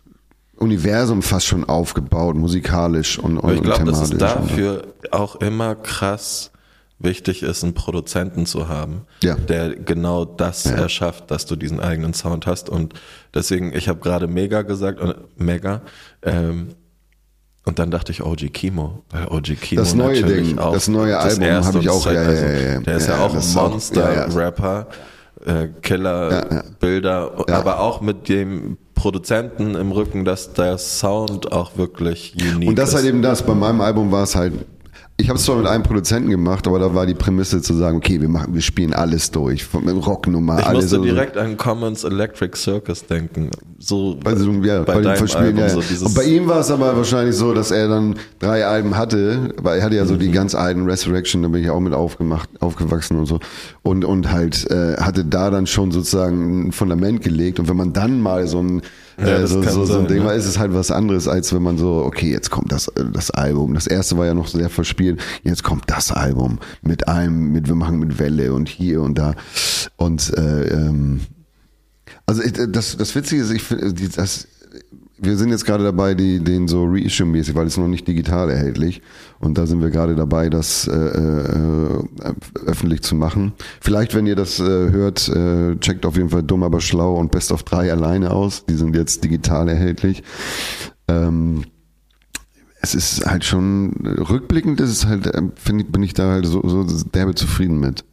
[0.56, 6.50] Universum fast schon aufgebaut, musikalisch und, und ich glaube, das ist dafür auch immer krass
[6.98, 9.34] wichtig ist, einen Produzenten zu haben, ja.
[9.34, 10.72] der genau das ja.
[10.72, 12.68] erschafft, dass du diesen eigenen Sound hast.
[12.68, 12.94] Und
[13.34, 15.00] deswegen, ich habe gerade Mega gesagt,
[15.36, 15.82] Mega,
[16.22, 16.68] ähm,
[17.66, 21.18] und dann dachte ich OG Kimo, weil OG Kimo das neue Ding, auch, das neue
[21.18, 22.06] Album habe ich auch.
[22.06, 24.86] Ja, also, ja, ja, der ist ja, auch ein Monster-Rapper,
[25.44, 32.34] äh, Killer, Bilder, aber auch mit dem Produzenten im Rücken, dass der Sound auch wirklich
[32.40, 32.68] unique ist.
[32.68, 33.44] Und das ist halt eben das.
[33.44, 34.52] Bei meinem Album war es halt
[35.18, 37.96] ich habe es zwar mit einem Produzenten gemacht, aber da war die Prämisse zu sagen,
[37.96, 40.92] okay, wir machen, wir spielen alles durch, von Rocknummer, ich alles.
[40.92, 45.58] musste direkt an Commons Electric Circus denken, so bei, so, ja, bei, bei dem Album,
[45.58, 45.68] ja.
[45.70, 49.54] so Und bei ihm war es aber wahrscheinlich so, dass er dann drei Alben hatte,
[49.62, 50.18] weil er hatte ja so mhm.
[50.18, 53.40] die ganz alten Resurrection, da bin ich auch mit aufgemacht, aufgewachsen und so
[53.82, 57.94] und und halt äh, hatte da dann schon sozusagen ein Fundament gelegt und wenn man
[57.94, 58.82] dann mal so ein
[59.18, 60.32] ja, äh, so, so, so ein Ding ne?
[60.32, 63.30] ist es halt was anderes, als wenn man so, okay, jetzt kommt das, äh, das
[63.30, 63.74] Album.
[63.74, 65.20] Das erste war ja noch sehr verspielt.
[65.42, 69.34] Jetzt kommt das Album mit einem, mit, wir machen mit Welle und hier und da.
[69.96, 71.20] Und äh, ähm,
[72.26, 74.48] also das, das Witzige ist, ich finde, das,
[75.18, 79.00] wir sind jetzt gerade dabei, die, den so Reissue-mäßig, weil es noch nicht digital erhältlich.
[79.38, 82.04] Und da sind wir gerade dabei, das äh, äh,
[82.66, 83.52] öffentlich zu machen.
[83.80, 87.30] Vielleicht, wenn ihr das äh, hört, äh, checkt auf jeden Fall Dumm, aber schlau und
[87.30, 88.66] Best of 3 alleine aus.
[88.66, 90.22] Die sind jetzt digital erhältlich.
[91.08, 91.64] Ähm,
[92.82, 96.46] es ist halt schon, rückblickend ist es halt, äh, finde ich, bin ich da halt
[96.46, 98.04] so, so derbe zufrieden mit.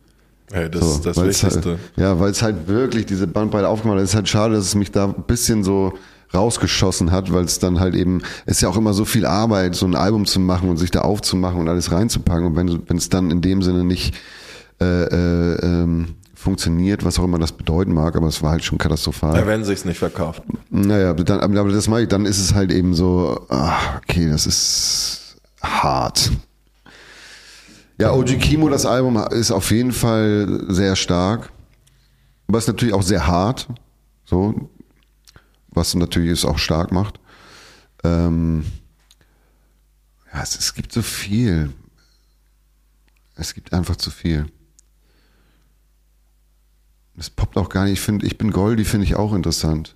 [0.52, 1.70] Hey, das so, ist das Wichtigste.
[1.72, 4.04] Halt, ja, weil es halt wirklich diese Bandbreite aufgemacht hat.
[4.04, 5.94] Es ist halt schade, dass es mich da ein bisschen so
[6.34, 9.76] rausgeschossen hat, weil es dann halt eben, es ist ja auch immer so viel Arbeit,
[9.76, 12.48] so ein Album zu machen und sich da aufzumachen und alles reinzupacken.
[12.48, 14.16] Und wenn wenn es dann in dem Sinne nicht
[14.82, 18.78] äh, äh, ähm, funktioniert, was auch immer das bedeuten mag, aber es war halt schon
[18.78, 19.38] katastrophal.
[19.38, 20.44] Ja, wenn sich's nicht verkauft.
[20.70, 24.46] Naja, dann, aber das mache ich, dann ist es halt eben so, ach, okay, das
[24.46, 26.32] ist hart.
[27.98, 31.52] Ja, OG Kimo, das Album ist auf jeden Fall sehr stark,
[32.48, 33.68] aber ist natürlich auch sehr hart.
[34.26, 34.70] So,
[35.74, 37.20] was natürlich es auch stark macht.
[38.04, 38.66] Ähm,
[40.34, 41.72] ja, es, es gibt so viel.
[43.36, 44.46] Es gibt einfach zu viel.
[47.18, 47.94] Es poppt auch gar nicht.
[47.94, 49.96] Ich finde, ich bin Goldie, finde ich auch interessant.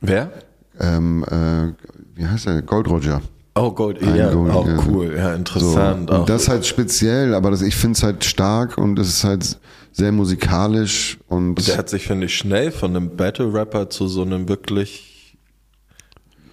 [0.00, 0.32] Wer?
[0.78, 1.72] Ähm, äh,
[2.14, 2.62] wie heißt er?
[2.62, 3.20] Gold Roger.
[3.54, 4.84] Oh, Gold, ja, Gold, auch ja.
[4.86, 6.10] cool, ja, interessant.
[6.10, 6.16] So.
[6.16, 9.58] Und das halt speziell, aber das, ich finde es halt stark und es ist halt
[9.96, 11.58] sehr musikalisch und.
[11.58, 15.38] und der hat sich, finde ich, schnell von einem Battle-Rapper zu so einem wirklich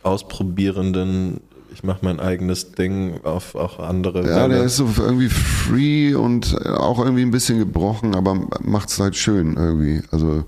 [0.01, 1.41] ausprobierenden,
[1.73, 4.25] ich mache mein eigenes Ding auf auch andere.
[4.25, 4.55] Ja, Welle.
[4.55, 9.17] der ist so irgendwie free und auch irgendwie ein bisschen gebrochen, aber macht es halt
[9.17, 10.01] schön irgendwie.
[10.11, 10.45] Also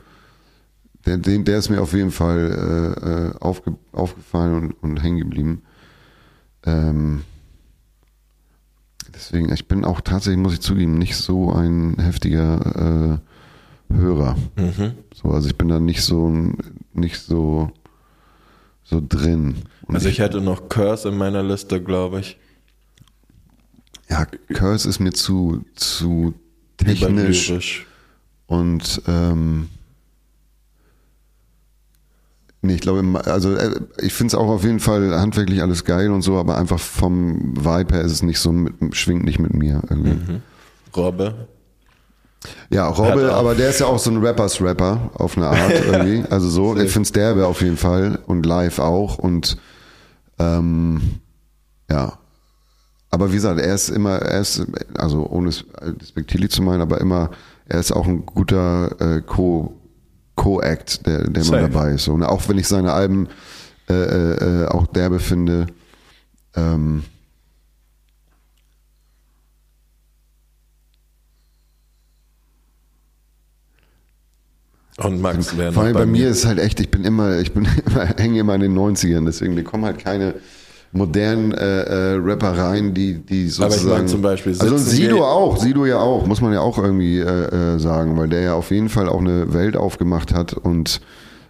[1.05, 5.63] der, der ist mir auf jeden Fall äh, äh aufge, aufgefallen und, und hängen geblieben.
[6.65, 7.23] Ähm,
[9.15, 13.19] deswegen, ich bin auch tatsächlich, muss ich zugeben, nicht so ein heftiger
[13.89, 14.35] äh, Hörer.
[14.55, 14.93] Mhm.
[15.13, 16.53] So, also ich bin da nicht so
[16.93, 17.71] nicht so
[18.83, 19.55] so drin.
[19.85, 22.37] Und also ich, ich hätte noch Curse in meiner Liste, glaube ich.
[24.09, 26.33] Ja, Curse ist mir zu zu
[26.77, 27.85] technisch
[28.47, 29.69] und ähm,
[32.65, 36.11] Nee, ich glaube, also äh, ich finde es auch auf jeden Fall handwerklich alles geil
[36.11, 39.53] und so, aber einfach vom Vibe her ist es nicht so, mit, schwingt nicht mit
[39.53, 40.13] mir irgendwie.
[40.13, 40.41] Mhm.
[40.95, 41.47] Robbe?
[42.69, 46.23] Ja, Robbe, aber der ist ja auch so ein Rappers-Rapper auf eine Art irgendwie.
[46.29, 49.57] Also so, ich finde es derbe auf jeden Fall und live auch und
[50.39, 51.01] ähm,
[51.89, 52.13] ja.
[53.09, 54.65] Aber wie gesagt, er ist immer, er ist,
[54.97, 55.63] also ohne es
[56.01, 57.31] despektierlich zu meinen, aber immer,
[57.67, 59.73] er ist auch ein guter äh, Co-
[60.35, 62.07] Co-Act, der, der immer dabei ist.
[62.07, 63.29] Und auch wenn ich seine Alben
[63.89, 65.67] äh, äh, äh, auch derbe finde,
[66.55, 67.03] ähm,
[74.97, 77.53] Und Max wäre Vor allem bei, bei mir ist halt echt, ich bin immer, ich
[77.53, 80.35] bin immer, hänge immer in den 90ern, deswegen, die kommen halt keine
[80.95, 83.73] modernen äh, äh, Rappereien, die, die sozusagen.
[83.73, 84.55] Aber ich meine zum Beispiel.
[84.57, 88.29] Also Sido auch, Sido ja auch, muss man ja auch irgendwie äh, äh, sagen, weil
[88.29, 91.01] der ja auf jeden Fall auch eine Welt aufgemacht hat und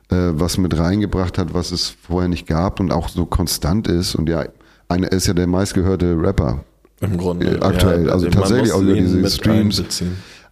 [0.10, 4.16] äh, was mit reingebracht hat, was es vorher nicht gab und auch so konstant ist
[4.16, 4.46] und ja,
[4.88, 6.64] einer ist ja der meistgehörte Rapper.
[7.02, 7.58] Im Grunde.
[7.58, 9.84] Äh, aktuell, ja, also tatsächlich auch über diese Streams.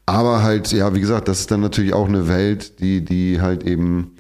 [0.06, 3.64] Aber halt, ja, wie gesagt, das ist dann natürlich auch eine Welt, die, die halt
[3.64, 4.16] eben,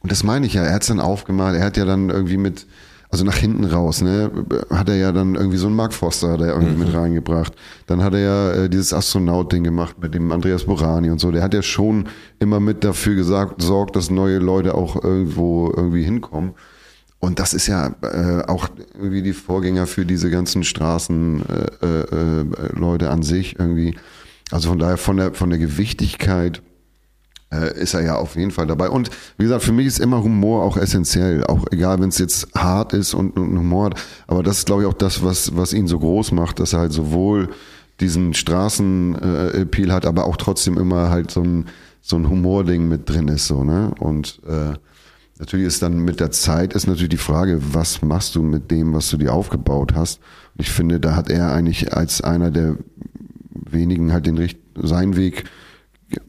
[0.00, 2.38] und das meine ich ja, er hat es dann aufgemacht, er hat ja dann irgendwie
[2.38, 2.66] mit,
[3.10, 4.30] also nach hinten raus, ne,
[4.70, 6.78] hat er ja dann irgendwie so einen Mark Foster da irgendwie mhm.
[6.78, 7.54] mit reingebracht.
[7.86, 11.30] Dann hat er ja äh, dieses Astronaut-Ding gemacht mit dem Andreas Borani und so.
[11.30, 12.08] Der hat ja schon
[12.38, 16.52] immer mit dafür gesagt, sorgt, dass neue Leute auch irgendwo irgendwie hinkommen.
[17.20, 22.78] Und das ist ja äh, auch irgendwie die Vorgänger für diese ganzen Straßenleute äh, äh,
[22.78, 23.96] Leute an sich irgendwie.
[24.50, 26.62] Also von daher von der von der Gewichtigkeit
[27.52, 28.90] äh, ist er ja auf jeden Fall dabei.
[28.90, 31.44] Und wie gesagt, für mich ist immer Humor auch essentiell.
[31.44, 34.02] Auch egal, wenn es jetzt hart ist und, und Humor hat.
[34.26, 36.80] Aber das ist, glaube ich, auch das, was, was ihn so groß macht, dass er
[36.80, 37.48] halt sowohl
[38.00, 41.66] diesen Straßen-Appeal äh, hat, aber auch trotzdem immer halt so ein,
[42.00, 43.46] so ein Humording mit drin ist.
[43.46, 43.92] So, ne?
[43.98, 44.74] Und äh,
[45.38, 48.92] Natürlich ist dann mit der Zeit ist natürlich die Frage, was machst du mit dem,
[48.92, 50.18] was du dir aufgebaut hast?
[50.54, 52.76] Und ich finde, da hat er eigentlich als einer der
[53.52, 55.44] wenigen halt den seinen Weg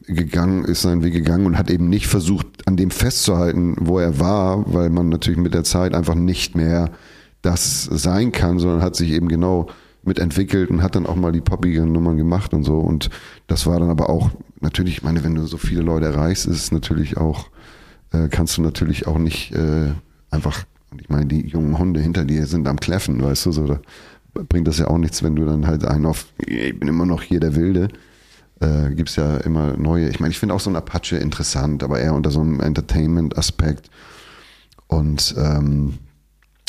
[0.06, 4.20] gegangen, ist seinen Weg gegangen und hat eben nicht versucht, an dem festzuhalten, wo er
[4.20, 6.90] war, weil man natürlich mit der Zeit einfach nicht mehr
[7.42, 9.68] das sein kann, sondern hat sich eben genau
[10.02, 12.78] mitentwickelt und hat dann auch mal die poppigen Nummern gemacht und so.
[12.78, 13.10] Und
[13.46, 14.30] das war dann aber auch,
[14.60, 17.48] natürlich, ich meine, wenn du so viele Leute erreichst, ist es natürlich auch,
[18.12, 19.92] äh, kannst du natürlich auch nicht äh,
[20.30, 20.64] einfach,
[21.00, 23.80] ich meine, die jungen Hunde hinter dir sind am Kläffen, weißt du, so, da
[24.48, 27.22] bringt das ja auch nichts, wenn du dann halt einen auf, ich bin immer noch
[27.22, 27.88] hier der Wilde.
[28.60, 30.08] Äh, gibt's ja immer neue.
[30.08, 33.90] Ich meine, ich finde auch so ein Apache interessant, aber eher unter so einem Entertainment-Aspekt.
[34.86, 35.98] Und ähm,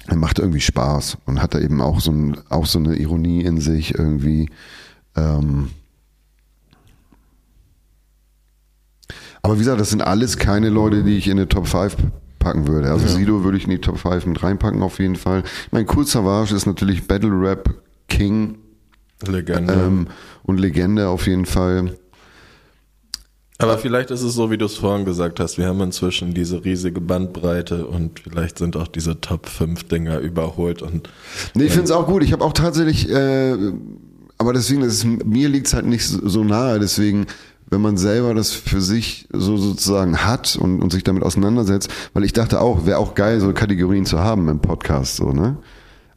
[0.07, 3.43] er macht irgendwie Spaß und hat da eben auch so, ein, auch so eine Ironie
[3.43, 4.49] in sich irgendwie.
[5.15, 5.69] Ähm
[9.41, 11.97] aber wie gesagt, das sind alles keine Leute, die ich in eine Top 5
[12.39, 12.91] packen würde.
[12.91, 13.11] Also ja.
[13.11, 15.43] Sido würde ich in die Top 5 mit reinpacken auf jeden Fall.
[15.71, 17.69] Mein Cool Savage ist natürlich Battle Rap
[18.07, 18.57] King.
[19.27, 19.73] Legende.
[19.73, 20.07] Ähm,
[20.43, 21.95] und Legende auf jeden Fall.
[23.61, 26.65] Aber vielleicht ist es so, wie du es vorhin gesagt hast, wir haben inzwischen diese
[26.65, 31.09] riesige Bandbreite und vielleicht sind auch diese Top 5 Dinger überholt und.
[31.53, 32.23] Nee, ich finde es auch gut.
[32.23, 33.55] Ich habe auch tatsächlich, äh,
[34.39, 37.27] aber deswegen, ist, mir liegt es halt nicht so nahe, deswegen,
[37.69, 42.23] wenn man selber das für sich so sozusagen hat und, und sich damit auseinandersetzt, weil
[42.23, 45.57] ich dachte auch, wäre auch geil, so Kategorien zu haben im Podcast, so, ne?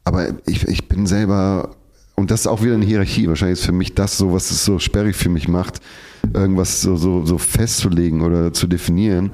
[0.03, 1.75] Aber ich, ich bin selber,
[2.15, 4.65] und das ist auch wieder eine Hierarchie, wahrscheinlich ist für mich das so, was es
[4.65, 5.81] so sperrig für mich macht
[6.33, 9.31] irgendwas so, so, so festzulegen oder zu definieren.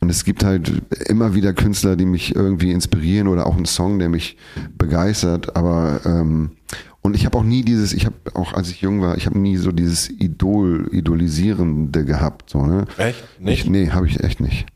[0.00, 0.70] Und es gibt halt
[1.06, 4.36] immer wieder Künstler, die mich irgendwie inspirieren oder auch einen Song, der mich
[4.76, 5.56] begeistert.
[5.56, 6.52] Aber ähm,
[7.00, 9.38] und ich habe auch nie dieses, ich habe auch als ich jung war, ich habe
[9.38, 12.50] nie so dieses Idol, idolisierende gehabt.
[12.50, 12.84] So, ne?
[12.98, 13.24] Echt?
[13.40, 13.64] Nicht?
[13.64, 14.66] Ich, nee, habe ich echt nicht.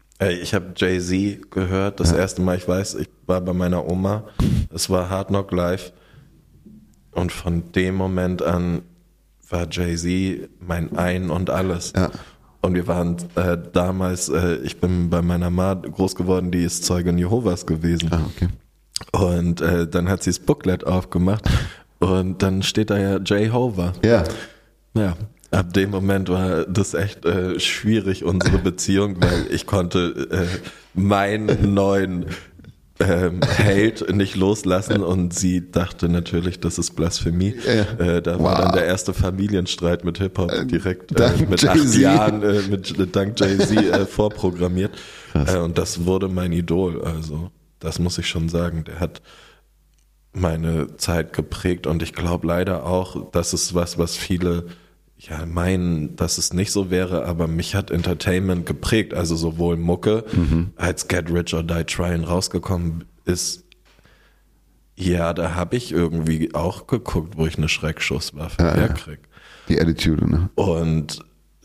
[0.43, 2.17] Ich habe Jay-Z gehört, das ja.
[2.17, 4.25] erste Mal, ich weiß, ich war bei meiner Oma,
[4.75, 5.93] es war Hard Knock Live
[7.13, 8.83] und von dem Moment an
[9.49, 11.93] war Jay-Z mein Ein und alles.
[11.97, 12.11] Ja.
[12.61, 16.85] Und wir waren äh, damals, äh, ich bin bei meiner Ma groß geworden, die ist
[16.85, 18.11] Zeugin Jehovas gewesen.
[18.13, 18.49] Ah, okay.
[19.13, 21.49] Und äh, dann hat sie das Booklet aufgemacht
[22.01, 23.93] und dann steht da ja Jehovah.
[24.05, 24.25] Ja.
[24.95, 25.17] Ja.
[25.51, 31.73] Ab dem Moment war das echt äh, schwierig, unsere Beziehung, weil ich konnte äh, meinen
[31.73, 32.27] neuen
[33.01, 37.55] ähm, hält, nicht loslassen und sie dachte natürlich, das ist Blasphemie.
[37.67, 38.05] Ja.
[38.05, 38.45] Äh, da wow.
[38.45, 43.15] war dann der erste Familienstreit mit Hip-Hop äh, direkt äh, mit acht Jahren äh, mit
[43.15, 44.97] dank Jay-Z äh, vorprogrammiert.
[45.35, 47.03] Äh, und das wurde mein Idol.
[47.03, 48.85] Also das muss ich schon sagen.
[48.85, 49.23] Der hat
[50.33, 54.67] meine Zeit geprägt und ich glaube leider auch, das ist was, was viele
[55.19, 59.15] ja, meinen, dass es nicht so wäre, aber mich hat Entertainment geprägt.
[59.15, 60.71] Also sowohl Mucke, mhm.
[60.77, 63.65] als Get Rich or Die Trying rausgekommen ist.
[64.95, 69.21] Ja, da habe ich irgendwie auch geguckt, wo ich eine Schreckschusswaffe ja, herkrieg.
[69.69, 70.51] Die Attitude, ne?
[70.55, 71.21] Und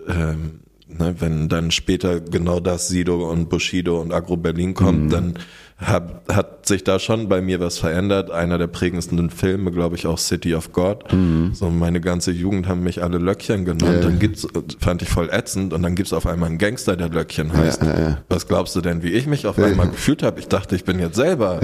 [0.07, 5.09] ähm, ne, wenn dann später genau das Sido und Bushido und Agro Berlin kommt, mhm.
[5.09, 5.34] dann
[5.77, 8.31] hab, hat sich da schon bei mir was verändert.
[8.31, 11.11] Einer der prägendsten Filme, glaube ich, auch City of God.
[11.11, 11.51] Mhm.
[11.53, 13.95] So meine ganze Jugend haben mich alle Löckchen genannt.
[13.95, 14.01] Ja.
[14.01, 14.47] Dann gibt's,
[14.79, 17.81] fand ich voll ätzend und dann gibt's auf einmal einen Gangster, der Löckchen heißt.
[17.83, 20.39] Ja, ja, Was glaubst du denn, wie ich mich auf einmal gefühlt habe?
[20.39, 21.59] Ich dachte, ich bin jetzt selber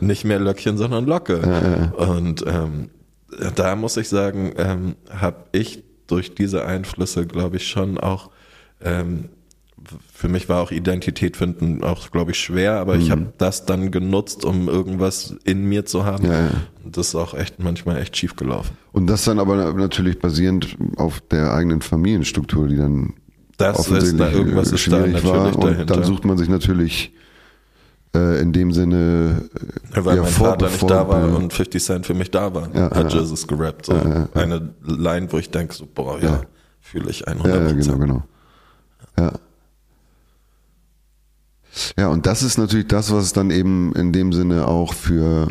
[0.00, 1.92] nicht mehr Löckchen, sondern Locke.
[1.96, 2.90] Und ähm,
[3.54, 8.30] da muss ich sagen, ähm, habe ich durch diese Einflüsse, glaube ich, schon auch
[8.84, 9.28] ähm,
[10.12, 13.00] für mich war auch Identität finden auch, glaube ich, schwer, aber mhm.
[13.00, 16.26] ich habe das dann genutzt, um irgendwas in mir zu haben.
[16.26, 16.50] Ja, ja.
[16.84, 18.76] Und das ist auch echt manchmal echt schief gelaufen.
[18.92, 23.14] Und das dann aber natürlich basierend auf der eigenen Familienstruktur, die dann
[23.56, 25.54] das offensichtlich ist da irgendwas ist da natürlich war.
[25.54, 25.94] Und dahinter.
[25.94, 27.12] dann sucht man sich natürlich
[28.14, 31.52] äh, in dem Sinne äh, ja, weil ja, mein vor, Vater nicht da war und
[31.52, 33.86] 50 Cent für mich da war, ja, hat ja, Jesus gerappt.
[33.86, 33.94] So.
[34.34, 36.42] Eine Line, wo ich denke, so, boah, ja,
[36.80, 37.48] fühle ich 100%.
[37.48, 38.22] Ja, genau, genau.
[39.18, 39.32] Ja.
[41.96, 45.48] Ja, und das ist natürlich das, was dann eben in dem Sinne auch für,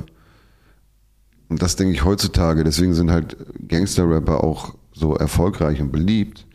[1.49, 3.37] und das denke ich heutzutage, deswegen sind halt
[3.67, 6.45] Gangster-Rapper auch so erfolgreich und beliebt,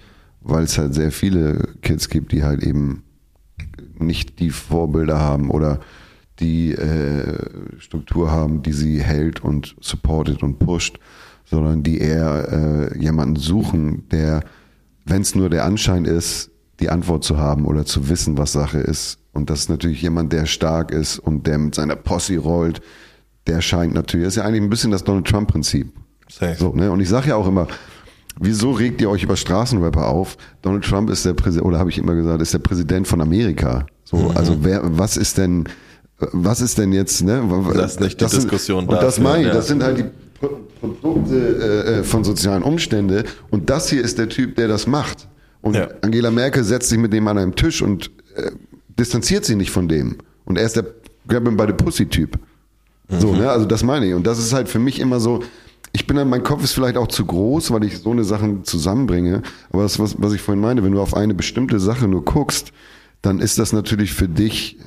[0.40, 3.02] weil es halt sehr viele Kids gibt, die halt eben
[3.98, 5.80] nicht die Vorbilder haben oder
[6.38, 10.98] die äh, Struktur haben, die sie hält und supportet und pusht,
[11.44, 14.44] sondern die eher äh, jemanden suchen, der,
[15.04, 16.50] wenn es nur der Anschein ist,
[16.80, 19.18] die Antwort zu haben oder zu wissen, was Sache ist.
[19.32, 22.80] Und das ist natürlich jemand, der stark ist und der mit seiner Posse rollt,
[23.46, 25.92] der scheint natürlich, das ist ja eigentlich ein bisschen das Donald Trump-Prinzip.
[26.58, 26.90] So, ne?
[26.90, 27.68] Und ich sage ja auch immer,
[28.40, 30.36] wieso regt ihr euch über Straßenrapper auf?
[30.62, 33.86] Donald Trump ist der Präsident, oder habe ich immer gesagt, ist der Präsident von Amerika.
[34.04, 34.36] So, mhm.
[34.36, 35.64] also wer, was ist denn,
[36.18, 37.42] was ist denn jetzt, ne?
[37.74, 40.04] Das ist nicht die das Diskussion sind, Und das meine ich, das sind halt die
[40.80, 45.28] Produkte äh, äh, von sozialen Umständen und das hier ist der Typ, der das macht.
[45.66, 45.88] Und ja.
[46.02, 48.52] Angela Merkel setzt sich mit dem an einem Tisch und äh,
[48.96, 50.18] distanziert sich nicht von dem.
[50.44, 50.84] Und er ist der
[51.26, 52.38] Grab him by the Pussy Typ.
[53.08, 53.20] Mhm.
[53.20, 53.50] So, ne?
[53.50, 54.14] Also das meine ich.
[54.14, 55.42] Und das ist halt für mich immer so,
[55.92, 58.62] ich bin dann, mein Kopf ist vielleicht auch zu groß, weil ich so eine Sachen
[58.62, 59.42] zusammenbringe.
[59.72, 62.72] Aber das, was, was ich vorhin meine, wenn du auf eine bestimmte Sache nur guckst,
[63.22, 64.78] dann ist das natürlich für dich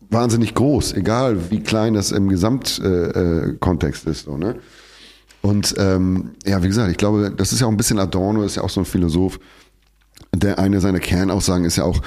[0.00, 4.24] wahnsinnig groß, egal wie klein das im Gesamtkontext äh, äh, ist.
[4.24, 4.56] So, ne?
[5.44, 8.56] Und ähm, ja, wie gesagt, ich glaube, das ist ja auch ein bisschen Adorno, ist
[8.56, 9.38] ja auch so ein Philosoph.
[10.34, 12.00] Der eine seiner Kernaussagen ist ja auch,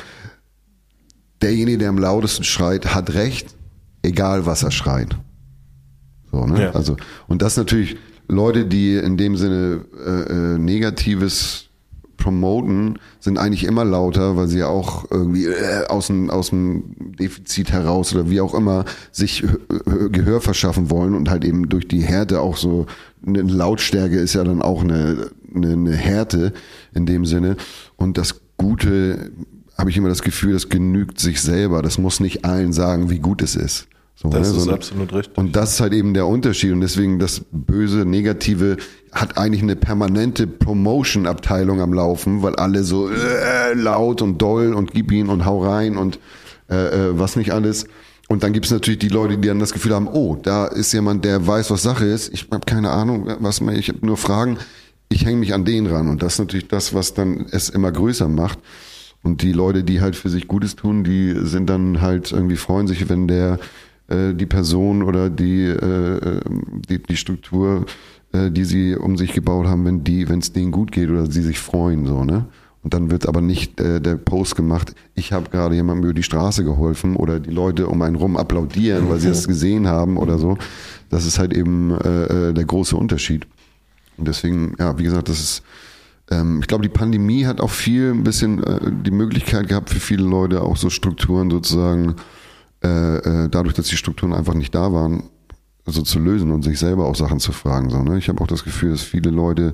[1.40, 3.56] derjenige, der am lautesten schreit, hat recht,
[4.02, 5.16] egal was er schreit.
[6.32, 6.64] So, ne?
[6.64, 6.72] Ja.
[6.72, 6.98] Also,
[7.28, 7.98] und das natürlich
[8.28, 11.67] Leute, die in dem Sinne äh, äh, Negatives
[12.18, 16.96] promoten, sind eigentlich immer lauter, weil sie ja auch irgendwie äh, aus, dem, aus dem
[17.20, 19.44] Defizit heraus oder wie auch immer sich
[20.12, 22.88] Gehör verschaffen wollen und halt eben durch die Härte auch so
[23.26, 26.54] eine Lautstärke ist ja dann auch eine, eine, eine Härte
[26.94, 27.58] in dem Sinne.
[27.96, 29.32] Und das Gute
[29.78, 31.82] habe ich immer das Gefühl, das genügt sich selber.
[31.82, 33.88] Das muss nicht allen sagen, wie gut es ist.
[34.20, 34.58] So, das ne?
[34.58, 35.38] ist absolut richtig.
[35.38, 36.72] Und das ist halt eben der Unterschied.
[36.72, 38.78] Und deswegen das Böse, Negative
[39.12, 44.92] hat eigentlich eine permanente Promotion-Abteilung am Laufen, weil alle so äh, laut und doll und
[44.92, 46.20] gib ihn und hau rein und
[46.68, 47.86] äh, äh, was nicht alles.
[48.28, 50.92] Und dann gibt es natürlich die Leute, die dann das Gefühl haben, oh, da ist
[50.94, 52.34] jemand, der weiß, was Sache ist.
[52.34, 54.58] Ich habe keine Ahnung, was man, ich habe nur Fragen.
[55.10, 56.10] Ich hänge mich an den ran.
[56.10, 58.58] Und das ist natürlich das, was dann es immer größer macht.
[59.22, 62.88] Und die Leute, die halt für sich Gutes tun, die sind dann halt irgendwie freuen
[62.88, 63.60] sich, wenn der
[64.08, 66.42] äh, die Person oder die, äh,
[66.90, 67.86] die, die Struktur,
[68.34, 71.30] äh, die sie um sich gebaut haben, wenn die, wenn es denen gut geht oder
[71.30, 72.46] sie sich freuen, so, ne?
[72.84, 76.24] Und dann wird aber nicht äh, der Post gemacht, ich habe gerade jemandem über die
[76.24, 80.38] Straße geholfen oder die Leute um einen rum applaudieren, weil sie das gesehen haben oder
[80.38, 80.58] so.
[81.10, 83.46] Das ist halt eben äh, äh der große Unterschied.
[84.16, 85.64] Und deswegen, ja, wie gesagt, das ist,
[86.32, 90.00] ähm, ich glaube, die Pandemie hat auch viel ein bisschen äh, die Möglichkeit gehabt für
[90.00, 92.16] viele Leute auch so Strukturen sozusagen
[92.84, 95.24] äh, äh, dadurch, dass die Strukturen einfach nicht da waren,
[95.86, 97.90] so zu lösen und sich selber auch Sachen zu fragen.
[97.90, 98.18] So, ne?
[98.18, 99.74] Ich habe auch das Gefühl, dass viele Leute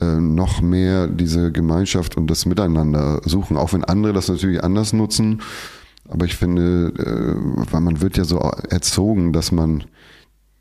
[0.00, 4.92] äh, noch mehr diese Gemeinschaft und das Miteinander suchen, auch wenn andere das natürlich anders
[4.92, 5.40] nutzen.
[6.08, 9.84] Aber ich finde, äh, weil man wird ja so erzogen, dass man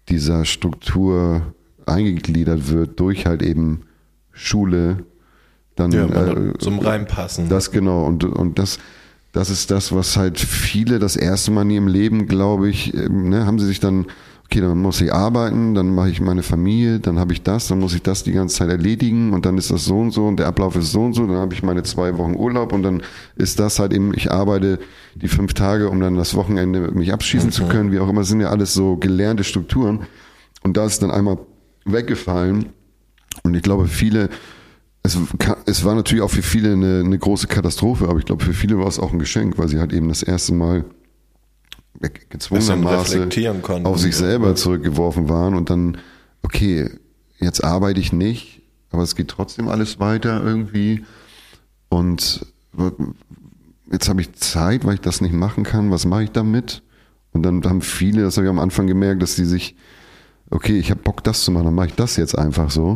[0.10, 1.54] dieser Struktur
[1.86, 3.82] eingegliedert wird durch halt eben
[4.32, 5.06] Schule,
[5.76, 7.50] dann ja, äh, zum Reinpassen.
[7.50, 8.80] Das genau und und das
[9.32, 13.30] das ist das, was halt viele das erste Mal in ihrem Leben, glaube ich, ähm,
[13.30, 14.08] ne, haben sie sich dann,
[14.46, 17.80] okay, dann muss ich arbeiten, dann mache ich meine Familie, dann habe ich das, dann
[17.80, 20.38] muss ich das die ganze Zeit erledigen und dann ist das so und so und
[20.38, 23.04] der Ablauf ist so und so, dann habe ich meine zwei Wochen Urlaub und dann
[23.36, 24.80] ist das halt eben, ich arbeite
[25.14, 27.54] die fünf Tage, um dann das Wochenende mich abschießen mhm.
[27.54, 30.08] zu können, wie auch immer, das sind ja alles so gelernte Strukturen
[30.64, 31.38] und da ist dann einmal
[31.86, 32.70] weggefallen
[33.44, 34.30] und ich glaube, viele
[35.04, 35.18] es,
[35.66, 38.78] es war natürlich auch für viele eine, eine große Katastrophe, aber ich glaube, für viele
[38.78, 40.86] war es auch ein Geschenk, weil sie halt eben das erste Mal
[42.30, 43.30] gezwungenermaßen
[43.84, 45.98] auf sich selber zurückgeworfen waren und dann,
[46.44, 46.90] okay,
[47.40, 48.62] jetzt arbeite ich nicht,
[48.92, 51.04] aber es geht trotzdem alles weiter irgendwie
[51.90, 52.46] und
[53.92, 56.84] jetzt habe ich Zeit, weil ich das nicht machen kann, was mache ich damit?
[57.32, 59.76] Und dann haben viele, das habe ich am Anfang gemerkt, dass sie sich,
[60.50, 62.96] okay, ich habe Bock, das zu machen, dann mache ich das jetzt einfach so.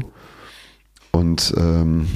[1.14, 2.08] Und ähm,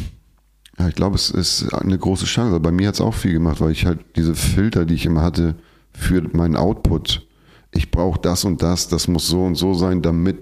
[0.77, 2.59] ja, ich glaube, es ist eine große Chance.
[2.59, 5.21] Bei mir hat es auch viel gemacht, weil ich halt diese Filter, die ich immer
[5.21, 5.55] hatte
[5.93, 7.25] für meinen Output,
[7.71, 10.39] ich brauche das und das, das muss so und so sein, damit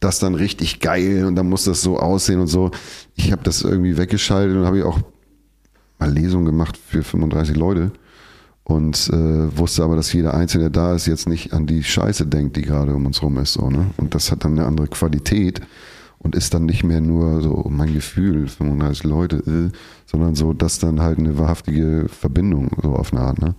[0.00, 2.70] das dann richtig geil und dann muss das so aussehen und so.
[3.14, 5.00] Ich habe das irgendwie weggeschaltet und habe ich auch
[5.98, 7.90] mal Lesungen gemacht für 35 Leute
[8.62, 12.26] und äh, wusste aber, dass jeder Einzelne, der da ist, jetzt nicht an die Scheiße
[12.26, 13.54] denkt, die gerade um uns rum ist.
[13.54, 13.86] So, ne?
[13.96, 15.60] Und das hat dann eine andere Qualität
[16.18, 19.76] und ist dann nicht mehr nur so mein Gefühl, 35 Leute, äh,
[20.06, 23.40] sondern so, dass dann halt eine wahrhaftige Verbindung so auf eine Art.
[23.40, 23.54] Ne?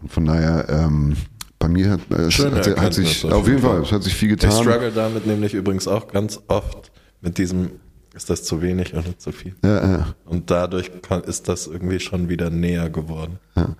[0.00, 1.16] Und von daher, ähm,
[1.58, 4.28] bei mir hat, äh, hat, hat sich auf, auf jeden Fall, es hat sich viel
[4.30, 4.50] getan.
[4.50, 7.70] Ich struggle damit nämlich übrigens auch ganz oft mit diesem,
[8.14, 9.54] ist das zu wenig oder zu viel?
[9.64, 10.14] Ja, ja.
[10.24, 13.38] Und dadurch kann, ist das irgendwie schon wieder näher geworden.
[13.54, 13.74] Ja.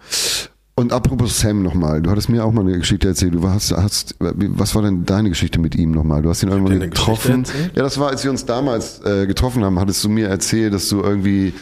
[0.79, 3.33] Und apropos Sam nochmal, du hattest mir auch mal eine Geschichte erzählt.
[3.33, 6.21] Du hast, hast, was war denn deine Geschichte mit ihm nochmal?
[6.21, 7.45] Du hast ihn irgendwann getroffen.
[7.75, 10.91] Ja, das war, als wir uns damals äh, getroffen haben, hattest du mir erzählt, dass
[10.91, 11.55] du irgendwie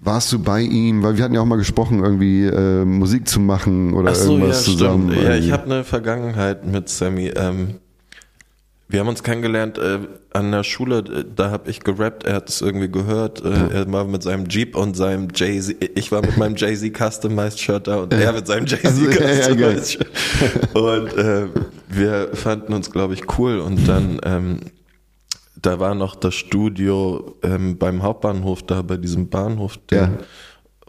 [0.00, 3.40] warst du bei ihm, weil wir hatten ja auch mal gesprochen, irgendwie äh, Musik zu
[3.40, 5.12] machen oder Ach so, irgendwas ja, zusammen.
[5.12, 5.26] Stimmt.
[5.26, 7.32] Ja, ich habe eine Vergangenheit mit Sammy.
[7.34, 7.76] Ähm,
[8.90, 9.98] Wir haben uns kennengelernt äh,
[10.32, 13.92] an der Schule, äh, da habe ich gerappt, er hat es irgendwie gehört, äh, er
[13.92, 17.98] war mit seinem Jeep und seinem Jay-Z, ich war mit meinem Jay-Z Customized Shirt da
[17.98, 20.74] und er mit seinem Jay-Z also, Customized Shirt.
[20.74, 21.48] und äh,
[21.88, 24.60] wir fanden uns, glaube ich, cool und dann ähm,
[25.60, 29.78] da war noch das Studio ähm, beim Hauptbahnhof da, bei diesem Bahnhof.
[29.90, 30.10] Ja.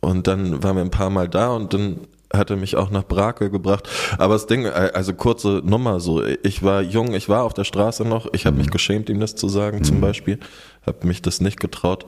[0.02, 2.02] Und dann waren wir ein paar Mal da und dann
[2.34, 3.90] hat er mich auch nach Brake gebracht.
[4.18, 7.64] Aber das Ding, äh, also kurze Nummer so, ich war jung, ich war auf der
[7.64, 8.62] Straße noch, ich habe mhm.
[8.62, 9.84] mich geschämt, ihm das zu sagen mhm.
[9.84, 10.40] zum Beispiel,
[10.86, 12.06] habe mich das nicht getraut.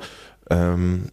[0.50, 1.10] Ähm,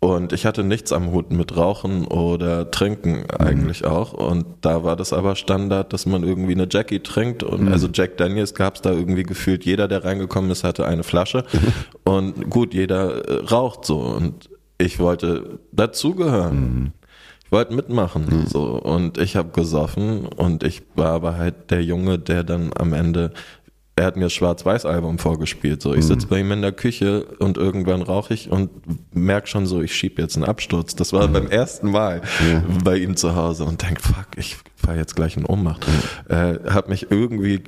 [0.00, 3.88] und ich hatte nichts am Hut mit Rauchen oder Trinken eigentlich mhm.
[3.88, 4.12] auch.
[4.12, 7.42] Und da war das aber Standard, dass man irgendwie eine Jackie trinkt.
[7.42, 7.72] Und mhm.
[7.72, 11.44] also Jack Daniels gab es da irgendwie gefühlt, jeder, der reingekommen ist, hatte eine Flasche.
[12.04, 13.98] und gut, jeder äh, raucht so.
[13.98, 16.60] Und ich wollte dazugehören.
[16.60, 16.92] Mhm.
[17.48, 18.26] Ich wollte mitmachen.
[18.28, 18.46] Mhm.
[18.46, 18.78] So.
[18.78, 23.32] Und ich habe gesoffen und ich war aber halt der Junge, der dann am Ende
[23.96, 25.82] er hat mir das Schwarz-Weiß-Album vorgespielt.
[25.82, 26.30] So, ich sitze mhm.
[26.30, 28.70] bei ihm in der Küche und irgendwann rauche ich und
[29.12, 30.94] merke schon so, ich schieb jetzt einen Absturz.
[30.94, 31.32] Das war mhm.
[31.32, 32.62] beim ersten Mal ja.
[32.84, 35.84] bei ihm zu Hause und denk, fuck, ich fahr jetzt gleich in Ohnmacht.
[35.88, 36.32] Mhm.
[36.32, 37.64] Äh, hab mich irgendwie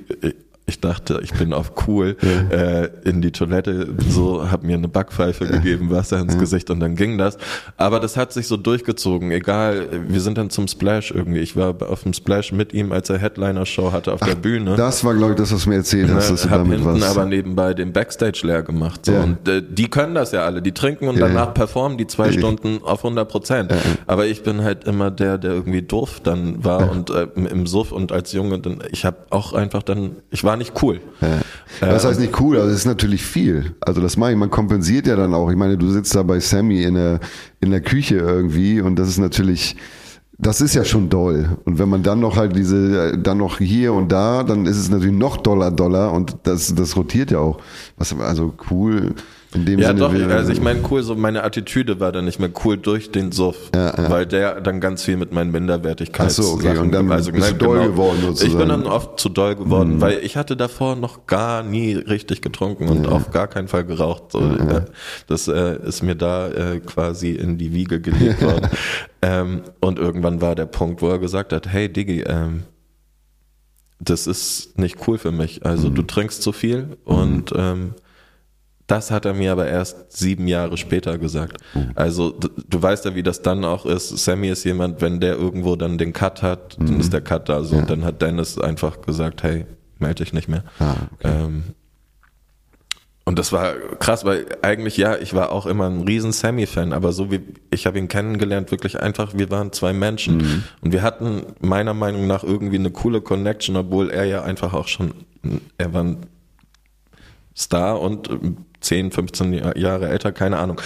[0.71, 2.55] ich dachte, ich bin auf cool ja.
[2.55, 5.51] äh, in die Toilette, so hab mir eine Backpfeife ja.
[5.51, 6.39] gegeben, Wasser ins ja.
[6.39, 7.37] Gesicht und dann ging das.
[7.77, 9.31] Aber das hat sich so durchgezogen.
[9.31, 11.39] Egal, wir sind dann zum Splash irgendwie.
[11.39, 14.75] Ich war auf dem Splash mit ihm, als er Headliner-Show hatte auf Ach, der Bühne.
[14.75, 16.31] Das war, glaube ich, das, was du mir erzählt hast.
[16.31, 17.17] Dass du damit hinten was.
[17.17, 19.05] aber nebenbei den Backstage leer gemacht.
[19.05, 19.13] So.
[19.13, 20.61] Und äh, die können das ja alle.
[20.61, 23.73] Die trinken und danach performen die zwei Stunden auf 100 Prozent.
[24.07, 27.91] Aber ich bin halt immer der, der irgendwie doof dann war und äh, im Suff
[27.91, 31.01] und als Junge dann, ich habe auch einfach dann, ich war nicht cool.
[31.21, 31.39] Ja.
[31.79, 33.75] Das heißt nicht cool, aber es ist natürlich viel.
[33.81, 35.49] Also das meine ich, man kompensiert ja dann auch.
[35.49, 37.19] Ich meine, du sitzt da bei Sammy in der,
[37.59, 39.75] in der Küche irgendwie und das ist natürlich,
[40.37, 41.57] das ist ja schon doll.
[41.65, 44.89] Und wenn man dann noch halt diese, dann noch hier und da, dann ist es
[44.89, 47.59] natürlich noch doller, doller und das, das rotiert ja auch.
[47.97, 49.15] Was, also cool.
[49.53, 52.39] In dem ja, Sinne doch, also ich meine, cool, so meine Attitüde war dann nicht
[52.39, 54.09] mehr cool durch den Suff, ja, ja.
[54.09, 56.29] weil der dann ganz viel mit meinen Minderwertigkeiten.
[56.29, 58.51] So, okay, Sachen, und dann also, bist du doll genau, geworden sozusagen.
[58.51, 60.01] Ich bin dann oft zu doll geworden, mhm.
[60.01, 63.11] weil ich hatte davor noch gar nie richtig getrunken und ja.
[63.11, 64.31] auf gar keinen Fall geraucht.
[64.31, 64.85] So, ja.
[65.27, 68.69] Das äh, ist mir da äh, quasi in die Wiege gelegt worden.
[69.21, 72.63] ähm, und irgendwann war der Punkt, wo er gesagt hat, hey Diggi, ähm,
[73.99, 75.65] das ist nicht cool für mich.
[75.65, 75.95] Also mhm.
[75.95, 77.95] du trinkst zu viel und ähm,
[78.91, 81.57] das hat er mir aber erst sieben Jahre später gesagt.
[81.73, 81.91] Mhm.
[81.95, 84.09] Also du, du, weißt ja, wie das dann auch ist.
[84.09, 86.87] Sammy ist jemand, wenn der irgendwo dann den Cut hat, mhm.
[86.87, 87.75] dann ist der Cut da so.
[87.75, 87.81] Ja.
[87.81, 89.65] Und dann hat Dennis einfach gesagt, hey,
[89.99, 90.65] melde dich nicht mehr.
[90.79, 91.31] Ah, okay.
[91.31, 91.63] ähm,
[93.23, 97.13] und das war krass, weil eigentlich ja, ich war auch immer ein riesen Sammy-Fan, aber
[97.13, 97.39] so wie
[97.69, 100.63] ich habe ihn kennengelernt, wirklich einfach, wir waren zwei Menschen mhm.
[100.81, 104.89] und wir hatten meiner Meinung nach irgendwie eine coole Connection, obwohl er ja einfach auch
[104.89, 105.13] schon,
[105.77, 106.17] er war ein
[107.55, 108.29] Star und
[108.81, 110.81] 10, 15 Jahre älter, keine Ahnung.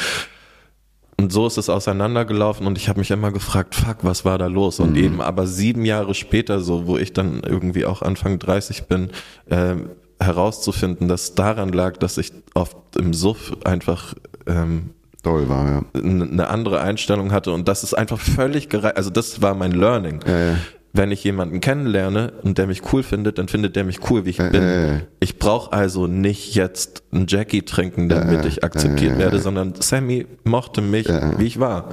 [1.18, 4.48] Und so ist es auseinandergelaufen und ich habe mich immer gefragt, fuck, was war da
[4.48, 4.80] los?
[4.80, 5.04] Und mhm.
[5.04, 9.10] eben aber sieben Jahre später, so wo ich dann irgendwie auch Anfang 30 bin,
[9.50, 9.76] äh,
[10.20, 14.14] herauszufinden, dass daran lag, dass ich oft im Suff einfach
[14.46, 14.92] ähm,
[15.24, 15.82] Toll war, ja.
[16.00, 18.96] eine andere Einstellung hatte und das ist einfach völlig gereicht.
[18.96, 20.20] Also das war mein Learning.
[20.28, 20.58] Ja, ja
[20.96, 24.30] wenn ich jemanden kennenlerne und der mich cool findet, dann findet der mich cool, wie
[24.30, 24.64] ich äh, bin.
[24.64, 29.74] Äh, ich brauche also nicht jetzt einen Jackie trinken, damit äh, ich akzeptiert werde, sondern
[29.80, 31.08] Sammy mochte mich,
[31.38, 31.90] wie ich war.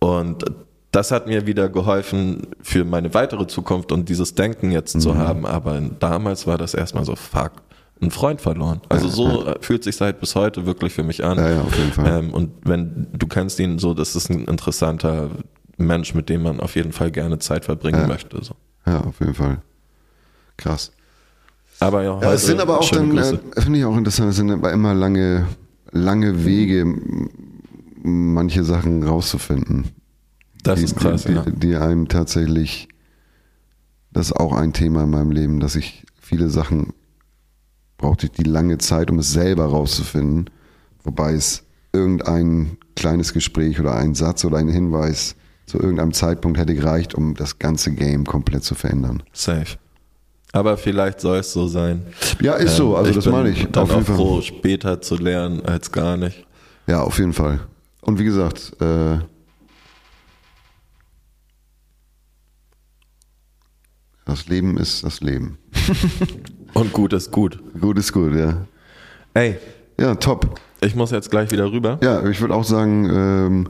[0.00, 0.44] Und
[0.90, 5.00] das hat mir wieder geholfen für meine weitere Zukunft und dieses Denken jetzt mhm.
[5.00, 5.46] zu haben.
[5.46, 7.52] Aber damals war das erstmal so, fuck,
[8.02, 8.80] ein Freund verloren.
[8.88, 9.54] Also so ja.
[9.60, 11.38] fühlt sich halt bis heute wirklich für mich an.
[11.38, 12.18] Ja, ja, auf jeden Fall.
[12.18, 15.30] Ähm, und wenn du kennst ihn so, das ist ein interessanter
[15.86, 18.06] Mensch, mit dem man auf jeden Fall gerne Zeit verbringen ja.
[18.06, 18.42] möchte.
[18.42, 18.54] So.
[18.86, 19.58] Ja, auf jeden Fall.
[20.56, 20.92] Krass.
[21.80, 24.50] Aber ja, ja es sind aber auch dann, äh, finde ich auch interessant, es sind
[24.50, 25.46] aber immer lange,
[25.90, 26.86] lange Wege,
[28.02, 29.86] manche Sachen rauszufinden.
[30.62, 31.42] Das die, ist krass, die, ja.
[31.42, 32.88] die, die einem tatsächlich,
[34.12, 36.92] das ist auch ein Thema in meinem Leben, dass ich viele Sachen
[37.98, 40.50] brauchte ich die lange Zeit, um es selber rauszufinden,
[41.04, 45.36] wobei es irgendein kleines Gespräch oder ein Satz oder ein Hinweis
[45.72, 49.22] zu irgendeinem Zeitpunkt hätte gereicht, um das ganze Game komplett zu verändern.
[49.32, 49.78] Safe.
[50.52, 52.02] Aber vielleicht soll es so sein.
[52.42, 53.66] Ja, ist so, also ähm, das meine ich.
[53.72, 56.46] Dann auf auch froh, später zu lernen als gar nicht.
[56.86, 57.60] Ja, auf jeden Fall.
[58.02, 59.16] Und wie gesagt, äh,
[64.26, 65.56] das Leben ist das Leben.
[66.74, 67.58] Und gut ist gut.
[67.80, 68.66] Gut ist gut, ja.
[69.32, 69.56] Ey.
[69.98, 70.60] Ja, top.
[70.82, 71.98] Ich muss jetzt gleich wieder rüber.
[72.02, 73.68] Ja, ich würde auch sagen, ähm,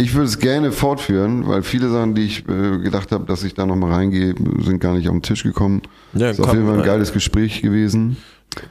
[0.00, 3.54] ich würde es gerne fortführen, weil viele Sachen, die ich äh, gedacht habe, dass ich
[3.54, 5.82] da nochmal reingehe, sind gar nicht auf den Tisch gekommen.
[6.14, 8.16] Ja, ist komm, auf jeden Fall ein geiles Gespräch gewesen.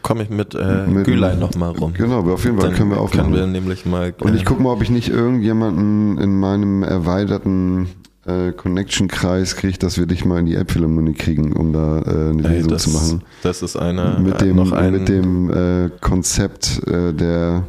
[0.01, 1.93] komme ich mit, äh, mit Gülein nochmal rum.
[1.93, 3.31] Genau, auf jeden Fall Dann können wir aufmachen.
[3.31, 4.13] Können wir nämlich mal.
[4.19, 7.87] Und ich gucke mal, ob ich nicht irgendjemanden in meinem erweiterten
[8.25, 12.43] äh, Connection-Kreis kriege, dass wir dich mal in die Elbphilharmonie kriegen, um da äh, eine
[12.43, 13.23] Ey, Lesung das, zu machen.
[13.43, 17.67] Das ist eine Mit äh, dem, noch ein, mit dem äh, Konzept äh, der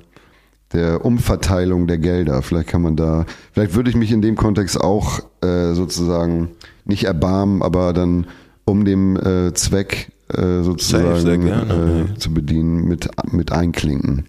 [0.72, 2.42] der Umverteilung der Gelder.
[2.42, 6.50] Vielleicht kann man da, vielleicht würde ich mich in dem Kontext auch äh, sozusagen
[6.84, 8.26] nicht erbarmen, aber dann
[8.64, 14.26] um dem äh, Zweck äh, sozusagen sehr gerne, äh, zu bedienen, mit, mit einklinken.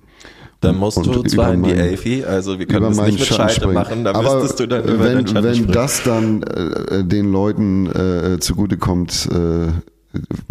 [0.61, 3.67] Dann musst Und du zwar in die Elfi, also wir können das nicht mit Scheite
[3.67, 5.71] machen, da Aber müsstest du dann über wenn, den wenn springen.
[5.71, 9.71] das dann äh, den Leuten äh, zugutekommt, äh,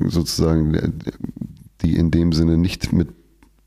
[0.08, 0.88] sozusagen, äh,
[1.82, 3.08] die in dem Sinne nicht mit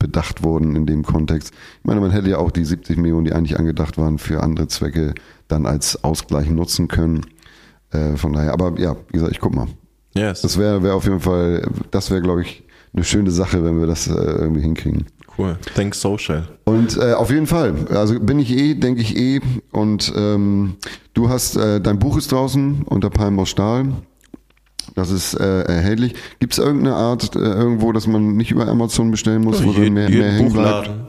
[0.04, 1.54] bedacht wurden in dem Kontext.
[1.78, 4.68] Ich meine, man hätte ja auch die 70 Millionen, die eigentlich angedacht waren, für andere
[4.68, 5.14] Zwecke
[5.48, 7.22] dann als Ausgleich nutzen können.
[7.90, 9.66] Äh, von daher, aber ja, wie gesagt, ich guck mal.
[10.14, 10.42] yes.
[10.42, 13.86] Das wäre wär auf jeden Fall, das wäre, glaube ich, eine schöne Sache, wenn wir
[13.86, 15.06] das äh, irgendwie hinkriegen.
[15.38, 15.56] cool.
[15.74, 16.46] Think social.
[16.64, 17.74] Und äh, auf jeden Fall.
[17.90, 19.40] Also bin ich eh, denke ich eh.
[19.72, 20.76] Und ähm,
[21.14, 23.86] du hast, äh, dein Buch ist draußen unter Palm aus Stahl.
[24.94, 26.14] Das ist äh, erhältlich.
[26.38, 29.90] Gibt es irgendeine Art äh, irgendwo, dass man nicht über Amazon bestellen muss, wo Je-
[29.90, 30.86] mehr, mehr hängen bleibt?
[30.86, 31.06] Buchladen.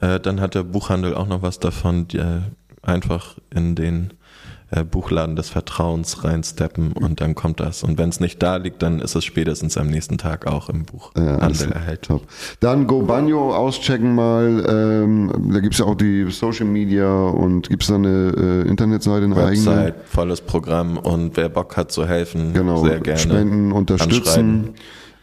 [0.00, 2.40] Äh, dann hat der Buchhandel auch noch was davon, die, äh,
[2.82, 4.12] einfach in den
[4.70, 7.82] äh, Buchladen des Vertrauens reinsteppen und dann kommt das.
[7.82, 10.80] Und wenn es nicht da liegt, dann ist es spätestens am nächsten Tag auch im
[10.80, 12.08] Ja, Buchhandel erhältlich.
[12.08, 12.22] top.
[12.60, 14.64] Dann Go Banjo auschecken mal.
[14.68, 18.32] Ähm, da gibt's ja auch die Social Media und gibt's da eine
[18.64, 19.66] äh, Internetseite, eine eigene?
[19.66, 23.18] Website, volles Programm und wer Bock hat zu helfen, Genau, sehr gerne.
[23.20, 24.74] spenden, unterstützen.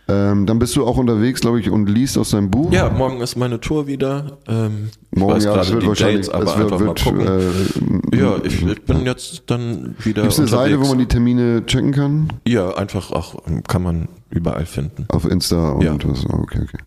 [0.08, 2.72] Ähm, dann bist du auch unterwegs, glaube ich, und liest aus deinem Buch.
[2.72, 4.38] Ja, morgen ist meine Tour wieder.
[4.48, 8.64] Ähm, Morgen, ja, es wird die wahrscheinlich, Dates, aber es wird, wird äh, ja, ich,
[8.66, 10.48] ich bin jetzt dann wieder Gibt es eine.
[10.48, 12.28] Seite, wo man die Termine checken kann?
[12.48, 15.06] ja, einfach auch, ähm, kann man überall finden.
[15.10, 15.96] Auf Insta und Ja.
[16.04, 16.24] was?
[16.28, 16.78] Okay, okay.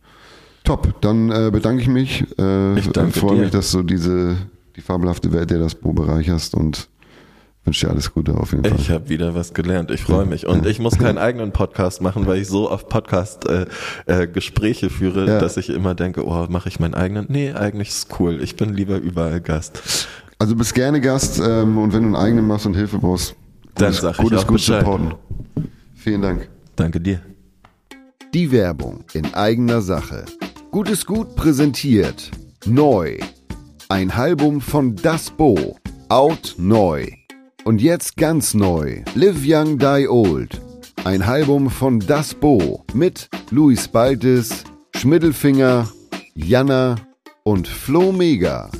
[0.62, 2.24] Top, dann äh, bedanke ich mich.
[2.38, 4.36] Äh, Ich danke freue mich, dass du diese
[4.76, 6.88] die fabelhafte Welt, der das Buch bereicherst und
[7.68, 8.78] wünsche dir alles Gute auf jeden Fall.
[8.78, 9.90] Ich habe wieder was gelernt.
[9.90, 10.46] Ich freue mich.
[10.46, 13.66] Und ich muss keinen eigenen Podcast machen, weil ich so oft Podcast äh,
[14.06, 15.38] äh, Gespräche führe, Ja.
[15.38, 17.26] dass ich immer denke, oh, mache ich meinen eigenen?
[17.28, 18.42] Nee, eigentlich ist cool.
[18.42, 20.08] Ich bin lieber überall Gast.
[20.38, 23.34] Also bist gerne Gast ähm, und wenn du einen eigenen machst und Hilfe brauchst,
[23.74, 24.80] Dann gutes- sag ich gutes auch gut Bescheid.
[24.80, 25.14] supporten.
[25.94, 26.48] Vielen Dank.
[26.76, 27.20] Danke dir.
[28.32, 30.24] Die Werbung in eigener Sache.
[30.70, 32.30] Gutes Gut präsentiert.
[32.66, 33.18] Neu.
[33.90, 35.76] Ein Album von Das Bo.
[36.08, 37.08] Out neu.
[37.68, 39.02] Und jetzt ganz neu.
[39.14, 40.58] Live Young Die Old.
[41.04, 44.64] Ein Album von Das Bo mit Luis Baltes,
[44.96, 45.86] Schmiddelfinger,
[46.34, 46.96] Janna
[47.44, 48.70] und Flo Mega.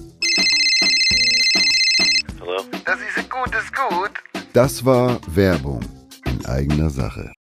[2.87, 4.11] Das ist gut, ist gut.
[4.55, 5.81] Das war Werbung
[6.25, 7.35] in eigener Sache.